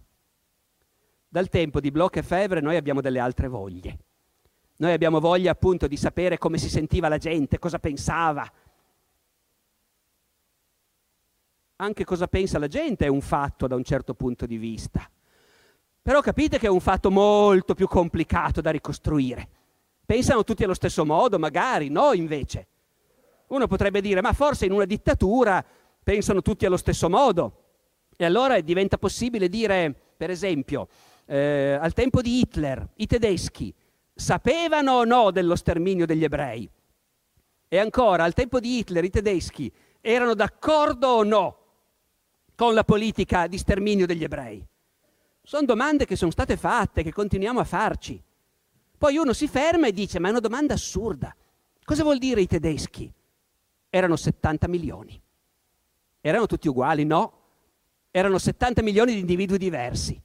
Dal 1.27 1.47
tempo 1.49 1.79
di 1.79 1.91
Bloch 1.91 2.17
e 2.17 2.23
Fevre 2.23 2.59
noi 2.59 2.75
abbiamo 2.75 3.01
delle 3.01 3.19
altre 3.19 3.47
voglie. 3.47 3.97
Noi 4.81 4.93
abbiamo 4.93 5.19
voglia 5.19 5.51
appunto 5.51 5.85
di 5.85 5.95
sapere 5.95 6.39
come 6.39 6.57
si 6.57 6.67
sentiva 6.67 7.07
la 7.07 7.19
gente, 7.19 7.59
cosa 7.59 7.77
pensava. 7.77 8.51
Anche 11.75 12.03
cosa 12.03 12.27
pensa 12.27 12.57
la 12.57 12.67
gente 12.67 13.05
è 13.05 13.07
un 13.07 13.21
fatto 13.21 13.67
da 13.67 13.75
un 13.75 13.83
certo 13.83 14.15
punto 14.15 14.47
di 14.47 14.57
vista. 14.57 15.07
Però 16.01 16.19
capite 16.21 16.57
che 16.57 16.65
è 16.65 16.69
un 16.69 16.79
fatto 16.79 17.11
molto 17.11 17.75
più 17.75 17.87
complicato 17.87 18.59
da 18.59 18.71
ricostruire. 18.71 19.47
Pensano 20.03 20.43
tutti 20.43 20.63
allo 20.63 20.73
stesso 20.73 21.05
modo, 21.05 21.37
magari, 21.37 21.89
no 21.89 22.13
invece. 22.13 22.65
Uno 23.49 23.67
potrebbe 23.67 24.01
dire, 24.01 24.19
ma 24.19 24.33
forse 24.33 24.65
in 24.65 24.71
una 24.71 24.85
dittatura 24.85 25.63
pensano 26.03 26.41
tutti 26.41 26.65
allo 26.65 26.77
stesso 26.77 27.07
modo. 27.07 27.65
E 28.17 28.25
allora 28.25 28.59
diventa 28.61 28.97
possibile 28.97 29.47
dire, 29.47 29.93
per 30.17 30.31
esempio, 30.31 30.87
eh, 31.25 31.77
al 31.79 31.93
tempo 31.93 32.23
di 32.23 32.39
Hitler, 32.39 32.93
i 32.95 33.05
tedeschi 33.05 33.71
sapevano 34.21 34.93
o 34.93 35.03
no 35.03 35.31
dello 35.31 35.55
sterminio 35.55 36.05
degli 36.05 36.23
ebrei? 36.23 36.69
E 37.67 37.77
ancora, 37.77 38.23
al 38.23 38.33
tempo 38.33 38.59
di 38.59 38.77
Hitler, 38.77 39.03
i 39.03 39.09
tedeschi 39.09 39.71
erano 39.99 40.35
d'accordo 40.35 41.07
o 41.07 41.23
no 41.23 41.57
con 42.55 42.73
la 42.73 42.83
politica 42.83 43.47
di 43.47 43.57
sterminio 43.57 44.05
degli 44.05 44.23
ebrei? 44.23 44.63
Sono 45.41 45.65
domande 45.65 46.05
che 46.05 46.15
sono 46.15 46.29
state 46.29 46.55
fatte, 46.55 47.01
che 47.01 47.11
continuiamo 47.11 47.59
a 47.59 47.63
farci. 47.63 48.21
Poi 48.97 49.17
uno 49.17 49.33
si 49.33 49.47
ferma 49.47 49.87
e 49.87 49.91
dice, 49.91 50.19
ma 50.19 50.27
è 50.27 50.31
una 50.31 50.39
domanda 50.39 50.75
assurda. 50.75 51.35
Cosa 51.83 52.03
vuol 52.03 52.19
dire 52.19 52.41
i 52.41 52.47
tedeschi? 52.47 53.11
Erano 53.89 54.15
70 54.15 54.67
milioni. 54.67 55.19
Erano 56.21 56.45
tutti 56.45 56.67
uguali? 56.67 57.03
No. 57.05 57.39
Erano 58.11 58.37
70 58.37 58.83
milioni 58.83 59.13
di 59.13 59.19
individui 59.19 59.57
diversi. 59.57 60.21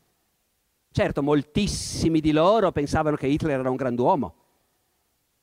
Certo, 0.97 1.23
moltissimi 1.23 2.21
di 2.21 2.33
loro 2.33 2.73
pensavano 2.73 3.17
che 3.17 3.27
Hitler 3.27 3.59
era 3.61 3.69
un 3.69 3.77
grand'uomo 3.77 4.35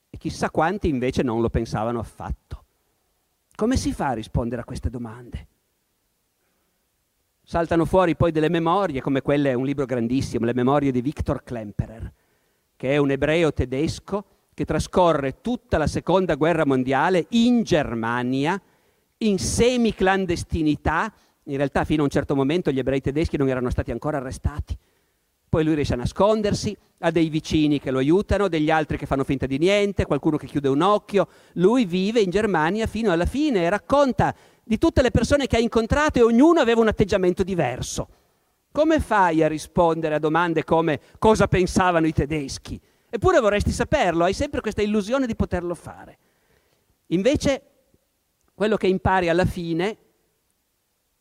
e 0.10 0.18
chissà 0.18 0.50
quanti 0.50 0.88
invece 0.88 1.22
non 1.22 1.42
lo 1.42 1.50
pensavano 1.52 2.00
affatto. 2.00 2.64
Come 3.54 3.78
si 3.78 3.94
fa 3.94 4.08
a 4.08 4.14
rispondere 4.14 4.64
a 4.64 4.66
queste 4.66 4.90
domande? 4.90 5.48
Saltano 7.44 7.86
fuori 7.86 8.16
poi 8.16 8.32
delle 8.32 8.50
memorie, 8.50 9.00
come 9.00 9.22
quelle, 9.22 9.54
un 9.54 9.64
libro 9.64 9.86
grandissimo, 9.86 10.44
le 10.44 10.56
memorie 10.56 10.92
di 10.92 11.02
Viktor 11.02 11.44
Klemperer, 11.44 12.12
che 12.76 12.90
è 12.90 12.98
un 12.98 13.12
ebreo 13.12 13.54
tedesco 13.54 14.26
che 14.56 14.66
trascorre 14.66 15.40
tutta 15.42 15.78
la 15.78 15.86
seconda 15.86 16.34
guerra 16.34 16.66
mondiale 16.66 17.28
in 17.30 17.62
Germania, 17.62 18.60
in 19.18 19.38
semi-clandestinità. 19.38 21.14
In 21.44 21.58
realtà 21.58 21.86
fino 21.86 22.02
a 22.02 22.06
un 22.06 22.10
certo 22.10 22.36
momento 22.36 22.72
gli 22.72 22.80
ebrei 22.80 23.02
tedeschi 23.02 23.38
non 23.38 23.50
erano 23.50 23.70
stati 23.70 23.92
ancora 23.92 24.18
arrestati. 24.18 24.76
Poi 25.54 25.64
lui 25.64 25.76
riesce 25.76 25.94
a 25.94 25.98
nascondersi, 25.98 26.76
ha 26.98 27.12
dei 27.12 27.30
vicini 27.30 27.80
che 27.80 27.92
lo 27.92 28.00
aiutano, 28.00 28.48
degli 28.48 28.72
altri 28.72 28.98
che 28.98 29.06
fanno 29.06 29.24
finta 29.24 29.46
di 29.46 29.60
niente, 29.60 30.08
qualcuno 30.08 30.36
che 30.36 30.48
chiude 30.48 30.68
un 30.68 30.82
occhio. 30.82 31.28
Lui 31.54 31.86
vive 31.86 32.22
in 32.22 32.32
Germania 32.32 32.88
fino 32.88 33.12
alla 33.12 33.28
fine 33.28 33.62
e 33.62 33.70
racconta 33.70 34.34
di 34.64 34.80
tutte 34.80 35.04
le 35.04 35.12
persone 35.12 35.46
che 35.46 35.58
ha 35.58 35.60
incontrato 35.60 36.18
e 36.18 36.24
ognuno 36.24 36.60
aveva 36.60 36.82
un 36.82 36.88
atteggiamento 36.88 37.44
diverso. 37.44 38.08
Come 38.72 39.00
fai 39.00 39.44
a 39.44 39.48
rispondere 39.48 40.16
a 40.16 40.20
domande 40.20 40.64
come 40.64 41.00
cosa 41.20 41.48
pensavano 41.48 42.08
i 42.08 42.14
tedeschi? 42.14 42.82
Eppure 43.08 43.40
vorresti 43.40 43.70
saperlo, 43.70 44.24
hai 44.24 44.34
sempre 44.34 44.60
questa 44.60 44.82
illusione 44.82 45.28
di 45.28 45.36
poterlo 45.36 45.76
fare. 45.76 46.18
Invece 47.10 47.62
quello 48.56 48.76
che 48.76 48.88
impari 48.88 49.30
alla 49.30 49.46
fine 49.46 49.98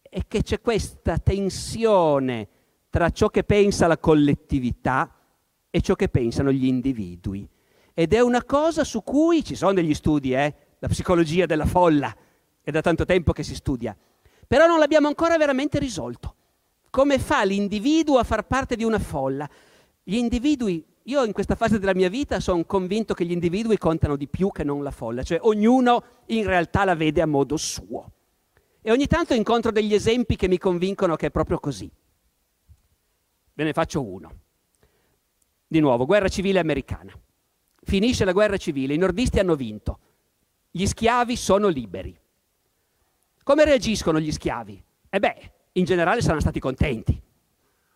è 0.00 0.22
che 0.26 0.42
c'è 0.42 0.62
questa 0.62 1.18
tensione 1.18 2.48
tra 2.92 3.08
ciò 3.08 3.30
che 3.30 3.42
pensa 3.42 3.86
la 3.86 3.96
collettività 3.96 5.10
e 5.70 5.80
ciò 5.80 5.94
che 5.94 6.10
pensano 6.10 6.52
gli 6.52 6.66
individui. 6.66 7.48
Ed 7.94 8.12
è 8.12 8.20
una 8.20 8.44
cosa 8.44 8.84
su 8.84 9.02
cui 9.02 9.42
ci 9.42 9.54
sono 9.54 9.72
degli 9.72 9.94
studi, 9.94 10.34
eh? 10.34 10.54
la 10.78 10.88
psicologia 10.88 11.46
della 11.46 11.64
folla, 11.64 12.14
è 12.60 12.70
da 12.70 12.82
tanto 12.82 13.06
tempo 13.06 13.32
che 13.32 13.44
si 13.44 13.54
studia, 13.54 13.96
però 14.46 14.66
non 14.66 14.78
l'abbiamo 14.78 15.08
ancora 15.08 15.38
veramente 15.38 15.78
risolto. 15.78 16.34
Come 16.90 17.18
fa 17.18 17.44
l'individuo 17.44 18.18
a 18.18 18.24
far 18.24 18.46
parte 18.46 18.76
di 18.76 18.84
una 18.84 18.98
folla? 18.98 19.48
Gli 20.02 20.16
individui, 20.16 20.84
io 21.04 21.24
in 21.24 21.32
questa 21.32 21.54
fase 21.54 21.78
della 21.78 21.94
mia 21.94 22.10
vita 22.10 22.40
sono 22.40 22.62
convinto 22.66 23.14
che 23.14 23.24
gli 23.24 23.32
individui 23.32 23.78
contano 23.78 24.16
di 24.16 24.28
più 24.28 24.52
che 24.52 24.64
non 24.64 24.82
la 24.82 24.90
folla, 24.90 25.22
cioè 25.22 25.38
ognuno 25.40 26.04
in 26.26 26.44
realtà 26.44 26.84
la 26.84 26.94
vede 26.94 27.22
a 27.22 27.26
modo 27.26 27.56
suo. 27.56 28.12
E 28.82 28.90
ogni 28.90 29.06
tanto 29.06 29.32
incontro 29.32 29.70
degli 29.70 29.94
esempi 29.94 30.36
che 30.36 30.46
mi 30.46 30.58
convincono 30.58 31.16
che 31.16 31.28
è 31.28 31.30
proprio 31.30 31.58
così. 31.58 31.90
Ve 33.62 33.68
ne 33.68 33.74
faccio 33.74 34.02
uno. 34.02 34.32
Di 35.68 35.78
nuovo, 35.78 36.04
guerra 36.04 36.26
civile 36.26 36.58
americana. 36.58 37.12
Finisce 37.84 38.24
la 38.24 38.32
guerra 38.32 38.56
civile, 38.56 38.94
i 38.94 38.98
nordisti 38.98 39.38
hanno 39.38 39.54
vinto, 39.54 39.98
gli 40.68 40.84
schiavi 40.84 41.36
sono 41.36 41.68
liberi. 41.68 42.18
Come 43.44 43.64
reagiscono 43.64 44.18
gli 44.18 44.32
schiavi? 44.32 44.82
E 45.08 45.18
beh, 45.20 45.52
in 45.72 45.84
generale 45.84 46.22
saranno 46.22 46.40
stati 46.40 46.58
contenti. 46.58 47.20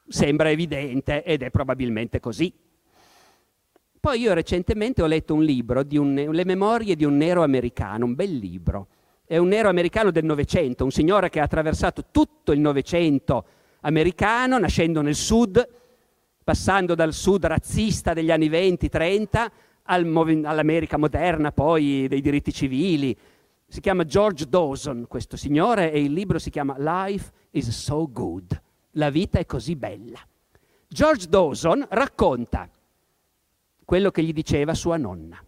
Sembra 0.06 0.50
evidente 0.50 1.24
ed 1.24 1.42
è 1.42 1.50
probabilmente 1.50 2.20
così. 2.20 2.52
Poi 3.98 4.20
io 4.20 4.34
recentemente 4.34 5.02
ho 5.02 5.06
letto 5.06 5.34
un 5.34 5.42
libro, 5.42 5.82
di 5.82 5.96
un, 5.96 6.14
Le 6.14 6.44
memorie 6.44 6.94
di 6.94 7.04
un 7.04 7.16
nero 7.16 7.42
americano, 7.42 8.04
un 8.04 8.14
bel 8.14 8.36
libro. 8.36 8.86
È 9.24 9.36
un 9.36 9.48
nero 9.48 9.68
americano 9.68 10.12
del 10.12 10.24
Novecento, 10.24 10.84
un 10.84 10.92
signore 10.92 11.28
che 11.28 11.40
ha 11.40 11.44
attraversato 11.44 12.04
tutto 12.12 12.52
il 12.52 12.60
Novecento 12.60 13.46
americano, 13.86 14.58
nascendo 14.58 15.00
nel 15.00 15.14
sud, 15.14 15.66
passando 16.42 16.94
dal 16.94 17.12
sud 17.12 17.46
razzista 17.46 18.12
degli 18.12 18.30
anni 18.30 18.48
20-30 18.48 19.46
al, 19.84 20.42
all'America 20.44 20.96
moderna, 20.96 21.52
poi 21.52 22.06
dei 22.08 22.20
diritti 22.20 22.52
civili. 22.52 23.16
Si 23.68 23.80
chiama 23.80 24.04
George 24.04 24.46
Dawson, 24.48 25.06
questo 25.08 25.36
signore, 25.36 25.92
e 25.92 26.02
il 26.02 26.12
libro 26.12 26.38
si 26.38 26.50
chiama 26.50 26.76
Life 26.78 27.30
is 27.50 27.68
so 27.70 28.08
good. 28.10 28.60
La 28.92 29.10
vita 29.10 29.38
è 29.38 29.46
così 29.46 29.76
bella. 29.76 30.18
George 30.88 31.28
Dawson 31.28 31.84
racconta 31.90 32.68
quello 33.84 34.10
che 34.10 34.22
gli 34.22 34.32
diceva 34.32 34.74
sua 34.74 34.96
nonna. 34.96 35.42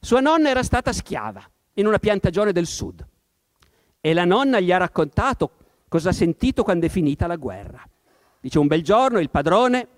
Sua 0.00 0.20
nonna 0.20 0.48
era 0.48 0.62
stata 0.62 0.92
schiava 0.92 1.42
in 1.74 1.86
una 1.86 1.98
piantagione 1.98 2.52
del 2.52 2.66
sud 2.66 3.06
e 4.00 4.14
la 4.14 4.24
nonna 4.24 4.60
gli 4.60 4.70
ha 4.70 4.76
raccontato 4.76 5.50
cosa 5.88 6.10
ha 6.10 6.12
sentito 6.12 6.62
quando 6.62 6.86
è 6.86 6.88
finita 6.88 7.26
la 7.26 7.36
guerra. 7.36 7.86
Dice 8.40 8.58
un 8.58 8.66
bel 8.66 8.82
giorno 8.82 9.18
il 9.18 9.30
padrone, 9.30 9.88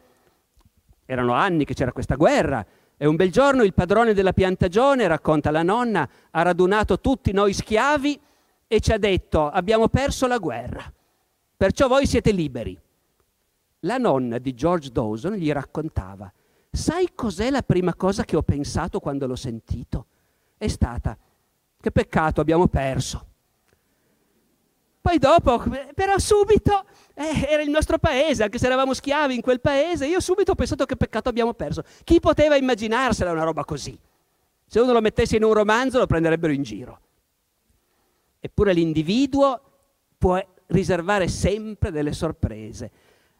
erano 1.05 1.32
anni 1.32 1.64
che 1.64 1.74
c'era 1.74 1.93
questa 1.93 2.16
guerra, 2.16 2.64
e 2.97 3.07
un 3.07 3.16
bel 3.16 3.30
giorno 3.30 3.62
il 3.62 3.74
padrone 3.74 4.12
della 4.12 4.32
piantagione, 4.32 5.07
racconta 5.07 5.51
la 5.51 5.62
nonna, 5.62 6.09
ha 6.30 6.43
radunato 6.43 7.01
tutti 7.01 7.32
noi 7.32 7.53
schiavi 7.53 8.20
e 8.66 8.80
ci 8.80 8.93
ha 8.93 8.99
detto 8.99 9.49
abbiamo 9.49 9.89
perso 9.89 10.26
la 10.26 10.39
guerra, 10.39 10.93
perciò 11.57 11.86
voi 11.89 12.07
siete 12.07 12.32
liberi. 12.32 12.78
La 13.82 13.99
nonna 13.99 14.39
di 14.39 14.53
George 14.55 14.91
Dawson 14.91 15.34
gli 15.34 15.51
raccontava, 15.53 16.30
sai 16.70 17.11
cos'è 17.14 17.51
la 17.51 17.62
prima 17.62 17.95
cosa 17.95 18.24
che 18.24 18.36
ho 18.36 18.43
pensato 18.43 18.99
quando 18.99 19.26
l'ho 19.26 19.36
sentito? 19.36 20.07
È 20.57 20.66
stata, 20.66 21.16
che 21.80 21.93
peccato 21.93 22.41
abbiamo 22.41 22.66
perso. 22.66 23.26
Poi 25.09 25.16
dopo, 25.16 25.64
però 25.94 26.18
subito, 26.18 26.84
eh, 27.14 27.46
era 27.48 27.62
il 27.62 27.70
nostro 27.70 27.96
paese, 27.96 28.42
anche 28.42 28.59
se 28.59 28.66
eravamo 28.66 28.92
schiavi 28.92 29.34
in 29.34 29.40
quel 29.40 29.59
paese, 29.59 30.06
io 30.06 30.20
subito 30.20 30.52
ho 30.52 30.54
pensato 30.54 30.84
che 30.84 30.96
peccato 30.96 31.30
abbiamo 31.30 31.54
perso. 31.54 31.82
Chi 32.04 32.20
poteva 32.20 32.56
immaginarsela 32.56 33.32
una 33.32 33.42
roba 33.42 33.64
così? 33.64 33.98
Se 34.66 34.80
uno 34.80 34.92
lo 34.92 35.00
mettesse 35.00 35.36
in 35.36 35.44
un 35.44 35.54
romanzo 35.54 35.96
lo 35.96 36.06
prenderebbero 36.06 36.52
in 36.52 36.62
giro. 36.62 37.00
Eppure 38.38 38.74
l'individuo 38.74 39.59
può 40.18 40.46
riservare 40.66 41.26
sempre 41.28 41.90
delle 41.90 42.12
sorprese. 42.12 42.90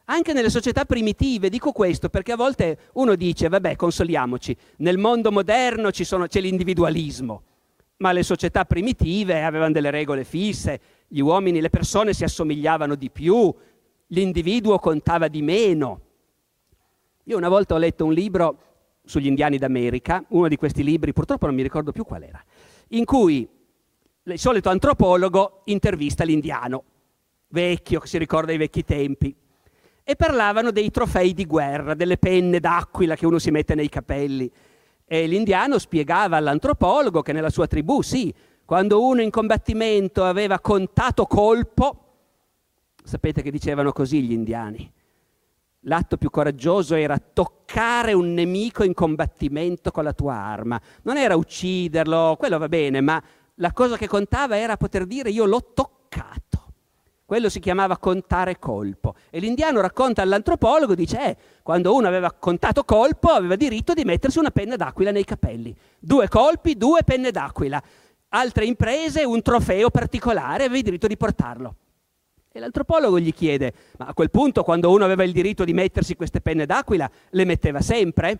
Anche 0.07 0.33
nelle 0.33 0.49
società 0.49 0.87
primitive, 0.87 1.51
dico 1.51 1.73
questo 1.73 2.09
perché 2.09 2.33
a 2.33 2.37
volte 2.37 2.79
uno 2.95 3.15
dice, 3.15 3.47
vabbè, 3.51 3.77
consoliamoci, 3.77 4.57
nel 4.79 4.97
mondo 4.97 5.31
moderno 5.31 5.91
sono, 5.93 6.29
c'è 6.29 6.41
l'individualismo, 6.41 7.43
ma 7.99 8.13
le 8.13 8.23
società 8.23 8.65
primitive 8.65 9.43
avevano 9.43 9.73
delle 9.73 9.91
regole 9.91 10.25
fisse, 10.25 10.81
gli 11.09 11.21
uomini, 11.21 11.61
le 11.61 11.71
persone 11.71 12.13
si 12.13 12.23
assomigliavano 12.23 12.95
di 12.95 13.11
più, 13.11 13.53
l'individuo 14.09 14.79
contava 14.79 15.29
di 15.29 15.43
meno. 15.43 16.01
Io 17.25 17.37
una 17.37 17.49
volta 17.49 17.75
ho 17.75 17.79
letto 17.79 18.05
un 18.05 18.13
libro 18.13 18.59
sugli 19.05 19.27
indiani 19.27 19.59
d'America, 19.59 20.25
uno 20.29 20.49
di 20.49 20.57
questi 20.57 20.85
libri, 20.85 21.15
purtroppo 21.15 21.47
non 21.47 21.55
mi 21.55 21.63
ricordo 21.63 21.93
più 21.93 22.05
qual 22.05 22.23
era, 22.23 22.43
in 22.89 23.05
cui 23.05 23.49
il 24.23 24.39
solito 24.39 24.69
antropologo 24.69 25.63
intervista 25.65 26.25
l'indiano, 26.25 26.85
vecchio, 27.49 28.01
che 28.01 28.07
si 28.07 28.19
ricorda 28.19 28.53
i 28.53 28.59
vecchi 28.59 28.85
tempi, 28.85 29.35
e 30.05 30.17
parlavano 30.17 30.71
dei 30.71 30.91
trofei 30.91 31.33
di 31.33 31.47
guerra, 31.47 31.95
delle 31.95 32.19
penne 32.19 32.61
d'aquila 32.61 33.17
che 33.17 33.27
uno 33.27 33.39
si 33.39 33.51
mette 33.51 33.75
nei 33.75 33.89
capelli. 33.89 34.51
E 35.05 35.27
l'indiano 35.27 35.79
spiegava 35.79 36.37
all'antropologo 36.37 37.23
che 37.23 37.33
nella 37.33 37.51
sua 37.51 37.67
tribù, 37.67 38.03
sì, 38.03 38.33
quando 38.69 39.03
uno 39.03 39.23
in 39.23 39.31
combattimento 39.31 40.25
aveva 40.25 40.61
contato 40.61 41.25
colpo, 41.25 42.05
sapete 43.03 43.41
che 43.41 43.51
dicevano 43.51 43.93
così 43.93 44.23
gli 44.23 44.33
indiani, 44.33 44.93
l'atto 45.85 46.19
più 46.19 46.29
coraggioso 46.29 46.95
era 46.95 47.17
toccare 47.19 48.13
un 48.13 48.35
nemico 48.35 48.85
in 48.85 48.93
combattimento 48.93 49.91
con 49.91 50.05
la 50.05 50.13
tua 50.13 50.35
arma. 50.35 50.79
Non 51.05 51.17
era 51.17 51.35
ucciderlo, 51.35 52.37
quello 52.39 52.59
va 52.59 52.69
bene, 52.69 53.01
ma 53.01 53.23
la 53.55 53.73
cosa 53.73 53.97
che 53.97 54.07
contava 54.07 54.59
era 54.59 54.77
poter 54.77 55.07
dire 55.07 55.31
io 55.31 55.47
l'ho 55.47 55.73
toccato. 55.73 56.47
Quello 57.25 57.49
si 57.49 57.61
chiamava 57.61 57.97
contare 57.97 58.59
colpo. 58.59 59.15
E 59.31 59.39
l'indiano 59.39 59.81
racconta 59.81 60.21
all'antropologo, 60.21 60.95
dice, 60.95 61.25
eh, 61.25 61.37
quando 61.63 61.95
uno 61.95 62.07
aveva 62.07 62.33
contato 62.33 62.85
colpo 62.85 63.29
aveva 63.29 63.57
diritto 63.57 63.95
di 63.95 64.05
mettersi 64.05 64.39
una 64.39 64.51
penna 64.51 64.77
d'aquila 64.77 65.11
nei 65.11 65.25
capelli. 65.25 65.75
Due 65.99 66.29
colpi, 66.29 66.77
due 66.77 67.03
penne 67.03 67.31
d'aquila. 67.31 67.83
Altre 68.31 68.65
imprese, 68.67 69.25
un 69.25 69.41
trofeo 69.43 69.91
particolare, 69.91 70.65
avevi 70.65 70.83
diritto 70.83 71.07
di 71.07 71.17
portarlo. 71.17 71.75
E 72.51 72.61
l'antropologo 72.61 73.19
gli 73.19 73.33
chiede, 73.33 73.73
ma 73.99 74.07
a 74.07 74.15
quel 74.15 74.31
punto 74.31 74.63
quando 74.63 74.91
uno 74.91 75.05
aveva 75.05 75.25
il 75.25 75.33
diritto 75.33 75.65
di 75.65 75.73
mettersi 75.73 76.17
queste 76.17 76.41
penne 76.41 76.67
d'aquila, 76.67 77.11
le 77.31 77.45
metteva 77.45 77.81
sempre? 77.81 78.39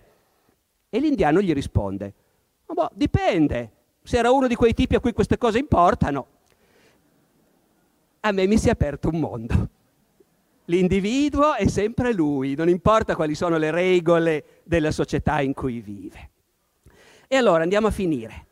E 0.89 0.99
l'indiano 0.99 1.41
gli 1.41 1.53
risponde, 1.53 2.13
oh, 2.65 2.73
boh, 2.73 2.89
dipende, 2.93 3.71
se 4.03 4.17
era 4.17 4.31
uno 4.31 4.47
di 4.47 4.55
quei 4.55 4.73
tipi 4.73 4.95
a 4.95 4.99
cui 4.99 5.13
queste 5.13 5.37
cose 5.37 5.59
importano 5.59 6.27
a 8.21 8.31
me 8.31 8.47
mi 8.47 8.57
si 8.57 8.67
è 8.67 8.71
aperto 8.71 9.09
un 9.09 9.19
mondo. 9.19 9.69
L'individuo 10.65 11.55
è 11.55 11.67
sempre 11.67 12.13
lui, 12.13 12.55
non 12.55 12.69
importa 12.69 13.15
quali 13.15 13.33
sono 13.33 13.57
le 13.57 13.71
regole 13.71 14.61
della 14.63 14.91
società 14.91 15.41
in 15.41 15.53
cui 15.53 15.81
vive. 15.81 16.29
E 17.27 17.35
allora 17.35 17.63
andiamo 17.63 17.87
a 17.87 17.91
finire. 17.91 18.47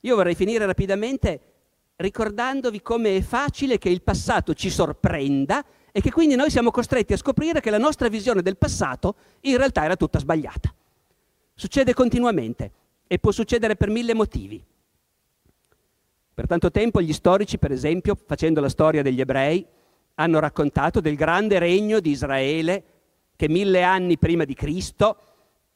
Io 0.00 0.16
vorrei 0.16 0.34
finire 0.34 0.66
rapidamente 0.66 1.40
ricordandovi 1.96 2.80
come 2.80 3.16
è 3.16 3.20
facile 3.20 3.78
che 3.78 3.90
il 3.90 4.02
passato 4.02 4.54
ci 4.54 4.70
sorprenda 4.70 5.64
e 5.92 6.00
che 6.00 6.10
quindi 6.10 6.34
noi 6.34 6.50
siamo 6.50 6.70
costretti 6.70 7.12
a 7.12 7.16
scoprire 7.16 7.60
che 7.60 7.70
la 7.70 7.78
nostra 7.78 8.08
visione 8.08 8.42
del 8.42 8.56
passato 8.56 9.14
in 9.40 9.56
realtà 9.56 9.84
era 9.84 9.96
tutta 9.96 10.18
sbagliata. 10.18 10.74
Succede 11.54 11.92
continuamente 11.92 12.72
e 13.06 13.18
può 13.18 13.32
succedere 13.32 13.76
per 13.76 13.90
mille 13.90 14.14
motivi. 14.14 14.64
Per 16.32 16.46
tanto 16.46 16.70
tempo 16.70 17.02
gli 17.02 17.12
storici, 17.12 17.58
per 17.58 17.70
esempio, 17.70 18.16
facendo 18.26 18.62
la 18.62 18.70
storia 18.70 19.02
degli 19.02 19.20
ebrei, 19.20 19.66
hanno 20.14 20.38
raccontato 20.38 21.00
del 21.00 21.16
grande 21.16 21.58
regno 21.58 22.00
di 22.00 22.10
Israele 22.10 22.84
che 23.36 23.48
mille 23.48 23.82
anni 23.82 24.16
prima 24.16 24.44
di 24.44 24.54
Cristo 24.54 25.18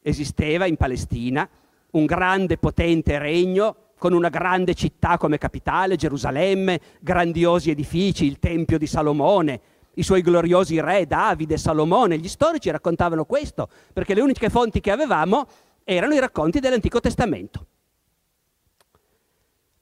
esisteva 0.01 0.65
in 0.65 0.77
Palestina, 0.77 1.47
un 1.91 2.05
grande 2.05 2.57
potente 2.57 3.19
regno 3.19 3.84
con 3.97 4.13
una 4.13 4.29
grande 4.29 4.73
città 4.73 5.17
come 5.17 5.37
capitale, 5.37 5.95
Gerusalemme, 5.95 6.79
grandiosi 6.99 7.71
edifici, 7.71 8.25
il 8.25 8.39
Tempio 8.39 8.77
di 8.77 8.87
Salomone, 8.87 9.61
i 9.95 10.03
suoi 10.03 10.21
gloriosi 10.21 10.79
re 10.79 11.05
Davide 11.05 11.55
e 11.55 11.57
Salomone. 11.57 12.17
Gli 12.17 12.27
storici 12.27 12.69
raccontavano 12.69 13.25
questo, 13.25 13.69
perché 13.93 14.13
le 14.13 14.21
uniche 14.21 14.49
fonti 14.49 14.81
che 14.81 14.91
avevamo 14.91 15.47
erano 15.83 16.13
i 16.13 16.19
racconti 16.19 16.59
dell'Antico 16.59 16.99
Testamento. 16.99 17.65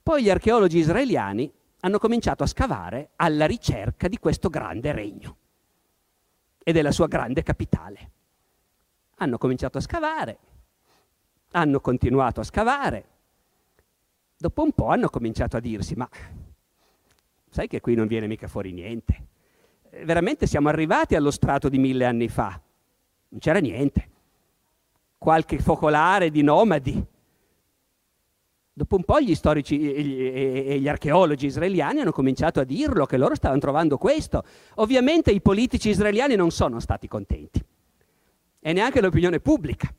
Poi 0.03 0.21
gli 0.21 0.29
archeologi 0.29 0.79
israeliani 0.79 1.51
hanno 1.79 1.97
cominciato 1.97 2.43
a 2.43 2.47
scavare 2.47 3.11
alla 3.15 3.45
ricerca 3.45 4.07
di 4.07 4.17
questo 4.19 4.49
grande 4.49 4.91
regno 4.91 5.37
e 6.61 6.71
della 6.71 6.91
sua 6.91 7.07
grande 7.07 7.41
capitale. 7.41 8.11
Hanno 9.17 9.37
cominciato 9.37 9.77
a 9.77 9.81
scavare, 9.81 10.37
hanno 11.51 11.79
continuato 11.79 12.41
a 12.41 12.43
scavare, 12.43 13.05
dopo 14.43 14.61
un 14.61 14.73
po' 14.73 14.87
hanno 14.87 15.07
cominciato 15.07 15.55
a 15.55 15.61
dirsi, 15.61 15.95
ma 15.95 16.09
sai 17.49 17.69
che 17.69 17.79
qui 17.79 17.95
non 17.95 18.07
viene 18.07 18.27
mica 18.27 18.49
fuori 18.49 18.73
niente. 18.73 19.27
Eh, 19.89 20.03
veramente 20.03 20.47
siamo 20.47 20.67
arrivati 20.67 21.15
allo 21.15 21.31
strato 21.31 21.69
di 21.69 21.77
mille 21.77 22.03
anni 22.03 22.27
fa, 22.27 22.59
non 23.29 23.39
c'era 23.39 23.59
niente. 23.59 24.09
Qualche 25.17 25.59
focolare 25.59 26.29
di 26.29 26.41
nomadi, 26.41 27.05
Dopo 28.75 28.95
un 28.95 29.03
po' 29.03 29.21
gli 29.21 29.35
storici 29.35 29.93
e 29.93 30.79
gli 30.79 30.87
archeologi 30.87 31.45
israeliani 31.45 31.99
hanno 31.99 32.11
cominciato 32.11 32.59
a 32.59 32.63
dirlo, 32.63 33.05
che 33.05 33.17
loro 33.17 33.35
stavano 33.35 33.59
trovando 33.59 33.99
questo. 33.99 34.43
Ovviamente 34.77 35.29
i 35.29 35.41
politici 35.41 35.89
israeliani 35.89 36.35
non 36.35 36.49
sono 36.49 36.79
stati 36.79 37.07
contenti, 37.07 37.63
e 38.59 38.73
neanche 38.73 38.99
l'opinione 38.99 39.39
pubblica. 39.39 39.93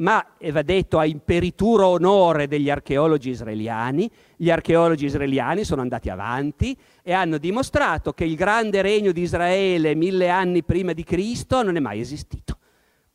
Ma, 0.00 0.36
e 0.38 0.52
va 0.52 0.62
detto 0.62 0.98
a 0.98 1.04
imperituro 1.04 1.88
onore 1.88 2.46
degli 2.46 2.70
archeologi 2.70 3.30
israeliani, 3.30 4.08
gli 4.36 4.48
archeologi 4.48 5.06
israeliani 5.06 5.64
sono 5.64 5.80
andati 5.80 6.08
avanti 6.08 6.76
e 7.02 7.12
hanno 7.12 7.36
dimostrato 7.38 8.12
che 8.12 8.24
il 8.24 8.36
grande 8.36 8.80
regno 8.80 9.10
di 9.10 9.22
Israele 9.22 9.96
mille 9.96 10.28
anni 10.28 10.62
prima 10.62 10.92
di 10.92 11.02
Cristo 11.02 11.64
non 11.64 11.74
è 11.76 11.80
mai 11.80 11.98
esistito. 11.98 12.58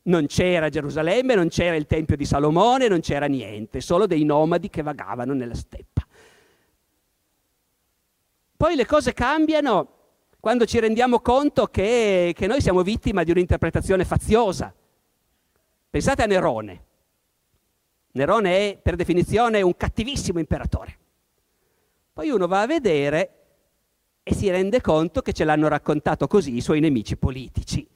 Non 0.02 0.26
c'era 0.26 0.68
Gerusalemme, 0.68 1.34
non 1.34 1.48
c'era 1.48 1.74
il 1.74 1.86
Tempio 1.86 2.16
di 2.16 2.26
Salomone, 2.26 2.88
non 2.88 3.00
c'era 3.00 3.24
niente, 3.24 3.80
solo 3.80 4.06
dei 4.06 4.24
nomadi 4.24 4.68
che 4.68 4.82
vagavano 4.82 5.32
nella 5.32 5.54
steppa. 5.54 6.06
Poi 8.58 8.76
le 8.76 8.84
cose 8.84 9.14
cambiano 9.14 9.88
quando 10.38 10.66
ci 10.66 10.78
rendiamo 10.78 11.20
conto 11.20 11.68
che, 11.68 12.34
che 12.36 12.46
noi 12.46 12.60
siamo 12.60 12.82
vittima 12.82 13.22
di 13.22 13.30
un'interpretazione 13.30 14.04
faziosa. 14.04 14.74
Pensate 15.94 16.24
a 16.24 16.26
Nerone. 16.26 16.84
Nerone 18.14 18.56
è 18.56 18.78
per 18.82 18.96
definizione 18.96 19.62
un 19.62 19.76
cattivissimo 19.76 20.40
imperatore. 20.40 20.98
Poi 22.12 22.30
uno 22.30 22.48
va 22.48 22.62
a 22.62 22.66
vedere 22.66 23.30
e 24.24 24.34
si 24.34 24.50
rende 24.50 24.80
conto 24.80 25.22
che 25.22 25.32
ce 25.32 25.44
l'hanno 25.44 25.68
raccontato 25.68 26.26
così 26.26 26.56
i 26.56 26.60
suoi 26.60 26.80
nemici 26.80 27.16
politici. 27.16 27.86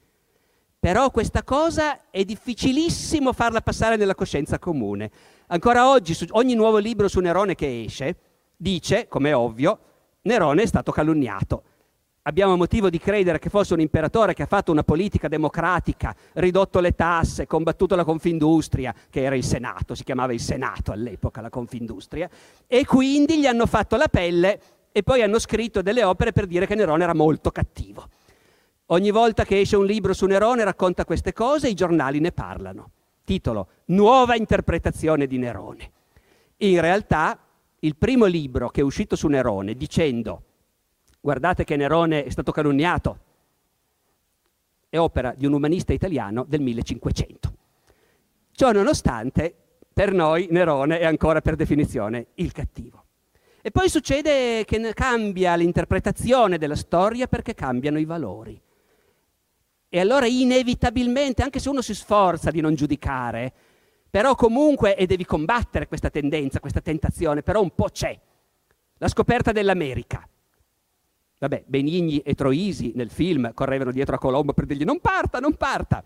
Però 0.79 1.11
questa 1.11 1.43
cosa 1.43 2.09
è 2.09 2.23
difficilissimo 2.23 3.33
farla 3.33 3.59
passare 3.59 3.97
nella 3.97 4.15
coscienza 4.15 4.59
comune. 4.59 5.11
Ancora 5.47 5.89
oggi, 5.89 6.15
ogni 6.29 6.55
nuovo 6.55 6.77
libro 6.77 7.09
su 7.09 7.19
Nerone 7.19 7.53
che 7.53 7.83
esce, 7.83 8.15
dice, 8.55 9.09
come 9.09 9.31
è 9.31 9.35
ovvio, 9.35 9.79
Nerone 10.21 10.61
è 10.61 10.67
stato 10.67 10.93
calunniato. 10.93 11.63
Abbiamo 12.29 12.55
motivo 12.55 12.91
di 12.91 12.99
credere 12.99 13.39
che 13.39 13.49
fosse 13.49 13.73
un 13.73 13.79
imperatore 13.79 14.35
che 14.35 14.43
ha 14.43 14.45
fatto 14.45 14.71
una 14.71 14.83
politica 14.83 15.27
democratica, 15.27 16.15
ridotto 16.33 16.79
le 16.79 16.93
tasse, 16.93 17.47
combattuto 17.47 17.95
la 17.95 18.03
Confindustria, 18.03 18.93
che 19.09 19.23
era 19.23 19.35
il 19.35 19.43
Senato, 19.43 19.95
si 19.95 20.03
chiamava 20.03 20.31
il 20.31 20.39
Senato 20.39 20.91
all'epoca, 20.91 21.41
la 21.41 21.49
Confindustria, 21.49 22.29
e 22.67 22.85
quindi 22.85 23.39
gli 23.39 23.47
hanno 23.47 23.65
fatto 23.65 23.95
la 23.95 24.07
pelle 24.09 24.61
e 24.91 25.01
poi 25.01 25.23
hanno 25.23 25.39
scritto 25.39 25.81
delle 25.81 26.03
opere 26.03 26.31
per 26.31 26.45
dire 26.45 26.67
che 26.67 26.75
Nerone 26.75 27.03
era 27.03 27.15
molto 27.15 27.49
cattivo. 27.49 28.07
Ogni 28.91 29.09
volta 29.09 29.43
che 29.43 29.61
esce 29.61 29.75
un 29.75 29.87
libro 29.87 30.13
su 30.13 30.27
Nerone 30.27 30.63
racconta 30.63 31.05
queste 31.05 31.33
cose 31.33 31.67
i 31.67 31.73
giornali 31.73 32.19
ne 32.19 32.31
parlano. 32.31 32.91
Titolo 33.23 33.69
Nuova 33.85 34.35
interpretazione 34.35 35.25
di 35.25 35.39
Nerone. 35.39 35.91
In 36.57 36.79
realtà 36.79 37.39
il 37.79 37.95
primo 37.95 38.25
libro 38.25 38.69
che 38.69 38.81
è 38.81 38.83
uscito 38.83 39.15
su 39.15 39.27
Nerone 39.27 39.73
dicendo 39.73 40.43
guardate 41.29 41.63
che 41.63 41.75
Nerone 41.75 42.23
è 42.23 42.29
stato 42.31 42.51
calunniato 42.51 43.19
è 44.89 44.97
opera 44.97 45.35
di 45.37 45.45
un 45.45 45.53
umanista 45.53 45.93
italiano 45.93 46.43
del 46.43 46.59
1500. 46.59 47.53
Ciò 48.51 48.71
nonostante, 48.71 49.53
per 49.93 50.11
noi 50.11 50.47
Nerone 50.49 50.97
è 50.97 51.05
ancora 51.05 51.39
per 51.41 51.55
definizione 51.55 52.29
il 52.35 52.51
cattivo. 52.51 53.05
E 53.61 53.69
poi 53.69 53.89
succede 53.89 54.65
che 54.65 54.91
cambia 54.95 55.53
l'interpretazione 55.53 56.57
della 56.57 56.75
storia 56.75 57.27
perché 57.27 57.53
cambiano 57.53 57.99
i 57.99 58.05
valori. 58.05 58.59
E 59.87 59.99
allora 59.99 60.25
inevitabilmente, 60.25 61.43
anche 61.43 61.59
se 61.59 61.69
uno 61.69 61.83
si 61.83 61.93
sforza 61.93 62.49
di 62.49 62.61
non 62.61 62.73
giudicare, 62.73 63.53
Però 64.09 64.33
comunque, 64.33 64.95
e 64.95 65.05
devi 65.05 65.23
combattere 65.23 65.87
questa 65.87 66.09
tendenza, 66.09 66.59
questa 66.59 66.81
tentazione, 66.81 67.43
però 67.43 67.61
un 67.61 67.75
po' 67.75 67.89
c'è. 67.91 68.19
La 68.97 69.07
scoperta 69.07 69.51
dell'America. 69.51 70.27
Vabbè, 71.39 71.63
Benigni 71.65 72.19
e 72.19 72.35
Troisi 72.35 72.91
nel 72.95 73.09
film 73.09 73.53
correvano 73.53 73.91
dietro 73.91 74.15
a 74.15 74.19
Colombo 74.19 74.51
per 74.51 74.65
dirgli 74.65 74.83
non 74.83 74.99
parta, 74.99 75.39
non 75.39 75.55
parta. 75.55 76.03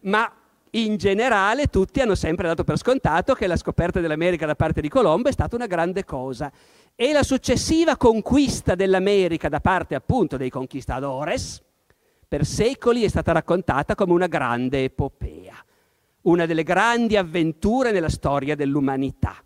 Ma 0.00 0.30
in 0.72 0.98
generale 0.98 1.68
tutti 1.68 2.02
hanno 2.02 2.14
sempre 2.14 2.46
dato 2.46 2.62
per 2.62 2.76
scontato 2.76 3.32
che 3.32 3.46
la 3.46 3.56
scoperta 3.56 4.00
dell'America 4.00 4.44
da 4.44 4.54
parte 4.54 4.82
di 4.82 4.90
Colombo 4.90 5.30
è 5.30 5.32
stata 5.32 5.56
una 5.56 5.66
grande 5.66 6.04
cosa. 6.04 6.52
E 6.94 7.12
la 7.12 7.22
successiva 7.22 7.96
conquista 7.96 8.74
dell'America 8.74 9.48
da 9.48 9.60
parte 9.60 9.94
appunto 9.94 10.36
dei 10.36 10.50
conquistadores 10.50 11.62
per 12.28 12.44
secoli 12.44 13.02
è 13.02 13.08
stata 13.08 13.32
raccontata 13.32 13.94
come 13.94 14.12
una 14.12 14.26
grande 14.26 14.84
epopea, 14.84 15.54
una 16.22 16.44
delle 16.44 16.64
grandi 16.64 17.16
avventure 17.16 17.92
nella 17.92 18.10
storia 18.10 18.54
dell'umanità 18.54 19.42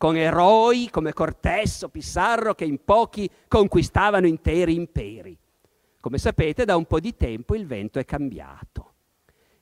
con 0.00 0.16
eroi 0.16 0.88
come 0.90 1.12
Cortés 1.12 1.82
o 1.82 1.90
Pissarro 1.90 2.54
che 2.54 2.64
in 2.64 2.82
pochi 2.82 3.28
conquistavano 3.46 4.26
interi 4.26 4.74
imperi. 4.74 5.36
Come 6.00 6.16
sapete, 6.16 6.64
da 6.64 6.74
un 6.74 6.86
po' 6.86 7.00
di 7.00 7.14
tempo 7.18 7.54
il 7.54 7.66
vento 7.66 7.98
è 7.98 8.06
cambiato. 8.06 8.94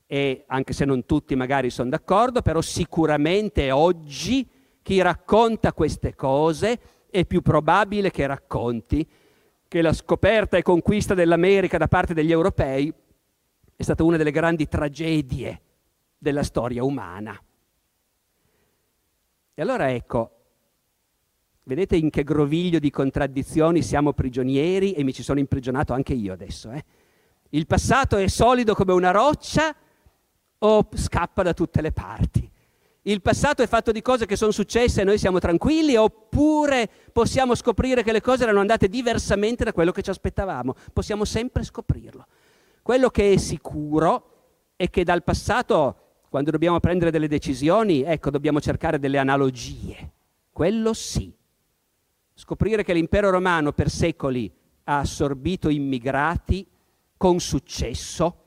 E 0.07 0.45
anche 0.47 0.75
se 0.75 0.85
non 0.85 1.05
tutti 1.07 1.35
magari 1.35 1.71
sono 1.71 1.91
d'accordo, 1.91 2.41
però 2.41 2.61
sicuramente 2.61 3.73
oggi 3.73 4.49
chi 4.81 5.03
racconta 5.03 5.73
queste 5.73 6.15
cose 6.15 6.79
è 7.11 7.25
più 7.25 7.43
probabile 7.43 8.13
che 8.13 8.25
racconti 8.25 9.05
che 9.67 9.83
la 9.83 9.93
scoperta 9.93 10.57
e 10.57 10.63
conquista 10.63 11.15
dell'America 11.15 11.79
da 11.79 11.89
parte 11.89 12.15
degli 12.15 12.31
europei 12.31 12.95
è 13.75 13.83
stata 13.83 14.05
una 14.05 14.17
delle 14.17 14.31
grandi 14.31 14.69
tragedie 14.69 15.61
della 16.17 16.45
storia 16.45 16.85
umana. 16.85 17.37
E 19.59 19.63
allora 19.63 19.91
ecco, 19.91 20.31
vedete 21.65 21.97
in 21.97 22.11
che 22.11 22.23
groviglio 22.23 22.79
di 22.79 22.91
contraddizioni 22.91 23.83
siamo 23.83 24.13
prigionieri 24.13 24.93
e 24.93 25.03
mi 25.03 25.13
ci 25.13 25.25
sono 25.25 25.41
imprigionato 25.41 25.93
anche 25.93 26.15
io 26.15 26.33
adesso. 26.33 26.71
Eh? 26.71 26.85
Il 27.49 27.67
passato 27.67 28.17
è 28.19 28.29
solido 28.29 28.77
come 28.77 28.93
una 28.93 29.11
roccia 29.11 29.75
o 30.59 30.89
scappa 30.95 31.43
da 31.43 31.55
tutte 31.55 31.83
le 31.83 31.91
parti? 31.91 32.49
Il 33.03 33.21
passato 33.21 33.65
è 33.65 33.67
fatto 33.67 33.91
di 33.91 34.01
cose 34.01 34.27
che 34.27 34.37
sono 34.37 34.53
successe 34.53 35.01
e 35.01 35.05
noi 35.05 35.19
siamo 35.19 35.41
tranquilli 35.41 35.97
oppure 35.97 36.89
possiamo 37.11 37.57
scoprire 37.57 38.05
che 38.05 38.13
le 38.13 38.21
cose 38.21 38.45
erano 38.45 38.61
andate 38.61 38.87
diversamente 38.87 39.65
da 39.65 39.73
quello 39.73 39.91
che 39.91 40.03
ci 40.03 40.11
aspettavamo? 40.11 40.73
Possiamo 40.93 41.25
sempre 41.25 41.65
scoprirlo. 41.65 42.29
Quello 42.81 43.09
che 43.11 43.33
è 43.33 43.37
sicuro 43.37 44.35
è 44.77 44.89
che 44.89 45.03
dal 45.03 45.25
passato 45.25 46.08
quando 46.29 46.51
dobbiamo 46.51 46.81
prendere 46.81 47.11
delle 47.11 47.29
decisioni, 47.29 48.03
ecco, 48.03 48.31
dobbiamo 48.31 48.61
cercare 48.61 48.99
delle 48.99 49.19
analogie. 49.19 50.13
Quello 50.53 50.93
sì. 50.93 51.33
Scoprire 52.35 52.85
che 52.85 52.93
l'impero 52.93 53.31
romano 53.31 53.73
per 53.73 53.91
secoli 53.91 54.51
ha 54.85 54.99
assorbito 54.99 55.69
immigrati 55.69 56.67
con 57.17 57.41
successo 57.41 58.47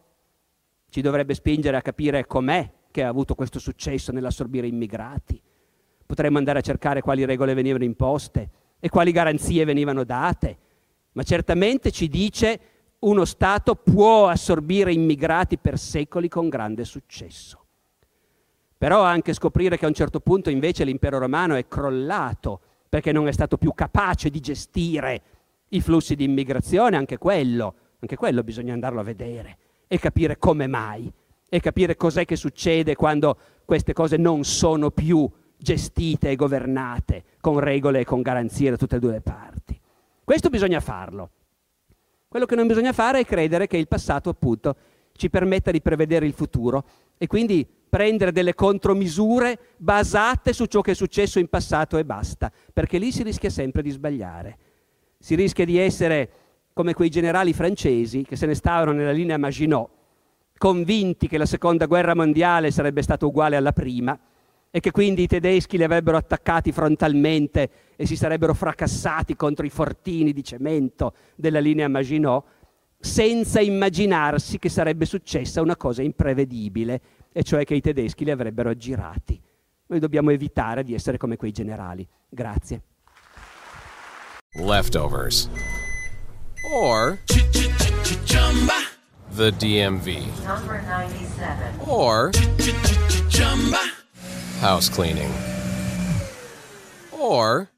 ci 0.91 0.99
dovrebbe 1.01 1.34
spingere 1.34 1.77
a 1.77 1.82
capire 1.82 2.27
com'è 2.27 2.69
che 2.91 3.03
ha 3.03 3.07
avuto 3.07 3.34
questo 3.34 3.59
successo 3.59 4.11
nell'assorbire 4.11 4.67
immigrati. 4.67 5.41
Potremmo 6.05 6.38
andare 6.38 6.59
a 6.59 6.61
cercare 6.61 6.99
quali 6.99 7.23
regole 7.23 7.53
venivano 7.53 7.86
imposte 7.86 8.49
e 8.77 8.89
quali 8.89 9.13
garanzie 9.13 9.63
venivano 9.63 10.03
date, 10.03 10.57
ma 11.13 11.23
certamente 11.23 11.91
ci 11.91 12.09
dice 12.09 12.59
uno 12.99 13.23
Stato 13.23 13.75
può 13.75 14.27
assorbire 14.27 14.91
immigrati 14.91 15.57
per 15.57 15.79
secoli 15.79 16.27
con 16.27 16.49
grande 16.49 16.84
successo. 16.84 17.61
Però 18.82 19.03
anche 19.03 19.34
scoprire 19.34 19.77
che 19.77 19.86
a 19.86 19.89
un 19.89 19.93
certo 19.93 20.19
punto 20.21 20.49
invece 20.49 20.84
l'impero 20.84 21.19
romano 21.19 21.53
è 21.53 21.67
crollato 21.67 22.61
perché 22.89 23.11
non 23.11 23.27
è 23.27 23.32
stato 23.32 23.57
più 23.57 23.75
capace 23.75 24.32
di 24.32 24.39
gestire 24.39 25.21
i 25.67 25.82
flussi 25.82 26.15
di 26.15 26.23
immigrazione, 26.23 26.97
anche 26.97 27.19
quello, 27.19 27.75
anche 27.99 28.15
quello 28.15 28.41
bisogna 28.41 28.73
andarlo 28.73 28.99
a 28.99 29.03
vedere 29.03 29.57
e 29.88 29.99
capire 29.99 30.39
come 30.39 30.65
mai 30.65 31.13
e 31.47 31.59
capire 31.59 31.95
cos'è 31.95 32.25
che 32.25 32.36
succede 32.36 32.95
quando 32.95 33.38
queste 33.65 33.93
cose 33.93 34.17
non 34.17 34.43
sono 34.45 34.89
più 34.89 35.29
gestite 35.55 36.32
e 36.32 36.36
governate 36.36 37.23
con 37.39 37.59
regole 37.59 37.99
e 37.99 38.03
con 38.03 38.23
garanzie 38.23 38.71
da 38.71 38.77
tutte 38.77 38.95
e 38.95 38.99
due 38.99 39.11
le 39.11 39.21
parti. 39.21 39.79
Questo 40.23 40.49
bisogna 40.49 40.79
farlo. 40.79 41.29
Quello 42.27 42.47
che 42.47 42.55
non 42.55 42.65
bisogna 42.65 42.93
fare 42.93 43.19
è 43.19 43.25
credere 43.25 43.67
che 43.67 43.77
il 43.77 43.88
passato, 43.88 44.32
appunto, 44.32 44.75
ci 45.11 45.29
permetta 45.29 45.69
di 45.69 45.82
prevedere 45.82 46.25
il 46.25 46.34
futuro 46.34 46.84
e 47.22 47.28
quindi 47.28 47.67
prendere 47.88 48.32
delle 48.32 48.55
contromisure 48.55 49.59
basate 49.78 50.53
su 50.53 50.65
ciò 50.65 50.82
che 50.82 50.91
è 50.91 50.95
successo 50.95 51.38
in 51.38 51.49
passato 51.49 51.99
e 51.99 52.03
basta, 52.03 52.51
perché 52.74 52.97
lì 52.97 53.11
si 53.11 53.22
rischia 53.22 53.51
sempre 53.51 53.84
di 53.84 53.91
sbagliare. 53.91 54.57
Si 55.19 55.36
rischia 55.36 55.63
di 55.63 55.78
essere 55.78 56.32
come 56.74 56.95
quei 56.95 57.09
generali 57.09 57.53
francesi 57.53 58.24
che 58.24 58.36
se 58.36 58.47
ne 58.47 58.55
stavano 58.55 58.91
nella 58.91 59.11
linea 59.11 59.38
Maginot, 59.38 59.88
convinti 60.57 61.28
che 61.28 61.38
la 61.38 61.45
seconda 61.45 61.86
guerra 61.86 62.15
mondiale 62.15 62.72
sarebbe 62.72 63.03
stata 63.03 63.28
uguale 63.28 63.55
alla 63.55 63.72
prima 63.72 64.19
e 64.72 64.80
che 64.80 64.89
quindi 64.89 65.22
i 65.22 65.28
tedeschi 65.28 65.78
li 65.78 65.84
avrebbero 65.84 66.17
attaccati 66.17 66.72
frontalmente 66.72 67.69
e 67.95 68.07
si 68.07 68.15
sarebbero 68.15 68.55
fracassati 68.55 69.36
contro 69.36 69.63
i 69.63 69.69
fortini 69.69 70.34
di 70.34 70.43
cemento 70.43 71.13
della 71.36 71.59
linea 71.59 71.88
Maginot, 71.88 72.43
senza 73.02 73.60
immaginarsi 73.60 74.60
che 74.60 74.70
sarebbe 74.70 75.06
successa 75.06 75.62
una 75.62 75.76
cosa 75.76 76.02
imprevedibile 76.04 77.02
e 77.32 77.43
cioè 77.43 77.66
che 77.66 77.76
i 77.76 77.82
tedeschi 77.82 78.24
li 78.24 78.32
avrebbero 78.32 78.70
aggirati. 78.70 79.41
Noi 79.88 79.99
dobbiamo 79.99 80.32
evitare 80.32 80.84
di 80.84 80.93
essere 80.93 81.18
come 81.18 81.36
quei 81.36 81.52
generali. 81.52 82.08
Grazie. 82.30 82.84
Leftovers. 84.54 85.49
Or 86.74 87.18
the 89.36 89.52
DMV. 89.52 90.45
Number 90.45 90.82
97. 90.84 91.80
Or 91.88 92.30
house 94.60 94.89
cleaning. 94.89 95.32
Or 97.12 97.70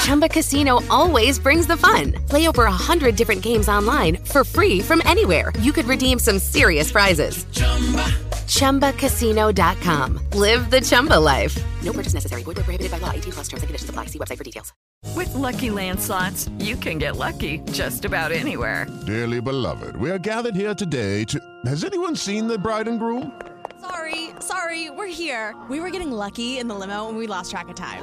Chumba 0.00 0.28
Casino 0.28 0.80
always 0.90 1.38
brings 1.38 1.66
the 1.66 1.76
fun. 1.76 2.12
Play 2.28 2.46
over 2.46 2.64
a 2.64 2.70
hundred 2.70 3.16
different 3.16 3.42
games 3.42 3.68
online 3.68 4.16
for 4.24 4.44
free 4.44 4.80
from 4.80 5.02
anywhere. 5.04 5.52
You 5.60 5.72
could 5.72 5.86
redeem 5.86 6.18
some 6.18 6.38
serious 6.38 6.92
prizes. 6.92 7.44
Chumba. 7.52 8.08
ChumbaCasino.com. 8.46 10.20
Live 10.34 10.70
the 10.70 10.80
Chumba 10.80 11.18
life. 11.18 11.56
No 11.82 11.92
purchase 11.92 12.14
necessary. 12.14 12.42
Void 12.42 12.56
where 12.58 12.64
prohibited 12.64 12.90
by 12.92 12.98
law. 12.98 13.10
18 13.10 13.32
plus 13.32 13.48
terms 13.48 13.62
and 13.62 13.68
conditions 13.68 13.90
apply. 13.90 14.06
See 14.06 14.18
website 14.18 14.38
for 14.38 14.44
details. 14.44 14.72
With 15.16 15.34
Lucky 15.34 15.70
Land 15.70 16.00
slots, 16.00 16.48
you 16.58 16.76
can 16.76 16.98
get 16.98 17.16
lucky 17.16 17.58
just 17.72 18.04
about 18.04 18.30
anywhere. 18.30 18.86
Dearly 19.06 19.40
beloved, 19.40 19.96
we 19.96 20.10
are 20.10 20.18
gathered 20.18 20.54
here 20.54 20.74
today 20.74 21.24
to. 21.24 21.40
Has 21.66 21.84
anyone 21.84 22.14
seen 22.14 22.46
the 22.46 22.56
bride 22.58 22.88
and 22.88 22.98
groom? 22.98 23.40
Sorry, 23.80 24.30
sorry, 24.38 24.90
we're 24.90 25.06
here. 25.06 25.56
We 25.68 25.80
were 25.80 25.90
getting 25.90 26.12
lucky 26.12 26.58
in 26.58 26.68
the 26.68 26.74
limo 26.74 27.08
and 27.08 27.18
we 27.18 27.26
lost 27.26 27.50
track 27.50 27.68
of 27.68 27.74
time. 27.74 28.02